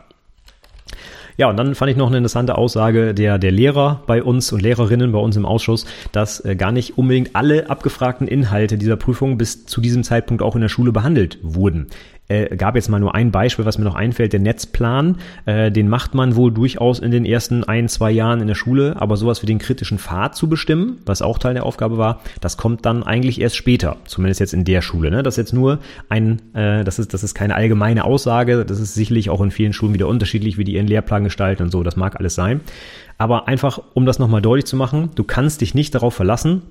Ja, 1.38 1.50
und 1.50 1.58
dann 1.58 1.76
fand 1.76 1.92
ich 1.92 1.98
noch 1.98 2.08
eine 2.08 2.18
interessante 2.18 2.58
Aussage 2.58 3.14
der, 3.14 3.38
der 3.38 3.52
Lehrer 3.52 4.04
bei 4.08 4.24
uns 4.24 4.54
und 4.54 4.62
Lehrerinnen 4.62 5.12
bei 5.12 5.20
uns 5.20 5.36
im 5.36 5.46
Ausschuss, 5.46 5.86
dass 6.12 6.44
äh, 6.46 6.56
gar 6.56 6.72
nicht 6.72 6.98
unbedingt 6.98 7.36
alle 7.36 7.70
abgefragten 7.70 8.28
Inhalte 8.28 8.78
dieser 8.78 8.96
Prüfung 8.96 9.38
bis 9.38 9.66
zu 9.66 9.82
diesem 9.82 10.04
Zeitpunkt 10.04 10.42
auch 10.42 10.56
in 10.56 10.62
der 10.62 10.70
Schule 10.70 10.94
behandelt 10.94 11.38
wurden 11.42 11.88
äh, 12.28 12.56
gab 12.56 12.76
jetzt 12.76 12.90
mal 12.90 13.00
nur 13.00 13.16
ein 13.16 13.32
Beispiel, 13.32 13.66
was 13.66 13.78
mir 13.78 13.84
noch 13.84 13.96
einfällt, 13.96 14.34
der 14.34 14.40
Netzplan. 14.40 15.18
Äh, 15.46 15.72
den 15.72 15.88
macht 15.88 16.16
man 16.16 16.36
wohl 16.36 16.52
durchaus 16.52 17.00
in 17.00 17.12
den 17.12 17.26
ersten 17.26 17.64
ein, 17.64 17.88
zwei 17.88 18.12
Jahren 18.12 18.42
in 18.42 18.48
der 18.48 18.56
Schule, 18.56 18.96
aber 18.98 19.18
sowas 19.18 19.42
wie 19.42 19.46
den 19.46 19.60
kritischen 19.60 20.00
Pfad 20.00 20.36
zu 20.36 20.50
bestimmen, 20.50 21.00
was 21.06 21.22
auch 21.22 21.38
Teil 21.38 21.54
der 21.54 21.66
Aufgabe 21.66 21.98
war, 21.98 22.22
das 22.42 22.58
kommt 22.58 22.86
dann 22.86 23.04
eigentlich 23.04 23.42
erst 23.42 23.56
später, 23.56 23.98
zumindest 24.06 24.40
jetzt 24.40 24.54
in 24.54 24.66
der 24.66 24.82
Schule. 24.82 25.12
Ne? 25.12 25.24
Das 25.24 25.36
ist 25.36 25.38
jetzt 25.38 25.54
nur 25.54 25.80
ein, 26.10 26.42
äh, 26.54 26.84
das 26.84 27.00
ist, 27.00 27.14
das 27.14 27.24
ist 27.24 27.36
keine 27.36 27.56
allgemeine 27.56 28.06
Aussage, 28.06 28.66
das 28.66 28.80
ist 28.80 28.96
sicherlich 28.96 29.30
auch 29.30 29.42
in 29.42 29.52
vielen 29.52 29.74
Schulen 29.74 29.94
wieder 29.94 30.08
unterschiedlich, 30.08 30.58
wie 30.58 30.64
die 30.64 30.74
ihren 30.74 30.88
Lehrplan 30.88 31.24
gestalten 31.24 31.64
und 31.64 31.72
so, 31.72 31.84
das 31.84 31.96
mag 31.96 32.18
alles 32.18 32.36
sein. 32.36 32.62
Aber 33.18 33.48
einfach, 33.48 33.80
um 33.94 34.06
das 34.06 34.20
nochmal 34.20 34.42
deutlich 34.42 34.66
zu 34.66 34.76
machen, 34.76 35.10
du 35.16 35.24
kannst 35.24 35.62
dich 35.62 35.74
nicht 35.74 35.96
darauf 35.96 36.14
verlassen, 36.14 36.64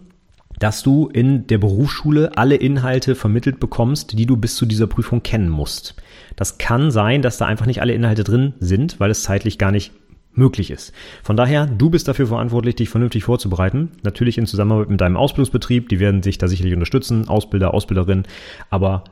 dass 0.58 0.82
du 0.82 1.08
in 1.08 1.46
der 1.46 1.58
Berufsschule 1.58 2.36
alle 2.36 2.56
Inhalte 2.56 3.14
vermittelt 3.14 3.60
bekommst, 3.60 4.18
die 4.18 4.26
du 4.26 4.36
bis 4.36 4.56
zu 4.56 4.66
dieser 4.66 4.86
Prüfung 4.86 5.22
kennen 5.22 5.48
musst. 5.48 5.94
Das 6.36 6.58
kann 6.58 6.90
sein, 6.90 7.22
dass 7.22 7.38
da 7.38 7.46
einfach 7.46 7.66
nicht 7.66 7.80
alle 7.80 7.94
Inhalte 7.94 8.24
drin 8.24 8.54
sind, 8.60 9.00
weil 9.00 9.10
es 9.10 9.22
zeitlich 9.22 9.58
gar 9.58 9.70
nicht 9.70 9.92
möglich 10.36 10.70
ist. 10.70 10.92
Von 11.22 11.36
daher, 11.36 11.66
du 11.66 11.90
bist 11.90 12.08
dafür 12.08 12.26
verantwortlich, 12.26 12.74
dich 12.74 12.88
vernünftig 12.88 13.24
vorzubereiten. 13.24 13.92
Natürlich 14.02 14.38
in 14.38 14.46
Zusammenarbeit 14.46 14.90
mit 14.90 15.00
deinem 15.00 15.16
Ausbildungsbetrieb, 15.16 15.88
die 15.88 16.00
werden 16.00 16.22
sich 16.22 16.38
da 16.38 16.48
sicherlich 16.48 16.74
unterstützen, 16.74 17.28
Ausbilder, 17.28 17.72
Ausbilderin, 17.72 18.24
aber 18.70 19.04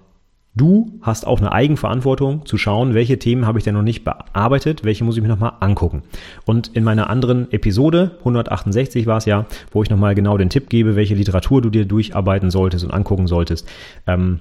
Du 0.55 0.99
hast 1.01 1.27
auch 1.27 1.41
eine 1.41 1.53
Eigenverantwortung 1.53 2.45
zu 2.45 2.59
schauen, 2.59 2.93
welche 2.93 3.19
Themen 3.19 3.47
habe 3.47 3.59
ich 3.59 3.65
denn 3.65 3.75
noch 3.75 3.83
nicht 3.83 4.05
bearbeitet, 4.05 4.85
welche 4.85 5.03
muss 5.03 5.17
ich 5.17 5.23
mir 5.23 5.29
nochmal 5.29 5.55
angucken. 5.61 6.03
Und 6.45 6.69
in 6.69 6.85
meiner 6.85 7.09
anderen 7.09 7.51
Episode, 7.53 8.17
168 8.19 9.07
war 9.07 9.17
es 9.17 9.25
ja, 9.25 9.47
wo 9.71 9.83
ich 9.83 9.89
nochmal 9.89 10.15
genau 10.15 10.37
den 10.37 10.51
Tipp 10.51 10.69
gebe, 10.69 10.95
welche 10.95 11.15
Literatur 11.15 11.63
du 11.63 11.71
dir 11.71 11.87
durcharbeiten 11.87 12.51
solltest 12.51 12.85
und 12.85 12.91
angucken 12.91 13.29
solltest, 13.29 13.67
ähm, 14.07 14.41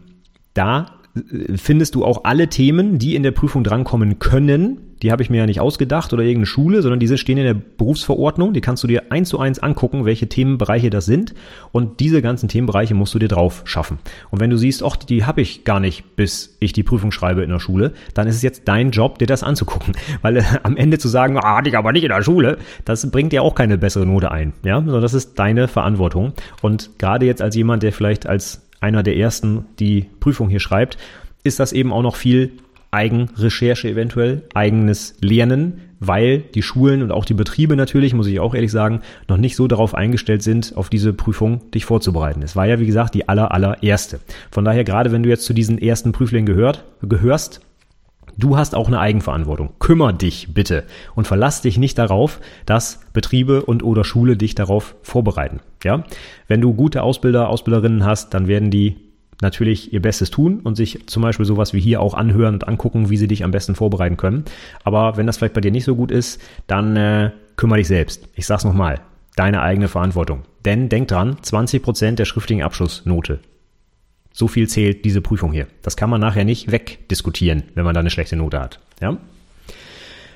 da 0.54 0.88
findest 1.56 1.96
du 1.96 2.06
auch 2.06 2.24
alle 2.24 2.48
Themen, 2.48 2.98
die 2.98 3.16
in 3.16 3.24
der 3.24 3.32
Prüfung 3.32 3.64
drankommen 3.64 4.20
können. 4.20 4.78
Die 5.02 5.12
habe 5.12 5.24
ich 5.24 5.30
mir 5.32 5.38
ja 5.38 5.46
nicht 5.46 5.60
ausgedacht 5.60 6.14
oder 6.14 6.22
irgendeine 6.22 6.46
Schule, 6.46 6.82
sondern 6.82 7.00
diese 7.00 7.18
stehen 7.18 7.38
in 7.38 7.44
der 7.44 7.56
Berufsverordnung. 7.56 8.54
Die 8.54 8.62
kannst 8.62 8.84
du 8.84 8.88
dir 8.88 9.12
eins 9.12 9.30
zu 9.30 9.40
eins 9.40 9.60
angucken, 9.60 10.06
welche 10.06 10.30
Themenbereiche 10.30 10.90
das 10.90 11.06
sind. 11.06 11.34
Und 11.72 12.00
diese 12.00 12.22
ganzen 12.22 12.48
Themenbereiche 12.48 12.94
musst 12.94 13.14
du 13.14 13.20
dir 13.20 13.28
drauf 13.28 13.64
schaffen. 13.66 13.98
Und 14.30 14.40
wenn 14.40 14.52
du 14.52 14.58
siehst, 14.58 14.84
ach, 14.84 14.96
die 14.96 15.26
habe 15.26 15.42
ich 15.42 15.64
gar 15.66 15.80
nicht, 15.80 16.16
bis 16.16 16.56
ich 16.60 16.72
die 16.72 16.84
Prüfung 16.84 17.12
schreibe 17.12 17.44
in 17.44 17.50
der 17.50 17.60
Schule, 17.60 17.94
dann 18.14 18.28
ist 18.28 18.36
es 18.36 18.42
jetzt 18.44 18.68
dein 18.68 18.92
Job, 18.92 19.18
dir 19.18 19.28
das 19.28 19.44
anzugucken. 19.44 19.94
Weil 20.22 20.38
äh, 20.38 20.44
am 20.64 20.78
Ende 20.78 20.98
zu 21.00 21.08
sagen, 21.08 21.38
ah, 21.38 21.58
hatte 21.58 21.70
ich 21.70 21.78
aber 21.78 21.92
nicht 21.92 22.04
in 22.04 22.10
der 22.10 22.24
Schule, 22.24 22.58
das 22.86 23.10
bringt 23.10 23.34
dir 23.34 23.42
auch 23.42 23.56
keine 23.56 23.78
bessere 23.78 24.06
Note 24.06 24.32
ein. 24.32 24.54
Ja, 24.64 24.76
sondern 24.76 25.02
das 25.02 25.16
ist 25.16 25.38
deine 25.40 25.68
Verantwortung. 25.68 26.34
Und 26.62 26.92
gerade 27.00 27.26
jetzt 27.26 27.42
als 27.42 27.56
jemand, 27.56 27.84
der 27.84 27.92
vielleicht 27.92 28.28
als 28.28 28.62
einer 28.82 29.04
der 29.04 29.16
ersten 29.16 29.66
die 29.80 30.08
Prüfung 30.20 30.50
hier 30.50 30.60
schreibt, 30.60 30.98
ist 31.44 31.60
das 31.60 31.72
eben 31.72 31.94
auch 31.94 32.02
noch 32.02 32.16
viel 32.16 32.52
Eigenrecherche 32.92 33.88
eventuell, 33.88 34.44
eigenes 34.54 35.16
Lernen, 35.22 35.80
weil 36.02 36.40
die 36.40 36.62
Schulen 36.62 37.02
und 37.02 37.12
auch 37.12 37.24
die 37.24 37.34
Betriebe 37.34 37.78
natürlich, 37.78 38.14
muss 38.14 38.28
ich 38.28 38.42
auch 38.42 38.54
ehrlich 38.54 38.72
sagen, 38.72 39.02
noch 39.30 39.38
nicht 39.38 39.56
so 39.56 39.68
darauf 39.68 39.96
eingestellt 39.96 40.44
sind, 40.44 40.76
auf 40.76 40.90
diese 40.90 41.14
Prüfung 41.14 41.72
dich 41.72 41.86
vorzubereiten. 41.86 42.42
Es 42.42 42.56
war 42.58 42.68
ja, 42.68 42.80
wie 42.80 42.86
gesagt, 42.86 43.14
die 43.14 43.30
aller, 43.30 43.52
allererste. 43.52 44.20
Von 44.52 44.66
daher, 44.66 44.84
gerade 44.84 45.14
wenn 45.14 45.24
du 45.24 45.30
jetzt 45.30 45.46
zu 45.46 45.54
diesen 45.54 45.78
ersten 45.78 46.12
Prüflingen 46.12 46.46
gehört, 46.46 46.84
gehörst, 47.02 47.62
Du 48.38 48.58
hast 48.58 48.76
auch 48.76 48.88
eine 48.88 49.00
Eigenverantwortung. 49.00 49.74
Kümmer 49.80 50.14
dich 50.14 50.54
bitte 50.54 50.84
und 51.16 51.28
verlass 51.28 51.62
dich 51.62 51.78
nicht 51.78 51.98
darauf, 51.98 52.40
dass 52.66 53.02
Betriebe 53.14 53.64
und 53.64 53.84
oder 53.84 54.04
Schule 54.04 54.38
dich 54.38 54.56
darauf 54.56 54.96
vorbereiten. 55.04 55.60
Ja? 55.84 56.04
Wenn 56.48 56.62
du 56.62 56.74
gute 56.74 57.04
Ausbilder, 57.04 57.50
Ausbilderinnen 57.50 58.06
hast, 58.06 58.34
dann 58.34 58.48
werden 58.48 58.72
die 58.72 58.98
natürlich 59.42 59.92
ihr 59.92 60.02
Bestes 60.02 60.30
tun 60.30 60.60
und 60.64 60.76
sich 60.76 61.08
zum 61.08 61.24
Beispiel 61.24 61.46
sowas 61.46 61.74
wie 61.74 61.80
hier 61.80 62.00
auch 62.02 62.14
anhören 62.14 62.56
und 62.56 62.68
angucken, 62.68 63.10
wie 63.10 63.18
sie 63.18 63.28
dich 63.28 63.44
am 63.44 63.52
besten 63.52 63.76
vorbereiten 63.76 64.18
können. 64.18 64.46
Aber 64.84 65.18
wenn 65.18 65.28
das 65.28 65.38
vielleicht 65.38 65.56
bei 65.56 65.62
dir 65.62 65.72
nicht 65.72 65.86
so 65.86 65.96
gut 65.96 66.12
ist, 66.12 66.42
dann 66.68 66.96
äh, 66.96 67.32
kümmere 67.58 67.80
dich 67.80 67.88
selbst. 67.88 68.28
Ich 68.36 68.46
sag's 68.46 68.64
nochmal, 68.64 69.02
deine 69.36 69.62
eigene 69.62 69.88
Verantwortung. 69.88 70.44
Denn 70.64 70.90
denk 70.90 71.08
dran, 71.08 71.38
20 71.42 71.82
Prozent 71.82 72.20
der 72.20 72.26
schriftlichen 72.26 72.64
Abschlussnote 72.64 73.40
so 74.34 74.48
viel 74.48 74.68
zählt 74.68 75.06
diese 75.06 75.22
Prüfung 75.22 75.52
hier. 75.52 75.68
Das 75.82 75.98
kann 75.98 76.10
man 76.10 76.22
nachher 76.22 76.46
nicht 76.46 76.72
wegdiskutieren, 76.72 77.64
wenn 77.76 77.86
man 77.86 77.94
da 77.94 78.00
eine 78.00 78.10
schlechte 78.10 78.36
Note 78.36 78.60
hat. 78.60 78.80
Ja? 79.02 79.18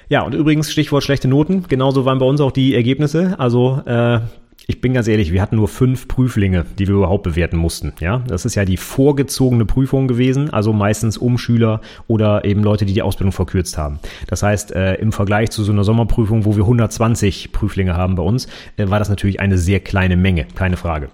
Ja, 0.08 0.21
und 0.21 0.36
übrigens, 0.36 0.71
Stichwort 0.71 1.03
schlechte 1.03 1.27
Noten, 1.27 1.63
genauso 1.67 2.05
waren 2.05 2.19
bei 2.19 2.25
uns 2.25 2.39
auch 2.39 2.51
die 2.51 2.75
Ergebnisse. 2.75 3.39
Also 3.39 3.81
äh, 3.86 4.19
ich 4.67 4.81
bin 4.81 4.93
ganz 4.93 5.08
ehrlich, 5.08 5.31
wir 5.31 5.41
hatten 5.41 5.58
nur 5.58 5.67
fünf 5.67 6.08
Prüflinge, 6.08 6.65
die 6.77 6.88
wir 6.88 6.95
überhaupt 6.95 7.23
bewerten 7.23 7.58
mussten. 7.58 7.93
Ja, 7.99 8.23
das 8.27 8.45
ist 8.45 8.55
ja 8.55 8.65
die 8.65 8.77
vorgezogene 8.77 9.65
Prüfung 9.65 10.08
gewesen, 10.08 10.51
also 10.51 10.73
meistens 10.73 11.17
Umschüler 11.17 11.81
oder 12.08 12.45
eben 12.45 12.63
Leute, 12.63 12.86
die 12.86 12.93
die 12.93 13.03
Ausbildung 13.03 13.31
verkürzt 13.31 13.77
haben. 13.77 13.99
Das 14.27 14.41
heißt, 14.41 14.71
äh, 14.71 14.95
im 14.95 15.12
Vergleich 15.12 15.51
zu 15.51 15.63
so 15.63 15.71
einer 15.71 15.84
Sommerprüfung, 15.84 16.45
wo 16.45 16.55
wir 16.55 16.63
120 16.63 17.51
Prüflinge 17.51 17.95
haben 17.95 18.15
bei 18.15 18.23
uns, 18.23 18.47
äh, 18.77 18.89
war 18.89 18.99
das 18.99 19.10
natürlich 19.10 19.39
eine 19.39 19.58
sehr 19.58 19.79
kleine 19.79 20.17
Menge, 20.17 20.47
keine 20.55 20.77
Frage. 20.77 21.10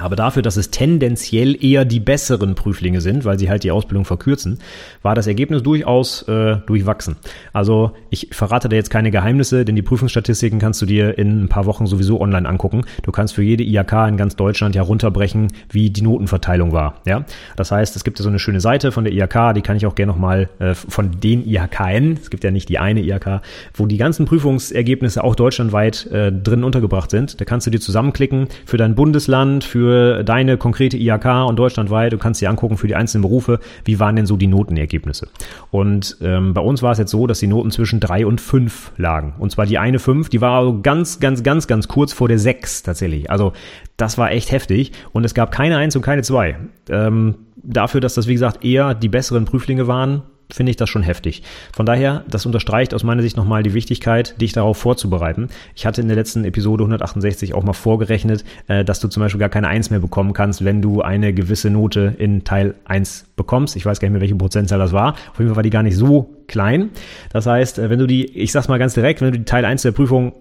Aber 0.00 0.16
dafür, 0.16 0.42
dass 0.42 0.56
es 0.56 0.70
tendenziell 0.70 1.62
eher 1.64 1.84
die 1.84 2.00
besseren 2.00 2.54
Prüflinge 2.54 3.00
sind, 3.00 3.24
weil 3.24 3.38
sie 3.38 3.48
halt 3.48 3.64
die 3.64 3.70
Ausbildung 3.70 4.04
verkürzen, 4.04 4.58
war 5.02 5.14
das 5.14 5.26
Ergebnis 5.26 5.62
durchaus 5.62 6.22
äh, 6.22 6.56
durchwachsen. 6.66 7.16
Also 7.52 7.92
ich 8.10 8.28
verrate 8.32 8.68
da 8.68 8.76
jetzt 8.76 8.90
keine 8.90 9.10
Geheimnisse, 9.10 9.64
denn 9.64 9.76
die 9.76 9.82
Prüfungsstatistiken 9.82 10.58
kannst 10.58 10.82
du 10.82 10.86
dir 10.86 11.16
in 11.16 11.44
ein 11.44 11.48
paar 11.48 11.66
Wochen 11.66 11.86
sowieso 11.86 12.20
online 12.20 12.48
angucken. 12.48 12.82
Du 13.02 13.12
kannst 13.12 13.34
für 13.34 13.42
jede 13.42 13.62
IHK 13.62 14.08
in 14.08 14.16
ganz 14.16 14.36
Deutschland 14.36 14.74
ja 14.74 14.82
runterbrechen, 14.82 15.52
wie 15.70 15.90
die 15.90 16.02
Notenverteilung 16.02 16.72
war. 16.72 17.00
Ja, 17.06 17.24
das 17.56 17.70
heißt, 17.70 17.94
es 17.96 18.04
gibt 18.04 18.18
ja 18.18 18.22
so 18.22 18.28
eine 18.28 18.38
schöne 18.38 18.60
Seite 18.60 18.92
von 18.92 19.04
der 19.04 19.12
IHK, 19.12 19.54
die 19.54 19.62
kann 19.62 19.76
ich 19.76 19.86
auch 19.86 19.94
gerne 19.94 20.12
nochmal 20.12 20.48
äh, 20.58 20.74
von 20.74 21.20
den 21.20 21.46
IHKN, 21.46 22.18
es 22.20 22.30
gibt 22.30 22.44
ja 22.44 22.50
nicht 22.50 22.68
die 22.68 22.78
eine 22.78 23.00
IHK, 23.00 23.42
wo 23.74 23.86
die 23.86 23.96
ganzen 23.96 24.26
Prüfungsergebnisse 24.26 25.22
auch 25.22 25.34
deutschlandweit 25.34 26.06
äh, 26.06 26.32
drin 26.32 26.64
untergebracht 26.64 27.10
sind. 27.10 27.40
Da 27.40 27.44
kannst 27.44 27.66
du 27.66 27.70
dir 27.70 27.80
zusammenklicken 27.80 28.48
für 28.66 28.76
dein 28.76 28.94
Bundesland, 28.94 29.64
für 29.64 29.83
für 29.84 30.24
deine 30.24 30.56
konkrete 30.56 30.96
IHK 30.96 31.46
und 31.46 31.56
deutschlandweit. 31.56 32.14
Du 32.14 32.16
kannst 32.16 32.40
dir 32.40 32.48
angucken 32.48 32.78
für 32.78 32.86
die 32.86 32.94
einzelnen 32.94 33.20
Berufe, 33.20 33.60
wie 33.84 34.00
waren 34.00 34.16
denn 34.16 34.24
so 34.24 34.38
die 34.38 34.46
Notenergebnisse. 34.46 35.28
Und 35.70 36.16
ähm, 36.22 36.54
bei 36.54 36.62
uns 36.62 36.82
war 36.82 36.92
es 36.92 36.98
jetzt 36.98 37.10
so, 37.10 37.26
dass 37.26 37.40
die 37.40 37.46
Noten 37.46 37.70
zwischen 37.70 38.00
drei 38.00 38.24
und 38.24 38.40
fünf 38.40 38.92
lagen. 38.96 39.34
Und 39.38 39.52
zwar 39.52 39.66
die 39.66 39.76
eine 39.76 39.98
fünf, 39.98 40.30
die 40.30 40.40
war 40.40 40.58
also 40.58 40.80
ganz, 40.80 41.20
ganz, 41.20 41.42
ganz, 41.42 41.66
ganz 41.66 41.86
kurz 41.86 42.14
vor 42.14 42.28
der 42.28 42.38
sechs 42.38 42.82
tatsächlich. 42.82 43.30
Also 43.30 43.52
das 43.98 44.16
war 44.16 44.30
echt 44.30 44.52
heftig. 44.52 44.92
Und 45.12 45.24
es 45.24 45.34
gab 45.34 45.52
keine 45.52 45.76
eins 45.76 45.94
und 45.94 46.00
keine 46.00 46.22
zwei. 46.22 46.56
Ähm, 46.88 47.34
dafür, 47.56 48.00
dass 48.00 48.14
das, 48.14 48.26
wie 48.26 48.32
gesagt, 48.32 48.64
eher 48.64 48.94
die 48.94 49.10
besseren 49.10 49.44
Prüflinge 49.44 49.86
waren, 49.86 50.22
finde 50.50 50.70
ich 50.70 50.76
das 50.76 50.88
schon 50.88 51.02
heftig. 51.02 51.42
Von 51.72 51.86
daher, 51.86 52.24
das 52.28 52.46
unterstreicht 52.46 52.94
aus 52.94 53.02
meiner 53.02 53.22
Sicht 53.22 53.36
nochmal 53.36 53.62
die 53.62 53.74
Wichtigkeit, 53.74 54.40
dich 54.40 54.52
darauf 54.52 54.76
vorzubereiten. 54.78 55.48
Ich 55.74 55.86
hatte 55.86 56.00
in 56.00 56.08
der 56.08 56.16
letzten 56.16 56.44
Episode 56.44 56.84
168 56.84 57.54
auch 57.54 57.62
mal 57.62 57.72
vorgerechnet, 57.72 58.44
äh, 58.68 58.84
dass 58.84 59.00
du 59.00 59.08
zum 59.08 59.22
Beispiel 59.22 59.40
gar 59.40 59.48
keine 59.48 59.68
Eins 59.68 59.90
mehr 59.90 60.00
bekommen 60.00 60.32
kannst, 60.32 60.64
wenn 60.64 60.82
du 60.82 61.02
eine 61.02 61.32
gewisse 61.32 61.70
Note 61.70 62.14
in 62.18 62.44
Teil 62.44 62.74
1 62.84 63.26
bekommst. 63.36 63.76
Ich 63.76 63.86
weiß 63.86 64.00
gar 64.00 64.06
nicht 64.06 64.12
mehr, 64.12 64.20
welche 64.20 64.36
Prozentzahl 64.36 64.78
das 64.78 64.92
war. 64.92 65.14
Auf 65.32 65.38
jeden 65.38 65.48
Fall 65.48 65.56
war 65.56 65.62
die 65.62 65.70
gar 65.70 65.82
nicht 65.82 65.96
so 65.96 66.34
klein. 66.46 66.90
Das 67.32 67.46
heißt, 67.46 67.78
äh, 67.78 67.90
wenn 67.90 67.98
du 67.98 68.06
die, 68.06 68.26
ich 68.38 68.52
sag's 68.52 68.68
mal 68.68 68.78
ganz 68.78 68.94
direkt, 68.94 69.20
wenn 69.20 69.32
du 69.32 69.38
die 69.38 69.44
Teil 69.44 69.64
1 69.64 69.82
der 69.82 69.92
Prüfung 69.92 70.32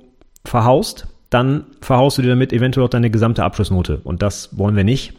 verhaust, 0.45 1.07
dann 1.29 1.63
verhaust 1.81 2.17
du 2.17 2.21
dir 2.21 2.29
damit 2.29 2.53
eventuell 2.53 2.85
auch 2.85 2.89
deine 2.89 3.09
gesamte 3.09 3.43
Abschlussnote. 3.43 4.01
Und 4.03 4.21
das 4.21 4.57
wollen 4.57 4.75
wir 4.75 4.83
nicht. 4.83 5.13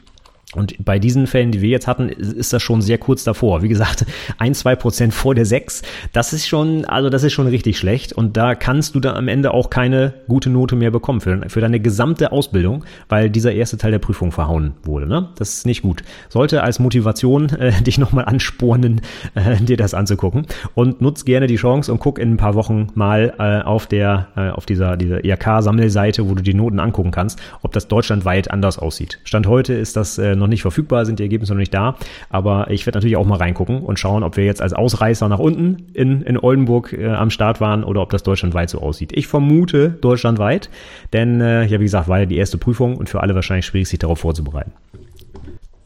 Und 0.56 0.74
bei 0.84 0.98
diesen 0.98 1.26
Fällen, 1.26 1.50
die 1.50 1.60
wir 1.60 1.70
jetzt 1.70 1.86
hatten, 1.86 2.08
ist 2.08 2.52
das 2.52 2.62
schon 2.62 2.82
sehr 2.82 2.98
kurz 2.98 3.24
davor. 3.24 3.62
Wie 3.62 3.68
gesagt, 3.68 4.06
ein, 4.38 4.54
zwei 4.54 4.76
Prozent 4.76 5.14
vor 5.14 5.34
der 5.34 5.46
sechs. 5.46 5.82
Das 6.12 6.32
ist 6.32 6.46
schon, 6.46 6.84
also 6.84 7.10
das 7.10 7.22
ist 7.22 7.32
schon 7.32 7.46
richtig 7.46 7.78
schlecht. 7.78 8.12
Und 8.12 8.36
da 8.36 8.54
kannst 8.54 8.94
du 8.94 9.00
dann 9.00 9.16
am 9.16 9.28
Ende 9.28 9.52
auch 9.52 9.70
keine 9.70 10.14
gute 10.28 10.50
Note 10.50 10.76
mehr 10.76 10.90
bekommen 10.90 11.20
für, 11.20 11.48
für 11.48 11.60
deine 11.60 11.80
gesamte 11.80 12.32
Ausbildung, 12.32 12.84
weil 13.08 13.30
dieser 13.30 13.52
erste 13.52 13.76
Teil 13.76 13.90
der 13.90 13.98
Prüfung 13.98 14.32
verhauen 14.32 14.74
wurde. 14.82 15.06
Ne? 15.06 15.28
Das 15.36 15.54
ist 15.54 15.66
nicht 15.66 15.82
gut. 15.82 16.02
Sollte 16.28 16.62
als 16.62 16.78
Motivation 16.78 17.50
äh, 17.50 17.72
dich 17.82 17.98
nochmal 17.98 18.24
anspornen, 18.24 19.00
äh, 19.34 19.56
dir 19.56 19.76
das 19.76 19.94
anzugucken. 19.94 20.46
Und 20.74 21.00
nutz 21.00 21.24
gerne 21.24 21.46
die 21.46 21.56
Chance 21.56 21.92
und 21.92 21.98
guck 21.98 22.18
in 22.18 22.32
ein 22.32 22.36
paar 22.36 22.54
Wochen 22.54 22.88
mal 22.94 23.34
äh, 23.38 23.64
auf 23.64 23.86
der, 23.86 24.28
äh, 24.36 24.50
auf 24.50 24.66
dieser, 24.66 24.96
dieser 24.96 25.24
IHK-Sammelseite, 25.24 26.28
wo 26.28 26.34
du 26.34 26.42
die 26.42 26.54
Noten 26.54 26.80
angucken 26.80 27.10
kannst, 27.10 27.40
ob 27.62 27.72
das 27.72 27.88
deutschlandweit 27.88 28.50
anders 28.50 28.78
aussieht. 28.78 29.20
Stand 29.24 29.46
heute 29.46 29.74
ist 29.74 29.96
das 29.96 30.18
äh, 30.18 30.36
noch 30.44 30.50
nicht 30.50 30.62
verfügbar, 30.62 31.06
sind 31.06 31.18
die 31.18 31.22
Ergebnisse 31.22 31.52
noch 31.52 31.58
nicht 31.58 31.74
da. 31.74 31.96
Aber 32.30 32.70
ich 32.70 32.86
werde 32.86 32.98
natürlich 32.98 33.16
auch 33.16 33.26
mal 33.26 33.38
reingucken 33.38 33.80
und 33.80 33.98
schauen, 33.98 34.22
ob 34.22 34.36
wir 34.36 34.44
jetzt 34.44 34.62
als 34.62 34.72
Ausreißer 34.72 35.28
nach 35.28 35.38
unten 35.38 35.86
in, 35.94 36.22
in 36.22 36.38
Oldenburg 36.38 36.92
äh, 36.92 37.08
am 37.08 37.30
Start 37.30 37.60
waren 37.60 37.84
oder 37.84 38.02
ob 38.02 38.10
das 38.10 38.22
deutschlandweit 38.22 38.70
so 38.70 38.80
aussieht. 38.80 39.12
Ich 39.14 39.26
vermute 39.26 39.90
deutschlandweit, 39.90 40.70
denn 41.12 41.40
äh, 41.40 41.64
ja, 41.64 41.80
wie 41.80 41.84
gesagt, 41.84 42.08
war 42.08 42.20
ja 42.20 42.26
die 42.26 42.36
erste 42.36 42.58
Prüfung 42.58 42.96
und 42.96 43.08
für 43.08 43.20
alle 43.20 43.34
wahrscheinlich 43.34 43.66
schwierig, 43.66 43.88
sich 43.88 43.98
darauf 43.98 44.20
vorzubereiten. 44.20 44.72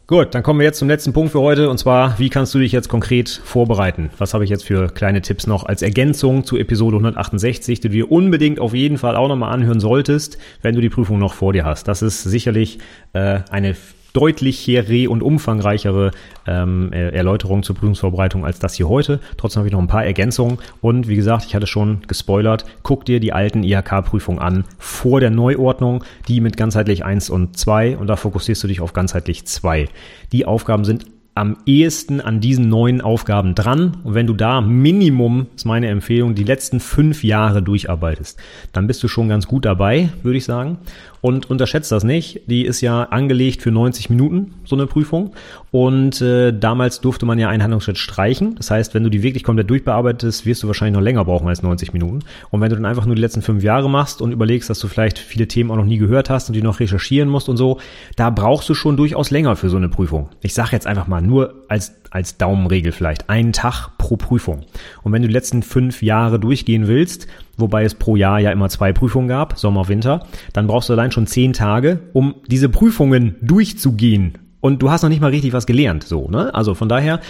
Gut, 0.09 0.35
dann 0.35 0.43
kommen 0.43 0.59
wir 0.59 0.65
jetzt 0.65 0.79
zum 0.79 0.89
letzten 0.89 1.13
Punkt 1.13 1.33
für 1.33 1.41
heute 1.41 1.69
und 1.69 1.77
zwar, 1.77 2.19
wie 2.19 2.31
kannst 2.31 2.55
du 2.55 2.59
dich 2.59 2.73
jetzt 2.73 2.89
konkret 2.89 3.29
vorbereiten? 3.29 4.09
Was 4.17 4.33
habe 4.33 4.43
ich 4.43 4.49
jetzt 4.49 4.65
für 4.65 4.89
kleine 4.89 5.21
Tipps 5.21 5.47
noch 5.47 5.67
als 5.67 5.83
Ergänzung 5.83 6.45
zu 6.45 6.57
Episode 6.57 6.97
168, 6.97 7.81
die 7.81 7.89
du 7.89 7.93
dir 7.93 8.11
unbedingt 8.11 8.59
auf 8.59 8.73
jeden 8.73 8.97
Fall 8.97 9.17
auch 9.17 9.29
nochmal 9.29 9.53
anhören 9.53 9.81
solltest, 9.81 10.39
wenn 10.63 10.75
du 10.75 10.81
die 10.81 10.89
Prüfung 10.89 11.19
noch 11.19 11.35
vor 11.35 11.53
dir 11.53 11.67
hast? 11.67 11.89
Das 11.89 12.01
ist 12.01 12.23
sicherlich 12.23 12.79
äh, 13.13 13.41
eine 13.51 13.77
deutlichere 14.19 15.09
und 15.09 15.23
umfangreichere 15.23 16.11
ähm, 16.45 16.93
Erläuterung 16.93 17.63
zur 17.63 17.77
Prüfungsvorbereitung 17.77 18.45
als 18.45 18.59
das 18.59 18.75
hier 18.75 18.89
heute. 18.89 19.21
Trotzdem 19.37 19.61
habe 19.61 19.69
ich 19.69 19.73
noch 19.73 19.81
ein 19.81 19.87
paar 19.87 20.05
Ergänzungen 20.05 20.59
und 20.81 21.07
wie 21.07 21.15
gesagt, 21.15 21.45
ich 21.47 21.55
hatte 21.55 21.69
schon 21.69 22.01
gespoilert, 22.09 22.65
guck 22.83 23.05
dir 23.05 23.21
die 23.21 23.33
alten 23.33 23.63
IHK-Prüfungen 23.63 24.41
an 24.41 24.65
vor 24.79 25.21
der 25.21 25.31
Neuordnung, 25.31 26.03
die 26.27 26.41
mit 26.41 26.57
ganzheitlich 26.57 27.05
1 27.05 27.31
und 27.31 27.57
2 27.57 27.97
und 27.97 28.09
da 28.09 28.17
fokussierst 28.17 28.65
du 28.65 28.67
dich 28.67 28.81
auf 28.81 28.93
ganzheitlich 28.93 29.47
2. 29.47 29.89
Die 30.33 30.47
Aufgaben 30.47 30.85
sind 30.85 31.05
am 31.39 31.57
ehesten 31.67 32.21
an 32.21 32.41
diesen 32.41 32.69
neuen 32.69 33.01
Aufgaben 33.01 33.55
dran. 33.55 33.99
Und 34.03 34.15
wenn 34.15 34.27
du 34.27 34.35
da 34.35 34.61
Minimum, 34.61 35.47
ist 35.55 35.67
meine 35.67 35.87
Empfehlung, 35.87 36.35
die 36.35 36.43
letzten 36.43 36.81
fünf 36.81 37.23
Jahre 37.23 37.63
durcharbeitest, 37.63 38.41
dann 38.73 38.89
bist 38.89 39.05
du 39.05 39.09
schon 39.09 39.29
ganz 39.29 39.47
gut 39.47 39.65
dabei, 39.65 40.09
würde 40.25 40.37
ich 40.37 40.45
sagen. 40.45 40.79
Und 41.21 41.51
unterschätzt 41.51 41.91
das 41.91 42.05
nicht. 42.05 42.43
Die 42.47 42.65
ist 42.65 42.81
ja 42.81 43.05
angelegt 43.05 43.63
für 43.63 43.71
90 43.71 44.11
Minuten, 44.11 44.55
so 44.65 44.77
eine 44.77 44.87
Prüfung. 44.87 45.33
Und 45.71 46.21
äh, 46.21 46.53
damals 46.53 47.01
durfte 47.01 47.27
man 47.27 47.39
ja 47.39 47.49
einen 47.49 47.63
Handlungsschritt 47.63 47.99
streichen. 47.99 48.55
Das 48.57 48.71
heißt, 48.71 48.95
wenn 48.95 49.03
du 49.03 49.11
die 49.11 49.23
wirklich 49.23 49.45
komplett 49.45 49.69
durchbearbeitest, 49.71 50.47
wirst 50.47 50.63
du 50.63 50.67
wahrscheinlich 50.67 50.97
noch 50.97 51.05
länger 51.05 51.25
brauchen 51.25 51.49
als 51.49 51.63
90 51.63 51.93
Minuten. 51.93 52.21
Und 52.51 52.61
wenn 52.61 52.71
du 52.71 52.77
dann 52.77 52.85
einfach 52.85 53.07
nur 53.07 53.15
die 53.15 53.21
letzten 53.21 53.43
fünf 53.43 53.63
Jahre 53.63 53.91
machst 53.91 54.23
und 54.23 54.33
überlegst, 54.33 54.71
dass 54.71 54.79
du 54.79 54.89
vielleicht 54.89 55.19
viele 55.19 55.49
Themen 55.49 55.71
auch 55.71 55.77
noch 55.77 55.85
nie 55.85 55.99
gehört 55.99 56.31
hast 56.31 56.49
und 56.49 56.55
die 56.55 56.63
noch 56.63 56.81
recherchieren 56.81 57.29
musst 57.29 57.49
und 57.49 57.57
so, 57.57 57.79
da 58.17 58.31
brauchst 58.31 58.69
du 58.69 58.75
schon 58.75 58.97
durchaus 58.97 59.31
länger 59.31 59.57
für 59.57 59.69
so 59.69 59.77
eine 59.77 59.89
Prüfung. 59.89 60.29
Ich 60.43 60.55
sage 60.55 60.71
jetzt 60.73 60.87
einfach 60.87 61.07
mal 61.07 61.21
nur 61.21 61.65
als 61.69 61.95
als 62.11 62.39
Daumenregel 62.39 62.93
vielleicht 62.93 63.29
einen 63.29 63.53
Tag 63.53 63.91
pro 63.99 64.17
Prüfung. 64.17 64.65
Und 65.03 65.13
wenn 65.13 65.23
du 65.23 65.29
die 65.29 65.35
letzten 65.35 65.63
fünf 65.63 66.03
Jahre 66.03 66.41
durchgehen 66.41 66.87
willst, 66.87 67.27
wobei 67.59 67.85
es 67.85 67.95
pro 67.95 68.17
Jahr 68.17 68.41
ja 68.41 68.51
immer 68.51 68.69
zwei 68.69 68.93
Prüfungen 68.93 69.29
gab, 69.29 69.59
Sommer, 69.59 69.89
Winter, 69.89 70.27
dann 70.53 70.67
brauchst 70.67 70.89
du 70.89 70.95
allein 70.95 71.13
schon 71.13 71.27
zehn 71.27 71.53
Tage, 71.53 72.01
um 72.13 72.37
diese 72.47 72.69
Prüfungen 72.69 73.37
durchzugehen. 73.43 74.39
Und 74.61 74.83
du 74.83 74.91
hast 74.91 75.03
noch 75.03 75.09
nicht 75.09 75.21
mal 75.21 75.31
richtig 75.31 75.53
was 75.53 75.67
gelernt, 75.67 76.05
so, 76.05 76.29
ne? 76.29 76.53
Also 76.55 76.75
von 76.75 76.89
daher, 76.89 77.21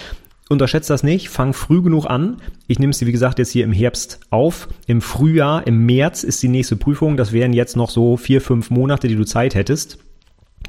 unterschätzt 0.48 0.90
das 0.90 1.02
nicht, 1.02 1.28
fang 1.28 1.52
früh 1.52 1.82
genug 1.82 2.06
an. 2.06 2.38
Ich 2.66 2.78
nehme 2.78 2.90
es, 2.90 3.04
wie 3.04 3.12
gesagt, 3.12 3.38
jetzt 3.38 3.50
hier 3.50 3.64
im 3.64 3.72
Herbst 3.72 4.20
auf. 4.30 4.68
Im 4.86 5.00
Frühjahr, 5.00 5.66
im 5.66 5.84
März 5.86 6.24
ist 6.24 6.42
die 6.42 6.48
nächste 6.48 6.76
Prüfung. 6.76 7.16
Das 7.16 7.32
wären 7.32 7.52
jetzt 7.52 7.76
noch 7.76 7.90
so 7.90 8.16
vier, 8.16 8.40
fünf 8.40 8.70
Monate, 8.70 9.08
die 9.08 9.16
du 9.16 9.24
Zeit 9.24 9.54
hättest. 9.54 9.98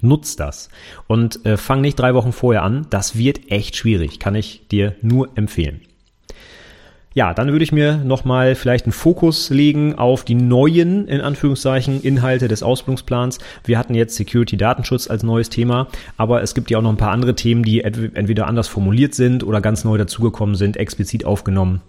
Nutz 0.02 0.36
das 0.36 0.70
und 1.08 1.46
äh, 1.46 1.58
fang 1.58 1.82
nicht 1.82 2.00
drei 2.00 2.14
Wochen 2.14 2.32
vorher 2.32 2.64
an. 2.64 2.88
Das 2.90 3.18
wird 3.18 3.52
echt 3.52 3.76
schwierig, 3.76 4.20
kann 4.20 4.36
ich 4.36 4.68
dir 4.70 4.96
nur 5.02 5.30
empfehlen. 5.36 5.82
Ja, 7.16 7.34
dann 7.34 7.52
würde 7.52 7.64
ich 7.64 7.72
mir 7.72 7.98
nochmal 7.98 8.54
vielleicht 8.54 8.86
einen 8.86 8.92
Fokus 8.92 9.50
legen 9.50 9.96
auf 9.96 10.24
die 10.24 10.36
neuen, 10.36 11.08
in 11.08 11.22
Anführungszeichen, 11.22 12.04
Inhalte 12.04 12.48
des 12.48 12.62
Ausbildungsplans. 12.62 13.40
Wir 13.66 13.80
hatten 13.80 13.96
jetzt 13.96 14.16
Security 14.16 14.58
Datenschutz 14.58 15.10
als 15.10 15.24
neues 15.24 15.50
Thema, 15.50 15.88
aber 16.18 16.44
es 16.44 16.54
gibt 16.54 16.70
ja 16.70 16.78
auch 16.78 16.84
noch 16.84 16.92
ein 16.92 16.98
paar 16.98 17.12
andere 17.12 17.34
Themen, 17.34 17.64
die 17.64 17.82
entweder 17.82 18.46
anders 18.46 18.68
formuliert 18.68 19.16
sind 19.16 19.44
oder 19.44 19.60
ganz 19.60 19.84
neu 19.84 19.98
dazugekommen 19.98 20.54
sind, 20.54 20.78
explizit 20.78 21.26
aufgenommen. 21.26 21.82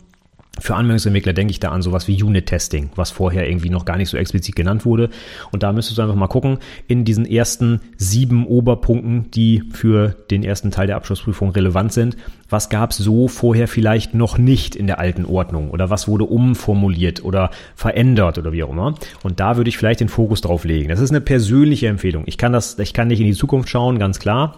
Für 0.58 0.74
Anwendungsentwickler 0.74 1.32
denke 1.32 1.52
ich 1.52 1.60
da 1.60 1.70
an 1.70 1.80
sowas 1.80 2.08
wie 2.08 2.20
Unit-Testing, 2.22 2.90
was 2.96 3.12
vorher 3.12 3.48
irgendwie 3.48 3.70
noch 3.70 3.84
gar 3.84 3.96
nicht 3.96 4.08
so 4.08 4.16
explizit 4.16 4.56
genannt 4.56 4.84
wurde. 4.84 5.08
Und 5.52 5.62
da 5.62 5.72
müsstest 5.72 5.98
du 5.98 6.02
einfach 6.02 6.16
mal 6.16 6.26
gucken, 6.26 6.58
in 6.88 7.04
diesen 7.04 7.24
ersten 7.24 7.80
sieben 7.96 8.46
Oberpunkten, 8.46 9.30
die 9.30 9.62
für 9.70 10.16
den 10.30 10.42
ersten 10.42 10.72
Teil 10.72 10.88
der 10.88 10.96
Abschlussprüfung 10.96 11.50
relevant 11.50 11.92
sind, 11.92 12.16
was 12.48 12.68
gab 12.68 12.90
es 12.90 12.96
so 12.96 13.28
vorher 13.28 13.68
vielleicht 13.68 14.14
noch 14.14 14.38
nicht 14.38 14.74
in 14.74 14.88
der 14.88 14.98
alten 14.98 15.24
Ordnung 15.24 15.70
oder 15.70 15.88
was 15.88 16.08
wurde 16.08 16.24
umformuliert 16.24 17.24
oder 17.24 17.50
verändert 17.76 18.36
oder 18.36 18.52
wie 18.52 18.64
auch 18.64 18.70
immer. 18.70 18.96
Und 19.22 19.38
da 19.38 19.56
würde 19.56 19.68
ich 19.68 19.78
vielleicht 19.78 20.00
den 20.00 20.08
Fokus 20.08 20.40
drauf 20.40 20.64
legen. 20.64 20.88
Das 20.88 21.00
ist 21.00 21.10
eine 21.10 21.20
persönliche 21.20 21.86
Empfehlung. 21.86 22.24
Ich 22.26 22.38
kann 22.38 22.52
das, 22.52 22.76
ich 22.78 22.92
kann 22.92 23.08
nicht 23.08 23.20
in 23.20 23.26
die 23.26 23.34
Zukunft 23.34 23.68
schauen, 23.68 24.00
ganz 24.00 24.18
klar. 24.18 24.56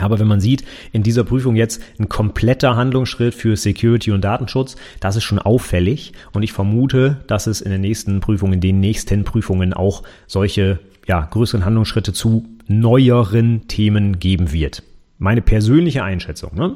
Aber 0.00 0.18
wenn 0.18 0.26
man 0.26 0.40
sieht, 0.40 0.64
in 0.92 1.02
dieser 1.02 1.24
Prüfung 1.24 1.56
jetzt 1.56 1.80
ein 1.98 2.08
kompletter 2.08 2.76
Handlungsschritt 2.76 3.34
für 3.34 3.56
Security 3.56 4.10
und 4.10 4.22
Datenschutz, 4.24 4.76
das 5.00 5.16
ist 5.16 5.24
schon 5.24 5.38
auffällig. 5.38 6.12
Und 6.32 6.42
ich 6.42 6.52
vermute, 6.52 7.22
dass 7.26 7.46
es 7.46 7.60
in 7.60 7.70
den 7.70 7.80
nächsten 7.80 8.20
Prüfungen, 8.20 8.54
in 8.54 8.60
den 8.60 8.80
nächsten 8.80 9.24
Prüfungen 9.24 9.72
auch 9.72 10.02
solche 10.26 10.80
ja, 11.06 11.20
größeren 11.20 11.64
Handlungsschritte 11.64 12.12
zu 12.12 12.44
neueren 12.66 13.68
Themen 13.68 14.18
geben 14.18 14.52
wird. 14.52 14.82
Meine 15.18 15.42
persönliche 15.42 16.02
Einschätzung. 16.02 16.54
Ne? 16.54 16.74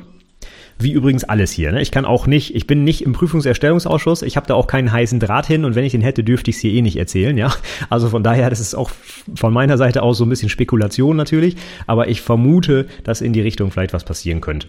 Wie 0.80 0.92
übrigens 0.92 1.24
alles 1.24 1.50
hier. 1.50 1.72
Ne? 1.72 1.82
Ich 1.82 1.90
kann 1.90 2.04
auch 2.04 2.28
nicht, 2.28 2.54
ich 2.54 2.68
bin 2.68 2.84
nicht 2.84 3.02
im 3.02 3.12
Prüfungserstellungsausschuss, 3.12 4.22
ich 4.22 4.36
habe 4.36 4.46
da 4.46 4.54
auch 4.54 4.68
keinen 4.68 4.92
heißen 4.92 5.18
Draht 5.18 5.46
hin 5.46 5.64
und 5.64 5.74
wenn 5.74 5.84
ich 5.84 5.92
den 5.92 6.02
hätte, 6.02 6.22
dürfte 6.22 6.50
ich 6.50 6.56
es 6.56 6.62
hier 6.62 6.72
eh 6.72 6.82
nicht 6.82 6.96
erzählen. 6.96 7.36
Ja, 7.36 7.52
Also 7.90 8.08
von 8.08 8.22
daher, 8.22 8.48
das 8.50 8.60
ist 8.60 8.74
auch 8.74 8.90
von 9.34 9.52
meiner 9.52 9.76
Seite 9.76 10.02
aus 10.02 10.18
so 10.18 10.24
ein 10.24 10.28
bisschen 10.28 10.48
Spekulation 10.48 11.16
natürlich, 11.16 11.56
aber 11.86 12.08
ich 12.08 12.20
vermute, 12.20 12.86
dass 13.02 13.20
in 13.20 13.32
die 13.32 13.40
Richtung 13.40 13.70
vielleicht 13.70 13.92
was 13.92 14.04
passieren 14.04 14.40
könnte. 14.40 14.68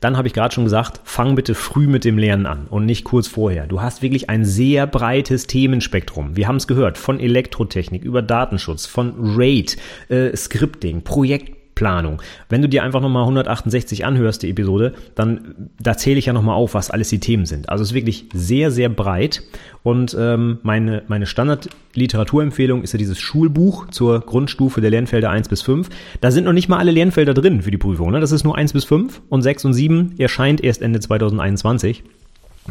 Dann 0.00 0.16
habe 0.16 0.28
ich 0.28 0.34
gerade 0.34 0.54
schon 0.54 0.64
gesagt, 0.64 1.02
fang 1.04 1.34
bitte 1.34 1.54
früh 1.54 1.86
mit 1.86 2.06
dem 2.06 2.16
Lernen 2.16 2.46
an 2.46 2.66
und 2.70 2.86
nicht 2.86 3.04
kurz 3.04 3.28
vorher. 3.28 3.66
Du 3.66 3.82
hast 3.82 4.00
wirklich 4.00 4.30
ein 4.30 4.46
sehr 4.46 4.86
breites 4.86 5.46
Themenspektrum. 5.46 6.36
Wir 6.36 6.48
haben 6.48 6.56
es 6.56 6.66
gehört, 6.66 6.96
von 6.96 7.20
Elektrotechnik 7.20 8.02
über 8.02 8.22
Datenschutz, 8.22 8.86
von 8.86 9.12
RAID, 9.18 9.76
äh, 10.08 10.34
Scripting, 10.34 11.02
Projekt 11.02 11.59
Planung. 11.80 12.20
Wenn 12.50 12.60
du 12.60 12.68
dir 12.68 12.82
einfach 12.82 13.00
nochmal 13.00 13.22
168 13.22 14.04
anhörst, 14.04 14.42
die 14.42 14.50
Episode, 14.50 14.92
dann 15.14 15.70
da 15.80 15.96
zähle 15.96 16.18
ich 16.18 16.26
ja 16.26 16.34
nochmal 16.34 16.56
auf, 16.56 16.74
was 16.74 16.90
alles 16.90 17.08
die 17.08 17.20
Themen 17.20 17.46
sind. 17.46 17.70
Also 17.70 17.80
es 17.80 17.88
ist 17.88 17.94
wirklich 17.94 18.26
sehr, 18.34 18.70
sehr 18.70 18.90
breit. 18.90 19.42
Und 19.82 20.14
ähm, 20.20 20.58
meine, 20.62 21.04
meine 21.08 21.24
Standard-Literaturempfehlung 21.24 22.82
ist 22.82 22.92
ja 22.92 22.98
dieses 22.98 23.18
Schulbuch 23.18 23.88
zur 23.88 24.20
Grundstufe 24.20 24.82
der 24.82 24.90
Lernfelder 24.90 25.30
1 25.30 25.48
bis 25.48 25.62
5. 25.62 25.88
Da 26.20 26.30
sind 26.30 26.44
noch 26.44 26.52
nicht 26.52 26.68
mal 26.68 26.76
alle 26.76 26.90
Lernfelder 26.90 27.32
drin 27.32 27.62
für 27.62 27.70
die 27.70 27.78
Prüfung. 27.78 28.10
Ne? 28.10 28.20
Das 28.20 28.30
ist 28.30 28.44
nur 28.44 28.58
1 28.58 28.74
bis 28.74 28.84
5 28.84 29.22
und 29.30 29.40
6 29.40 29.64
und 29.64 29.72
7 29.72 30.16
erscheint 30.18 30.62
erst 30.62 30.82
Ende 30.82 31.00
2021. 31.00 32.04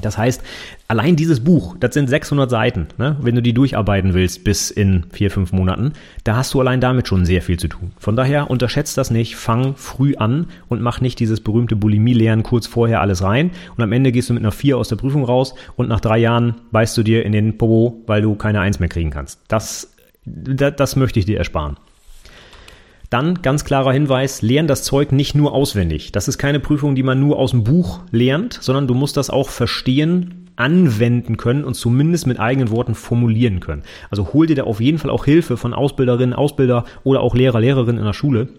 Das 0.02 0.18
heißt, 0.18 0.42
allein 0.88 1.16
dieses 1.16 1.42
Buch, 1.42 1.76
das 1.80 1.94
sind 1.94 2.08
600 2.10 2.50
Seiten, 2.50 2.88
ne? 2.98 3.18
wenn 3.22 3.36
du 3.36 3.42
die 3.42 3.54
durcharbeiten 3.54 4.14
willst 4.14 4.44
bis 4.44 4.72
in 4.72 5.06
vier, 5.12 5.32
fünf 5.32 5.52
Monaten, 5.52 5.94
da 6.24 6.36
hast 6.36 6.54
du 6.54 6.60
allein 6.60 6.82
damit 6.82 7.08
schon 7.08 7.26
sehr 7.26 7.42
viel 7.42 7.58
zu 7.58 7.68
tun. 7.68 7.92
Von 8.00 8.16
daher 8.16 8.50
unterschätzt 8.50 8.98
das 8.98 9.12
nicht, 9.12 9.36
fang 9.36 9.76
früh 9.76 10.16
an 10.16 10.48
und 10.68 10.82
mach 10.82 11.02
nicht 11.02 11.20
dieses 11.20 11.42
berühmte 11.42 11.76
Bulimie-Lernen 11.76 12.44
kurz 12.44 12.68
vorher 12.68 13.02
alles 13.02 13.24
rein 13.24 13.52
und 13.76 13.84
am 13.84 13.92
Ende 13.92 14.12
gehst 14.12 14.30
du 14.30 14.34
mit 14.34 14.44
einer 14.44 14.52
4 14.52 14.78
aus 14.78 14.90
der 14.90 14.96
Prüfung 14.96 15.24
raus 15.24 15.56
und 15.76 15.90
nach 15.90 16.00
drei 16.00 16.18
Jahren 16.18 16.56
beißt 16.72 16.98
du 16.98 17.04
dir 17.04 17.26
in 17.26 17.32
den 17.32 17.58
Popo, 17.58 18.04
weil 18.08 18.22
du 18.22 18.36
keine 18.36 18.62
Eins 18.62 18.80
mehr 18.80 18.90
kriegen 18.90 19.12
kannst. 19.12 19.40
Das, 19.48 19.94
das, 20.26 20.76
das 20.76 20.96
möchte 20.96 21.20
ich 21.20 21.26
dir 21.26 21.38
ersparen. 21.38 21.78
Dann 23.10 23.42
ganz 23.42 23.66
klarer 23.66 23.92
Hinweis, 23.92 24.44
lern 24.44 24.68
das 24.68 24.84
Zeug 24.84 25.12
nicht 25.12 25.34
nur 25.34 25.54
auswendig. 25.54 26.12
Das 26.12 26.28
ist 26.28 26.38
keine 26.38 26.60
Prüfung, 26.60 26.94
die 26.94 27.02
man 27.02 27.20
nur 27.20 27.40
aus 27.40 27.52
dem 27.52 27.64
Buch 27.64 28.02
lernt, 28.12 28.60
sondern 28.62 28.88
du 28.88 28.94
musst 28.94 29.18
das 29.18 29.32
auch 29.32 29.50
verstehen, 29.50 30.52
anwenden 30.56 31.38
können 31.38 31.64
und 31.64 31.74
zumindest 31.74 32.28
mit 32.28 32.40
eigenen 32.40 32.70
Worten 32.70 32.94
formulieren 32.94 33.62
können. 33.62 33.84
Also 34.12 34.34
hol 34.34 34.46
dir 34.46 34.58
da 34.58 34.64
auf 34.66 34.82
jeden 34.82 34.98
Fall 35.00 35.10
auch 35.10 35.26
Hilfe 35.26 35.58
von 35.58 35.74
Ausbilderinnen, 35.74 36.36
Ausbilder 36.36 36.84
oder 37.04 37.22
auch 37.22 37.34
Lehrer, 37.34 37.62
Lehrerinnen 37.62 37.98
in 37.98 38.06
der 38.06 38.14
Schule. 38.14 38.50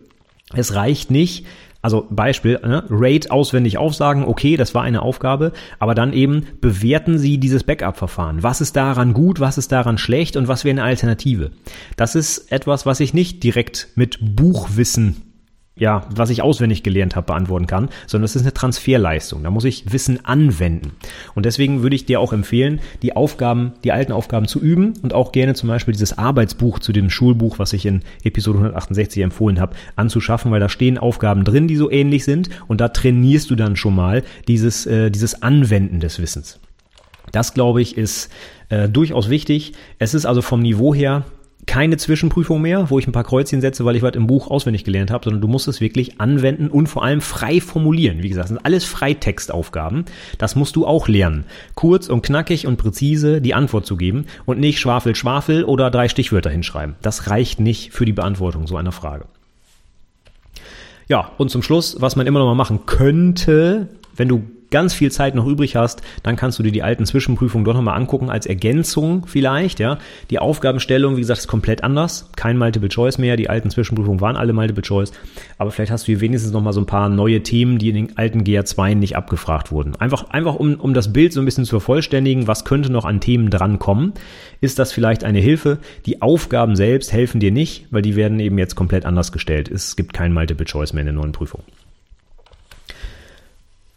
Es 0.53 0.75
reicht 0.75 1.11
nicht, 1.11 1.47
also 1.83 2.07
Beispiel, 2.11 2.61
ne, 2.63 2.85
Rate 2.91 3.31
auswendig 3.31 3.79
aufsagen, 3.79 4.25
okay, 4.25 4.57
das 4.57 4.75
war 4.75 4.83
eine 4.83 5.03
Aufgabe, 5.03 5.53
aber 5.79 5.95
dann 5.95 6.13
eben 6.13 6.47
bewerten 6.61 7.19
Sie 7.19 7.39
dieses 7.39 7.65
Backup-Verfahren. 7.65 8.43
Was 8.43 8.61
ist 8.61 8.77
daran 8.77 9.15
gut, 9.15 9.41
was 9.41 9.59
ist 9.59 9.73
daran 9.73 9.99
schlecht 9.99 10.37
und 10.37 10.49
was 10.49 10.65
wäre 10.65 10.73
eine 10.73 10.85
Alternative? 10.85 11.53
Das 11.97 12.15
ist 12.15 12.53
etwas, 12.53 12.87
was 12.87 13.01
ich 13.01 13.15
nicht 13.15 13.43
direkt 13.43 13.89
mit 13.95 14.19
Buchwissen 14.37 15.30
ja, 15.81 16.07
was 16.15 16.31
ich 16.31 16.43
auswendig 16.43 16.83
gelernt 16.83 17.17
habe, 17.17 17.27
beantworten 17.27 17.67
kann, 17.67 17.89
sondern 18.07 18.27
es 18.27 18.37
ist 18.37 18.43
eine 18.43 18.53
Transferleistung. 18.53 19.43
Da 19.43 19.51
muss 19.51 19.65
ich 19.65 19.91
Wissen 19.93 20.25
anwenden. 20.25 20.93
Und 21.35 21.47
deswegen 21.47 21.83
würde 21.83 21.97
ich 21.97 22.05
dir 22.05 22.21
auch 22.21 22.33
empfehlen, 22.33 22.81
die 23.03 23.17
Aufgaben, 23.17 23.73
die 23.83 23.91
alten 23.91 24.13
Aufgaben 24.13 24.47
zu 24.47 24.61
üben 24.61 24.93
und 25.03 25.15
auch 25.15 25.33
gerne 25.33 25.55
zum 25.55 25.69
Beispiel 25.69 25.93
dieses 25.93 26.17
Arbeitsbuch 26.17 26.79
zu 26.79 26.93
dem 26.93 27.09
Schulbuch, 27.09 27.59
was 27.59 27.73
ich 27.73 27.87
in 27.87 28.03
Episode 28.23 28.59
168 28.59 29.23
empfohlen 29.23 29.59
habe, 29.59 29.75
anzuschaffen, 29.97 30.53
weil 30.53 30.61
da 30.61 30.69
stehen 30.69 30.99
Aufgaben 30.99 31.45
drin, 31.45 31.67
die 31.67 31.77
so 31.77 31.91
ähnlich 31.91 32.25
sind 32.25 32.51
und 32.69 32.81
da 32.81 32.89
trainierst 32.89 33.51
du 33.51 33.57
dann 33.57 33.75
schon 33.75 33.97
mal 33.97 34.23
dieses, 34.49 34.85
äh, 34.85 35.11
dieses 35.11 35.43
Anwenden 35.43 35.99
des 36.01 36.21
Wissens. 36.21 36.61
Das, 37.33 37.55
glaube 37.55 37.81
ich, 37.81 37.97
ist 37.97 38.31
äh, 38.69 38.89
durchaus 38.89 39.31
wichtig. 39.31 39.73
Es 39.99 40.13
ist 40.13 40.27
also 40.27 40.43
vom 40.43 40.61
Niveau 40.61 40.95
her 40.95 41.25
keine 41.67 41.97
Zwischenprüfung 41.97 42.61
mehr, 42.61 42.91
wo 42.91 42.99
ich 42.99 43.07
ein 43.07 43.13
paar 43.13 43.25
Kreuzchen 43.25 43.61
setze, 43.61 43.85
weil 43.85 43.97
ich 43.97 44.03
was 44.03 44.15
im 44.15 44.27
Buch 44.27 44.51
auswendig 44.51 44.85
gelernt 44.85 45.11
habe, 45.11 45.25
sondern 45.25 45.41
du 45.41 45.49
musst 45.49 45.69
es 45.69 45.81
wirklich 45.81 46.21
anwenden 46.21 46.69
und 46.69 46.89
vor 46.89 47.05
allem 47.05 47.21
frei 47.21 47.61
formulieren. 47.61 48.23
Wie 48.23 48.29
gesagt, 48.29 48.45
das 48.45 48.49
sind 48.51 48.65
alles 48.65 48.85
Freitextaufgaben. 48.85 50.05
Das 50.39 50.57
musst 50.57 50.77
du 50.77 50.87
auch 50.87 51.09
lernen. 51.09 51.45
Kurz 51.75 52.09
und 52.09 52.23
knackig 52.23 52.67
und 52.67 52.77
präzise 52.77 53.41
die 53.41 53.55
Antwort 53.55 53.87
zu 53.87 53.97
geben 53.97 54.27
und 54.47 54.59
nicht 54.59 54.81
Schwafel, 54.81 55.15
Schwafel 55.15 55.65
oder 55.65 55.91
drei 55.91 56.09
Stichwörter 56.09 56.51
hinschreiben. 56.51 56.97
Das 57.03 57.29
reicht 57.29 57.61
nicht 57.61 57.93
für 57.93 58.05
die 58.05 58.13
Beantwortung 58.13 58.67
so 58.67 58.77
einer 58.77 58.93
Frage. 58.93 59.27
Ja, 61.09 61.33
und 61.39 61.51
zum 61.51 61.63
Schluss, 61.63 61.97
was 62.01 62.15
man 62.15 62.27
immer 62.27 62.39
noch 62.39 62.47
mal 62.47 62.55
machen 62.55 62.87
könnte, 62.87 63.89
wenn 64.15 64.29
du 64.29 64.45
ganz 64.71 64.95
viel 64.95 65.11
Zeit 65.11 65.35
noch 65.35 65.47
übrig 65.47 65.77
hast, 65.77 66.03
dann 66.23 66.37
kannst 66.37 66.59
du 66.59 66.63
dir 66.63 66.73
die 66.73 66.83
alten 66.83 67.07
Zwischenprüfungen 67.07 67.65
doch 67.65 67.75
nochmal 67.75 67.97
angucken 67.97 68.31
als 68.31 68.47
Ergänzung 68.47 69.27
vielleicht, 69.27 69.81
ja. 69.81 69.99
Die 70.31 70.39
Aufgabenstellung, 70.39 71.17
wie 71.17 71.21
gesagt, 71.21 71.41
ist 71.41 71.49
komplett 71.49 71.85
anders. 71.85 72.31
Kein 72.37 72.59
Multiple 72.59 72.89
Choice 72.89 73.19
mehr. 73.19 73.37
Die 73.37 73.51
alten 73.51 73.71
Zwischenprüfungen 73.71 74.21
waren 74.21 74.37
alle 74.37 74.53
Multiple 74.53 74.83
Choice. 74.83 75.13
Aber 75.59 75.71
vielleicht 75.71 75.93
hast 75.93 76.05
du 76.05 76.07
hier 76.07 76.21
wenigstens 76.21 76.53
nochmal 76.53 76.73
so 76.73 76.81
ein 76.81 76.87
paar 76.87 77.09
neue 77.09 77.43
Themen, 77.43 77.79
die 77.79 77.89
in 77.89 77.95
den 77.95 78.19
alten 78.19 78.43
GA2 78.43 78.95
nicht 78.95 79.17
abgefragt 79.17 79.73
wurden. 79.73 79.97
Einfach, 79.97 80.31
einfach 80.31 80.57
um, 80.57 80.75
um 80.75 80.95
das 80.95 81.13
Bild 81.13 81.33
so 81.33 81.41
ein 81.41 81.45
bisschen 81.45 81.65
zu 81.65 81.71
vervollständigen, 81.71 82.47
was 82.47 82.65
könnte 82.65 82.93
noch 82.93 83.05
an 83.05 83.21
Themen 83.21 83.51
drankommen, 83.51 84.13
ist 84.61 84.79
das 84.79 84.93
vielleicht 84.93 85.25
eine 85.25 85.41
Hilfe. 85.41 85.79
Die 86.07 86.23
Aufgaben 86.23 86.77
selbst 86.77 87.13
helfen 87.13 87.41
dir 87.41 87.53
nicht, 87.53 87.87
weil 87.91 88.03
die 88.03 88.17
werden 88.17 88.41
eben 88.41 88.59
jetzt 88.59 88.77
komplett 88.77 89.05
anders 89.05 89.33
gestellt. 89.33 89.69
Es 89.69 89.97
gibt 89.97 90.13
kein 90.13 90.33
Multiple 90.33 90.67
Choice 90.67 90.93
mehr 90.93 91.03
in 91.03 91.07
der 91.07 91.15
neuen 91.15 91.33
Prüfung. 91.33 91.63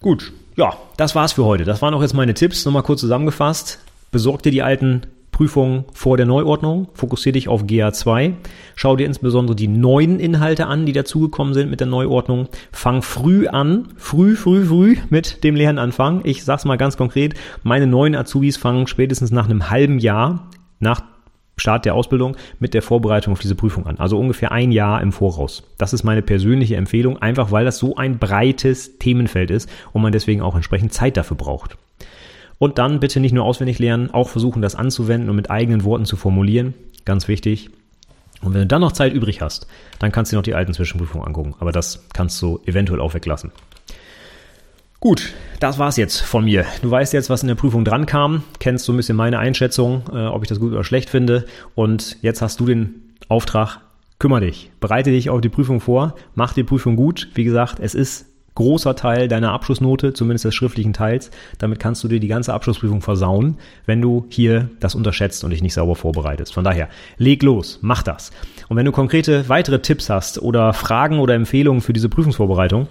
Gut, 0.03 0.33
ja, 0.57 0.73
das 0.97 1.15
war's 1.15 1.31
für 1.31 1.45
heute. 1.45 1.63
Das 1.63 1.81
waren 1.81 1.93
auch 1.93 2.01
jetzt 2.01 2.13
meine 2.13 2.33
Tipps. 2.33 2.65
Nochmal 2.65 2.83
kurz 2.83 2.99
zusammengefasst. 2.99 3.79
Besorg 4.11 4.43
dir 4.43 4.51
die 4.51 4.61
alten 4.61 5.03
Prüfungen 5.31 5.85
vor 5.93 6.17
der 6.17 6.25
Neuordnung. 6.25 6.89
Fokussiere 6.93 7.31
dich 7.31 7.47
auf 7.47 7.63
GA2. 7.63 8.33
Schau 8.75 8.97
dir 8.97 9.05
insbesondere 9.05 9.55
die 9.55 9.69
neuen 9.69 10.19
Inhalte 10.19 10.67
an, 10.67 10.85
die 10.85 10.91
dazugekommen 10.91 11.53
sind 11.53 11.69
mit 11.69 11.79
der 11.79 11.87
Neuordnung. 11.87 12.49
Fang 12.73 13.01
früh 13.01 13.47
an. 13.47 13.93
Früh, 13.95 14.35
früh, 14.35 14.65
früh 14.65 14.97
mit 15.09 15.45
dem 15.45 15.55
Lernanfang. 15.55 16.19
Ich 16.25 16.43
sag's 16.43 16.65
mal 16.65 16.77
ganz 16.77 16.97
konkret. 16.97 17.35
Meine 17.63 17.87
neuen 17.87 18.13
Azubis 18.13 18.57
fangen 18.57 18.87
spätestens 18.87 19.31
nach 19.31 19.45
einem 19.45 19.69
halben 19.69 19.99
Jahr 19.99 20.49
nach 20.79 21.01
Start 21.55 21.85
der 21.85 21.95
Ausbildung 21.95 22.35
mit 22.59 22.73
der 22.73 22.81
Vorbereitung 22.81 23.33
auf 23.33 23.39
diese 23.39 23.55
Prüfung 23.55 23.85
an. 23.85 23.97
Also 23.99 24.17
ungefähr 24.17 24.51
ein 24.51 24.71
Jahr 24.71 25.01
im 25.01 25.11
Voraus. 25.11 25.63
Das 25.77 25.93
ist 25.93 26.03
meine 26.03 26.21
persönliche 26.21 26.75
Empfehlung, 26.75 27.21
einfach 27.21 27.51
weil 27.51 27.65
das 27.65 27.77
so 27.77 27.95
ein 27.95 28.17
breites 28.17 28.97
Themenfeld 28.97 29.51
ist 29.51 29.69
und 29.91 30.01
man 30.01 30.11
deswegen 30.11 30.41
auch 30.41 30.55
entsprechend 30.55 30.93
Zeit 30.93 31.15
dafür 31.15 31.37
braucht. 31.37 31.77
Und 32.57 32.77
dann 32.77 32.99
bitte 32.99 33.19
nicht 33.19 33.33
nur 33.33 33.45
auswendig 33.45 33.79
lernen, 33.79 34.11
auch 34.11 34.29
versuchen, 34.29 34.61
das 34.61 34.75
anzuwenden 34.75 35.29
und 35.29 35.35
mit 35.35 35.51
eigenen 35.51 35.83
Worten 35.83 36.05
zu 36.05 36.15
formulieren. 36.15 36.73
Ganz 37.05 37.27
wichtig. 37.27 37.69
Und 38.41 38.53
wenn 38.53 38.61
du 38.61 38.67
dann 38.67 38.81
noch 38.81 38.91
Zeit 38.91 39.13
übrig 39.13 39.41
hast, 39.41 39.67
dann 39.99 40.11
kannst 40.11 40.31
du 40.31 40.35
dir 40.35 40.39
noch 40.39 40.43
die 40.43 40.55
alten 40.55 40.73
Zwischenprüfungen 40.73 41.27
angucken. 41.27 41.55
Aber 41.59 41.71
das 41.71 42.05
kannst 42.13 42.41
du 42.41 42.59
eventuell 42.65 42.99
auch 42.99 43.13
weglassen. 43.13 43.51
Gut, 45.03 45.33
das 45.59 45.79
war's 45.79 45.97
jetzt 45.97 46.21
von 46.21 46.45
mir. 46.45 46.63
Du 46.81 46.89
weißt 46.89 47.11
jetzt, 47.11 47.29
was 47.29 47.41
in 47.41 47.49
der 47.49 47.55
Prüfung 47.55 47.83
dran 47.83 48.05
kam, 48.05 48.41
kennst 48.59 48.85
so 48.85 48.93
ein 48.93 48.95
bisschen 48.95 49.17
meine 49.17 49.37
Einschätzung, 49.37 50.03
äh, 50.13 50.27
ob 50.27 50.43
ich 50.43 50.47
das 50.47 50.61
gut 50.61 50.71
oder 50.71 50.85
schlecht 50.85 51.09
finde. 51.09 51.43
Und 51.75 52.15
jetzt 52.21 52.41
hast 52.41 52.61
du 52.61 52.65
den 52.65 53.13
Auftrag, 53.27 53.81
kümmere 54.17 54.39
dich, 54.39 54.71
bereite 54.79 55.11
dich 55.11 55.29
auf 55.29 55.41
die 55.41 55.49
Prüfung 55.49 55.81
vor, 55.81 56.15
mach 56.35 56.53
die 56.53 56.63
Prüfung 56.63 56.95
gut. 56.95 57.27
Wie 57.35 57.43
gesagt, 57.43 57.81
es 57.81 57.95
ist 57.95 58.27
großer 58.55 58.95
Teil 58.95 59.27
deiner 59.27 59.51
Abschlussnote, 59.51 60.13
zumindest 60.13 60.45
des 60.45 60.55
schriftlichen 60.55 60.93
Teils. 60.93 61.31
Damit 61.57 61.79
kannst 61.79 62.01
du 62.05 62.07
dir 62.07 62.21
die 62.21 62.29
ganze 62.29 62.53
Abschlussprüfung 62.53 63.01
versauen, 63.01 63.57
wenn 63.85 64.01
du 64.01 64.25
hier 64.29 64.69
das 64.79 64.95
unterschätzt 64.95 65.43
und 65.43 65.49
dich 65.49 65.61
nicht 65.61 65.73
sauber 65.73 65.97
vorbereitest. 65.97 66.53
Von 66.53 66.63
daher, 66.63 66.87
leg 67.17 67.43
los, 67.43 67.77
mach 67.81 68.03
das. 68.03 68.31
Und 68.69 68.77
wenn 68.77 68.85
du 68.85 68.93
konkrete 68.93 69.49
weitere 69.49 69.79
Tipps 69.79 70.09
hast 70.09 70.41
oder 70.41 70.71
Fragen 70.71 71.19
oder 71.19 71.33
Empfehlungen 71.33 71.81
für 71.81 71.91
diese 71.91 72.07
Prüfungsvorbereitung, 72.07 72.87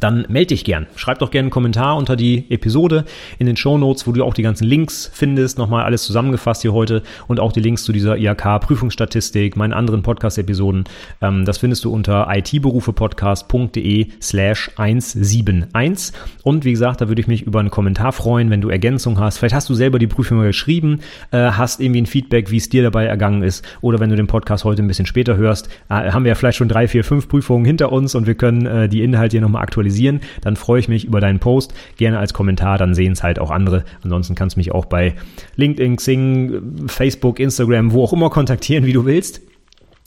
dann 0.00 0.26
melde 0.28 0.48
dich 0.48 0.64
gern. 0.64 0.86
Schreib 0.96 1.18
doch 1.18 1.30
gerne 1.30 1.46
einen 1.46 1.50
Kommentar 1.50 1.96
unter 1.96 2.14
die 2.14 2.44
Episode 2.50 3.04
in 3.38 3.46
den 3.46 3.56
Show 3.56 3.78
Notes, 3.78 4.06
wo 4.06 4.12
du 4.12 4.22
auch 4.22 4.34
die 4.34 4.42
ganzen 4.42 4.64
Links 4.64 5.10
findest. 5.12 5.58
Nochmal 5.58 5.84
alles 5.84 6.04
zusammengefasst 6.04 6.62
hier 6.62 6.72
heute 6.72 7.02
und 7.26 7.40
auch 7.40 7.52
die 7.52 7.60
Links 7.60 7.84
zu 7.84 7.92
dieser 7.92 8.16
IHK-Prüfungsstatistik, 8.16 9.56
meinen 9.56 9.72
anderen 9.72 10.02
Podcast-Episoden. 10.02 10.84
Ähm, 11.20 11.44
das 11.44 11.58
findest 11.58 11.84
du 11.84 11.92
unter 11.92 12.28
itberufepodcast.de 12.30 14.08
slash 14.20 14.70
171. 14.76 16.12
Und 16.44 16.64
wie 16.64 16.72
gesagt, 16.72 17.00
da 17.00 17.08
würde 17.08 17.20
ich 17.20 17.28
mich 17.28 17.42
über 17.42 17.60
einen 17.60 17.70
Kommentar 17.70 18.12
freuen, 18.12 18.50
wenn 18.50 18.60
du 18.60 18.68
Ergänzungen 18.68 19.18
hast. 19.18 19.38
Vielleicht 19.38 19.54
hast 19.54 19.68
du 19.68 19.74
selber 19.74 19.98
die 19.98 20.06
Prüfung 20.06 20.40
geschrieben, 20.42 21.00
äh, 21.30 21.38
hast 21.38 21.80
irgendwie 21.80 22.02
ein 22.02 22.06
Feedback, 22.06 22.50
wie 22.50 22.58
es 22.58 22.68
dir 22.68 22.82
dabei 22.82 23.06
ergangen 23.06 23.42
ist. 23.42 23.66
Oder 23.80 23.98
wenn 24.00 24.10
du 24.10 24.16
den 24.16 24.26
Podcast 24.26 24.64
heute 24.64 24.82
ein 24.82 24.88
bisschen 24.88 25.06
später 25.06 25.36
hörst, 25.36 25.68
äh, 25.88 26.12
haben 26.12 26.24
wir 26.24 26.30
ja 26.30 26.34
vielleicht 26.34 26.58
schon 26.58 26.68
drei, 26.68 26.86
vier, 26.86 27.04
fünf 27.04 27.28
Prüfungen 27.28 27.64
hinter 27.64 27.90
uns 27.90 28.14
und 28.14 28.26
wir 28.26 28.34
können 28.34 28.66
äh, 28.66 28.88
die 28.88 29.02
Inhalte 29.02 29.32
hier 29.32 29.40
nochmal 29.40 29.62
aktualisieren 29.62 29.77
aktualisieren, 29.78 30.20
dann 30.40 30.56
freue 30.56 30.80
ich 30.80 30.88
mich 30.88 31.04
über 31.04 31.20
deinen 31.20 31.38
Post. 31.38 31.72
Gerne 31.96 32.18
als 32.18 32.34
Kommentar, 32.34 32.78
dann 32.78 32.94
sehen 32.94 33.12
es 33.12 33.22
halt 33.22 33.38
auch 33.38 33.50
andere. 33.50 33.84
Ansonsten 34.02 34.34
kannst 34.34 34.56
du 34.56 34.60
mich 34.60 34.72
auch 34.72 34.86
bei 34.86 35.14
LinkedIn, 35.56 35.96
Xing, 35.96 36.88
Facebook, 36.88 37.38
Instagram, 37.38 37.92
wo 37.92 38.02
auch 38.02 38.12
immer 38.12 38.30
kontaktieren, 38.30 38.84
wie 38.84 38.92
du 38.92 39.04
willst. 39.04 39.40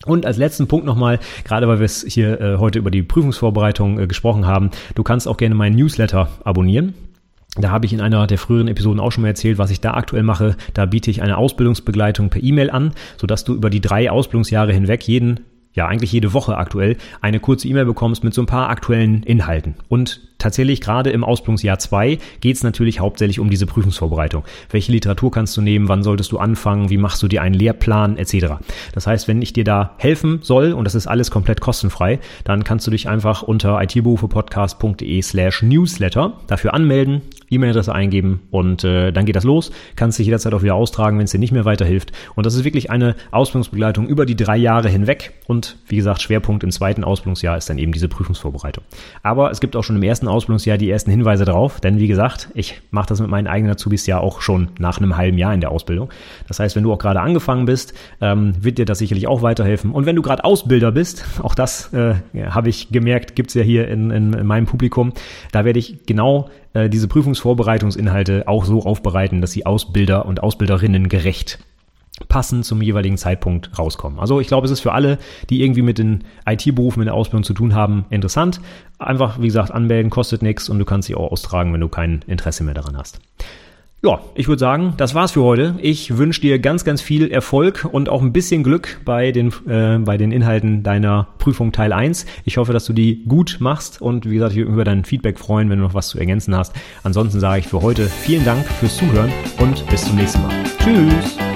Und 0.06 0.26
als 0.26 0.38
letzten 0.38 0.68
Punkt 0.68 0.86
nochmal, 0.86 1.20
gerade 1.44 1.68
weil 1.68 1.80
wir 1.80 1.86
es 1.86 2.04
hier 2.08 2.42
äh, 2.42 2.58
heute 2.58 2.80
über 2.80 2.92
die 2.92 3.04
Prüfungsvorbereitung 3.04 4.00
äh, 4.00 4.08
gesprochen 4.08 4.46
haben, 4.48 4.72
du 4.96 5.04
kannst 5.04 5.28
auch 5.28 5.38
gerne 5.38 5.56
meinen 5.56 5.76
Newsletter 5.76 6.28
abonnieren. 6.44 6.94
Da 7.56 7.70
habe 7.70 7.86
ich 7.86 7.94
in 7.94 8.02
einer 8.02 8.28
der 8.28 8.38
früheren 8.38 8.68
Episoden 8.68 9.00
auch 9.00 9.12
schon 9.12 9.22
mal 9.22 9.28
erzählt, 9.28 9.58
was 9.58 9.72
ich 9.72 9.80
da 9.80 9.94
aktuell 9.94 10.24
mache. 10.24 10.56
Da 10.74 10.86
biete 10.86 11.12
ich 11.12 11.22
eine 11.22 11.38
Ausbildungsbegleitung 11.38 12.30
per 12.30 12.42
E-Mail 12.42 12.72
an, 12.72 12.94
sodass 13.18 13.44
du 13.44 13.54
über 13.54 13.70
die 13.70 13.82
drei 13.82 14.10
Ausbildungsjahre 14.10 14.74
hinweg 14.74 15.08
jeden 15.08 15.42
ja 15.74 15.88
eigentlich 15.88 16.12
jede 16.12 16.34
Woche 16.34 16.58
aktuell 16.58 16.98
eine 17.22 17.40
kurze 17.40 17.68
E-Mail 17.68 17.86
bekommst 17.86 18.24
mit 18.24 18.34
so 18.34 18.42
ein 18.42 18.48
paar 18.48 18.70
aktuellen 18.70 19.24
Inhalten. 19.24 19.76
Und 19.88 20.22
tatsächlich 20.42 20.82
gerade 20.82 21.12
im 21.12 21.24
Ausbildungsjahr 21.24 21.80
2 21.80 22.18
geht 22.42 22.56
es 22.56 22.64
natürlich 22.64 23.00
hauptsächlich 23.00 23.40
um 23.40 23.50
diese 23.50 23.66
Prüfungsvorbereitung. 23.66 24.44
Welche 24.70 24.92
Literatur 24.92 25.32
kannst 25.32 25.56
du 25.56 25.62
nehmen, 25.62 25.88
wann 25.88 26.04
solltest 26.04 26.32
du 26.32 26.40
anfangen, 26.40 26.90
wie 26.90 26.98
machst 26.98 27.22
du 27.24 27.28
dir 27.28 27.42
einen 27.42 27.56
Lehrplan 27.56 28.18
etc. 28.18 28.56
Das 28.94 29.08
heißt, 29.08 29.28
wenn 29.28 29.42
ich 29.42 29.54
dir 29.54 29.64
da 29.64 29.96
helfen 29.98 30.40
soll 30.42 30.74
und 30.74 30.86
das 30.86 30.96
ist 30.96 31.08
alles 31.08 31.32
komplett 31.32 31.62
kostenfrei, 31.62 32.20
dann 32.44 32.64
kannst 32.64 32.88
du 32.88 32.92
dich 32.92 33.08
einfach 33.08 33.44
unter 33.44 33.82
itberufepodcast.de 33.82 35.22
slash 35.22 35.62
newsletter 35.62 36.34
dafür 36.48 36.74
anmelden, 36.74 37.22
E-Mail-Adresse 37.50 37.94
eingeben 37.94 38.42
und 38.50 38.84
äh, 38.84 39.12
dann 39.12 39.26
geht 39.26 39.36
das 39.36 39.44
los. 39.44 39.72
Kannst 39.96 40.18
dich 40.18 40.26
jederzeit 40.26 40.54
auch 40.54 40.64
wieder 40.64 40.76
austragen, 40.76 41.18
wenn 41.18 41.26
es 41.26 41.32
dir 41.32 41.40
nicht 41.40 41.52
mehr 41.52 41.66
weiterhilft. 41.66 42.14
Und 42.36 42.46
das 42.46 42.56
ist 42.56 42.64
wirklich 42.64 42.90
eine 42.90 43.16
Ausbildungsbegleitung 43.32 44.08
über 44.08 44.26
die 44.26 44.36
drei 44.36 44.58
Jahre 44.58 44.90
hinweg. 44.90 45.34
Und 45.48 45.78
wie 45.88 45.98
gesagt, 45.98 46.22
Schwerpunkt 46.22 46.64
im 46.64 46.72
zweiten 46.72 47.04
Ausbildungsjahr 47.04 47.58
ist 47.58 47.70
dann 47.70 47.78
eben 47.78 47.92
diese 47.92 48.08
Prüfungsvorbereitung. 48.08 48.84
Aber 49.22 49.52
es 49.52 49.60
gibt 49.60 49.76
auch 49.76 49.84
schon 49.84 49.98
im 49.98 50.04
ersten 50.04 50.28
Ausbildungsjahr 50.32 50.78
die 50.78 50.90
ersten 50.90 51.12
Hinweise 51.12 51.46
drauf, 51.46 51.80
denn 51.80 52.00
wie 52.00 52.08
gesagt, 52.08 52.50
ich 52.54 52.82
mache 52.92 53.10
das 53.10 53.20
mit 53.20 53.30
meinen 53.30 53.48
eigenen 53.48 53.74
Azubis 53.74 54.08
ja 54.08 54.20
auch 54.20 54.42
schon 54.42 54.70
nach 54.80 54.98
einem 54.98 55.18
halben 55.18 55.38
Jahr 55.38 55.54
in 55.54 55.62
der 55.62 55.72
Ausbildung. 55.72 56.10
Das 56.48 56.60
heißt, 56.60 56.76
wenn 56.76 56.84
du 56.84 56.92
auch 56.94 56.98
gerade 56.98 57.22
angefangen 57.22 57.66
bist, 57.66 57.94
ähm, 58.22 58.54
wird 58.60 58.78
dir 58.78 58.86
das 58.86 59.00
sicherlich 59.00 59.28
auch 59.28 59.42
weiterhelfen. 59.42 59.92
Und 59.92 60.06
wenn 60.06 60.16
du 60.16 60.22
gerade 60.22 60.44
Ausbilder 60.44 60.92
bist, 60.92 61.26
auch 61.44 61.56
das 61.56 61.94
äh, 61.94 62.16
habe 62.50 62.70
ich 62.70 62.90
gemerkt, 62.90 63.36
gibt's 63.36 63.54
ja 63.54 63.64
hier 63.64 63.88
in, 63.88 64.12
in, 64.12 64.34
in 64.34 64.48
meinem 64.48 64.66
Publikum, 64.66 65.14
da 65.52 65.66
werde 65.66 65.80
ich 65.80 66.06
genau 66.06 66.50
äh, 66.74 66.90
diese 66.90 67.08
Prüfungsvorbereitungsinhalte 67.08 68.48
auch 68.48 68.66
so 68.66 68.84
aufbereiten, 68.84 69.42
dass 69.42 69.52
sie 69.52 69.66
Ausbilder 69.66 70.26
und 70.26 70.42
Ausbilderinnen 70.42 71.10
gerecht 71.10 71.60
passend 72.28 72.66
zum 72.66 72.82
jeweiligen 72.82 73.18
Zeitpunkt 73.18 73.78
rauskommen. 73.78 74.20
Also 74.20 74.40
ich 74.40 74.48
glaube, 74.48 74.66
es 74.66 74.72
ist 74.72 74.82
für 74.82 74.94
alle, 74.94 75.18
die 75.50 75.64
irgendwie 75.64 75.82
mit 75.82 75.98
den 75.98 76.24
IT-Berufen 76.46 77.02
in 77.02 77.06
der 77.06 77.16
Ausbildung 77.16 77.44
zu 77.44 77.54
tun 77.54 77.74
haben, 77.74 78.06
interessant. 78.10 78.62
Einfach, 79.00 79.42
wie 79.42 79.48
gesagt, 79.48 79.72
anmelden 79.72 80.10
kostet 80.10 80.42
nichts 80.42 80.70
und 80.70 80.80
du 80.80 80.86
kannst 80.86 81.08
sie 81.08 81.16
auch 81.16 81.32
austragen, 81.32 81.74
wenn 81.74 81.82
du 81.82 81.90
kein 81.90 82.24
Interesse 82.28 82.64
mehr 82.64 82.74
daran 82.74 82.98
hast. 82.98 83.20
Ja, 84.04 84.20
ich 84.34 84.48
würde 84.48 84.60
sagen, 84.60 84.96
das 84.98 85.14
war's 85.14 85.34
für 85.34 85.44
heute. 85.44 85.76
Ich 85.80 86.18
wünsche 86.18 86.42
dir 86.42 86.58
ganz, 86.58 86.84
ganz 86.84 87.02
viel 87.02 87.30
Erfolg 87.30 87.88
und 87.92 88.10
auch 88.10 88.24
ein 88.24 88.34
bisschen 88.34 88.64
Glück 88.64 89.00
bei 89.06 89.32
den, 89.32 89.54
äh, 89.68 90.00
bei 90.00 90.18
den 90.18 90.32
Inhalten 90.32 90.82
deiner 90.82 91.28
Prüfung 91.38 91.72
Teil 91.72 91.94
1. 91.94 92.26
Ich 92.44 92.58
hoffe, 92.58 92.74
dass 92.74 92.86
du 92.86 92.94
die 92.94 93.24
gut 93.26 93.58
machst 93.60 94.02
und 94.02 94.28
wie 94.28 94.34
gesagt, 94.34 94.54
ich 94.54 94.58
würde 94.58 94.72
über 94.72 94.86
dein 94.86 95.06
Feedback 95.06 95.38
freuen, 95.38 95.70
wenn 95.70 95.78
du 95.78 95.84
noch 95.84 95.94
was 95.94 96.08
zu 96.08 96.18
ergänzen 96.18 96.56
hast. 96.56 96.74
Ansonsten 97.04 97.40
sage 97.40 97.60
ich 97.60 97.68
für 97.68 97.84
heute 97.84 98.08
vielen 98.08 98.44
Dank 98.44 98.66
fürs 98.66 98.98
Zuhören 98.98 99.32
und 99.60 99.88
bis 99.88 100.04
zum 100.06 100.16
nächsten 100.16 100.42
Mal. 100.42 100.56
Tschüss! 100.80 101.51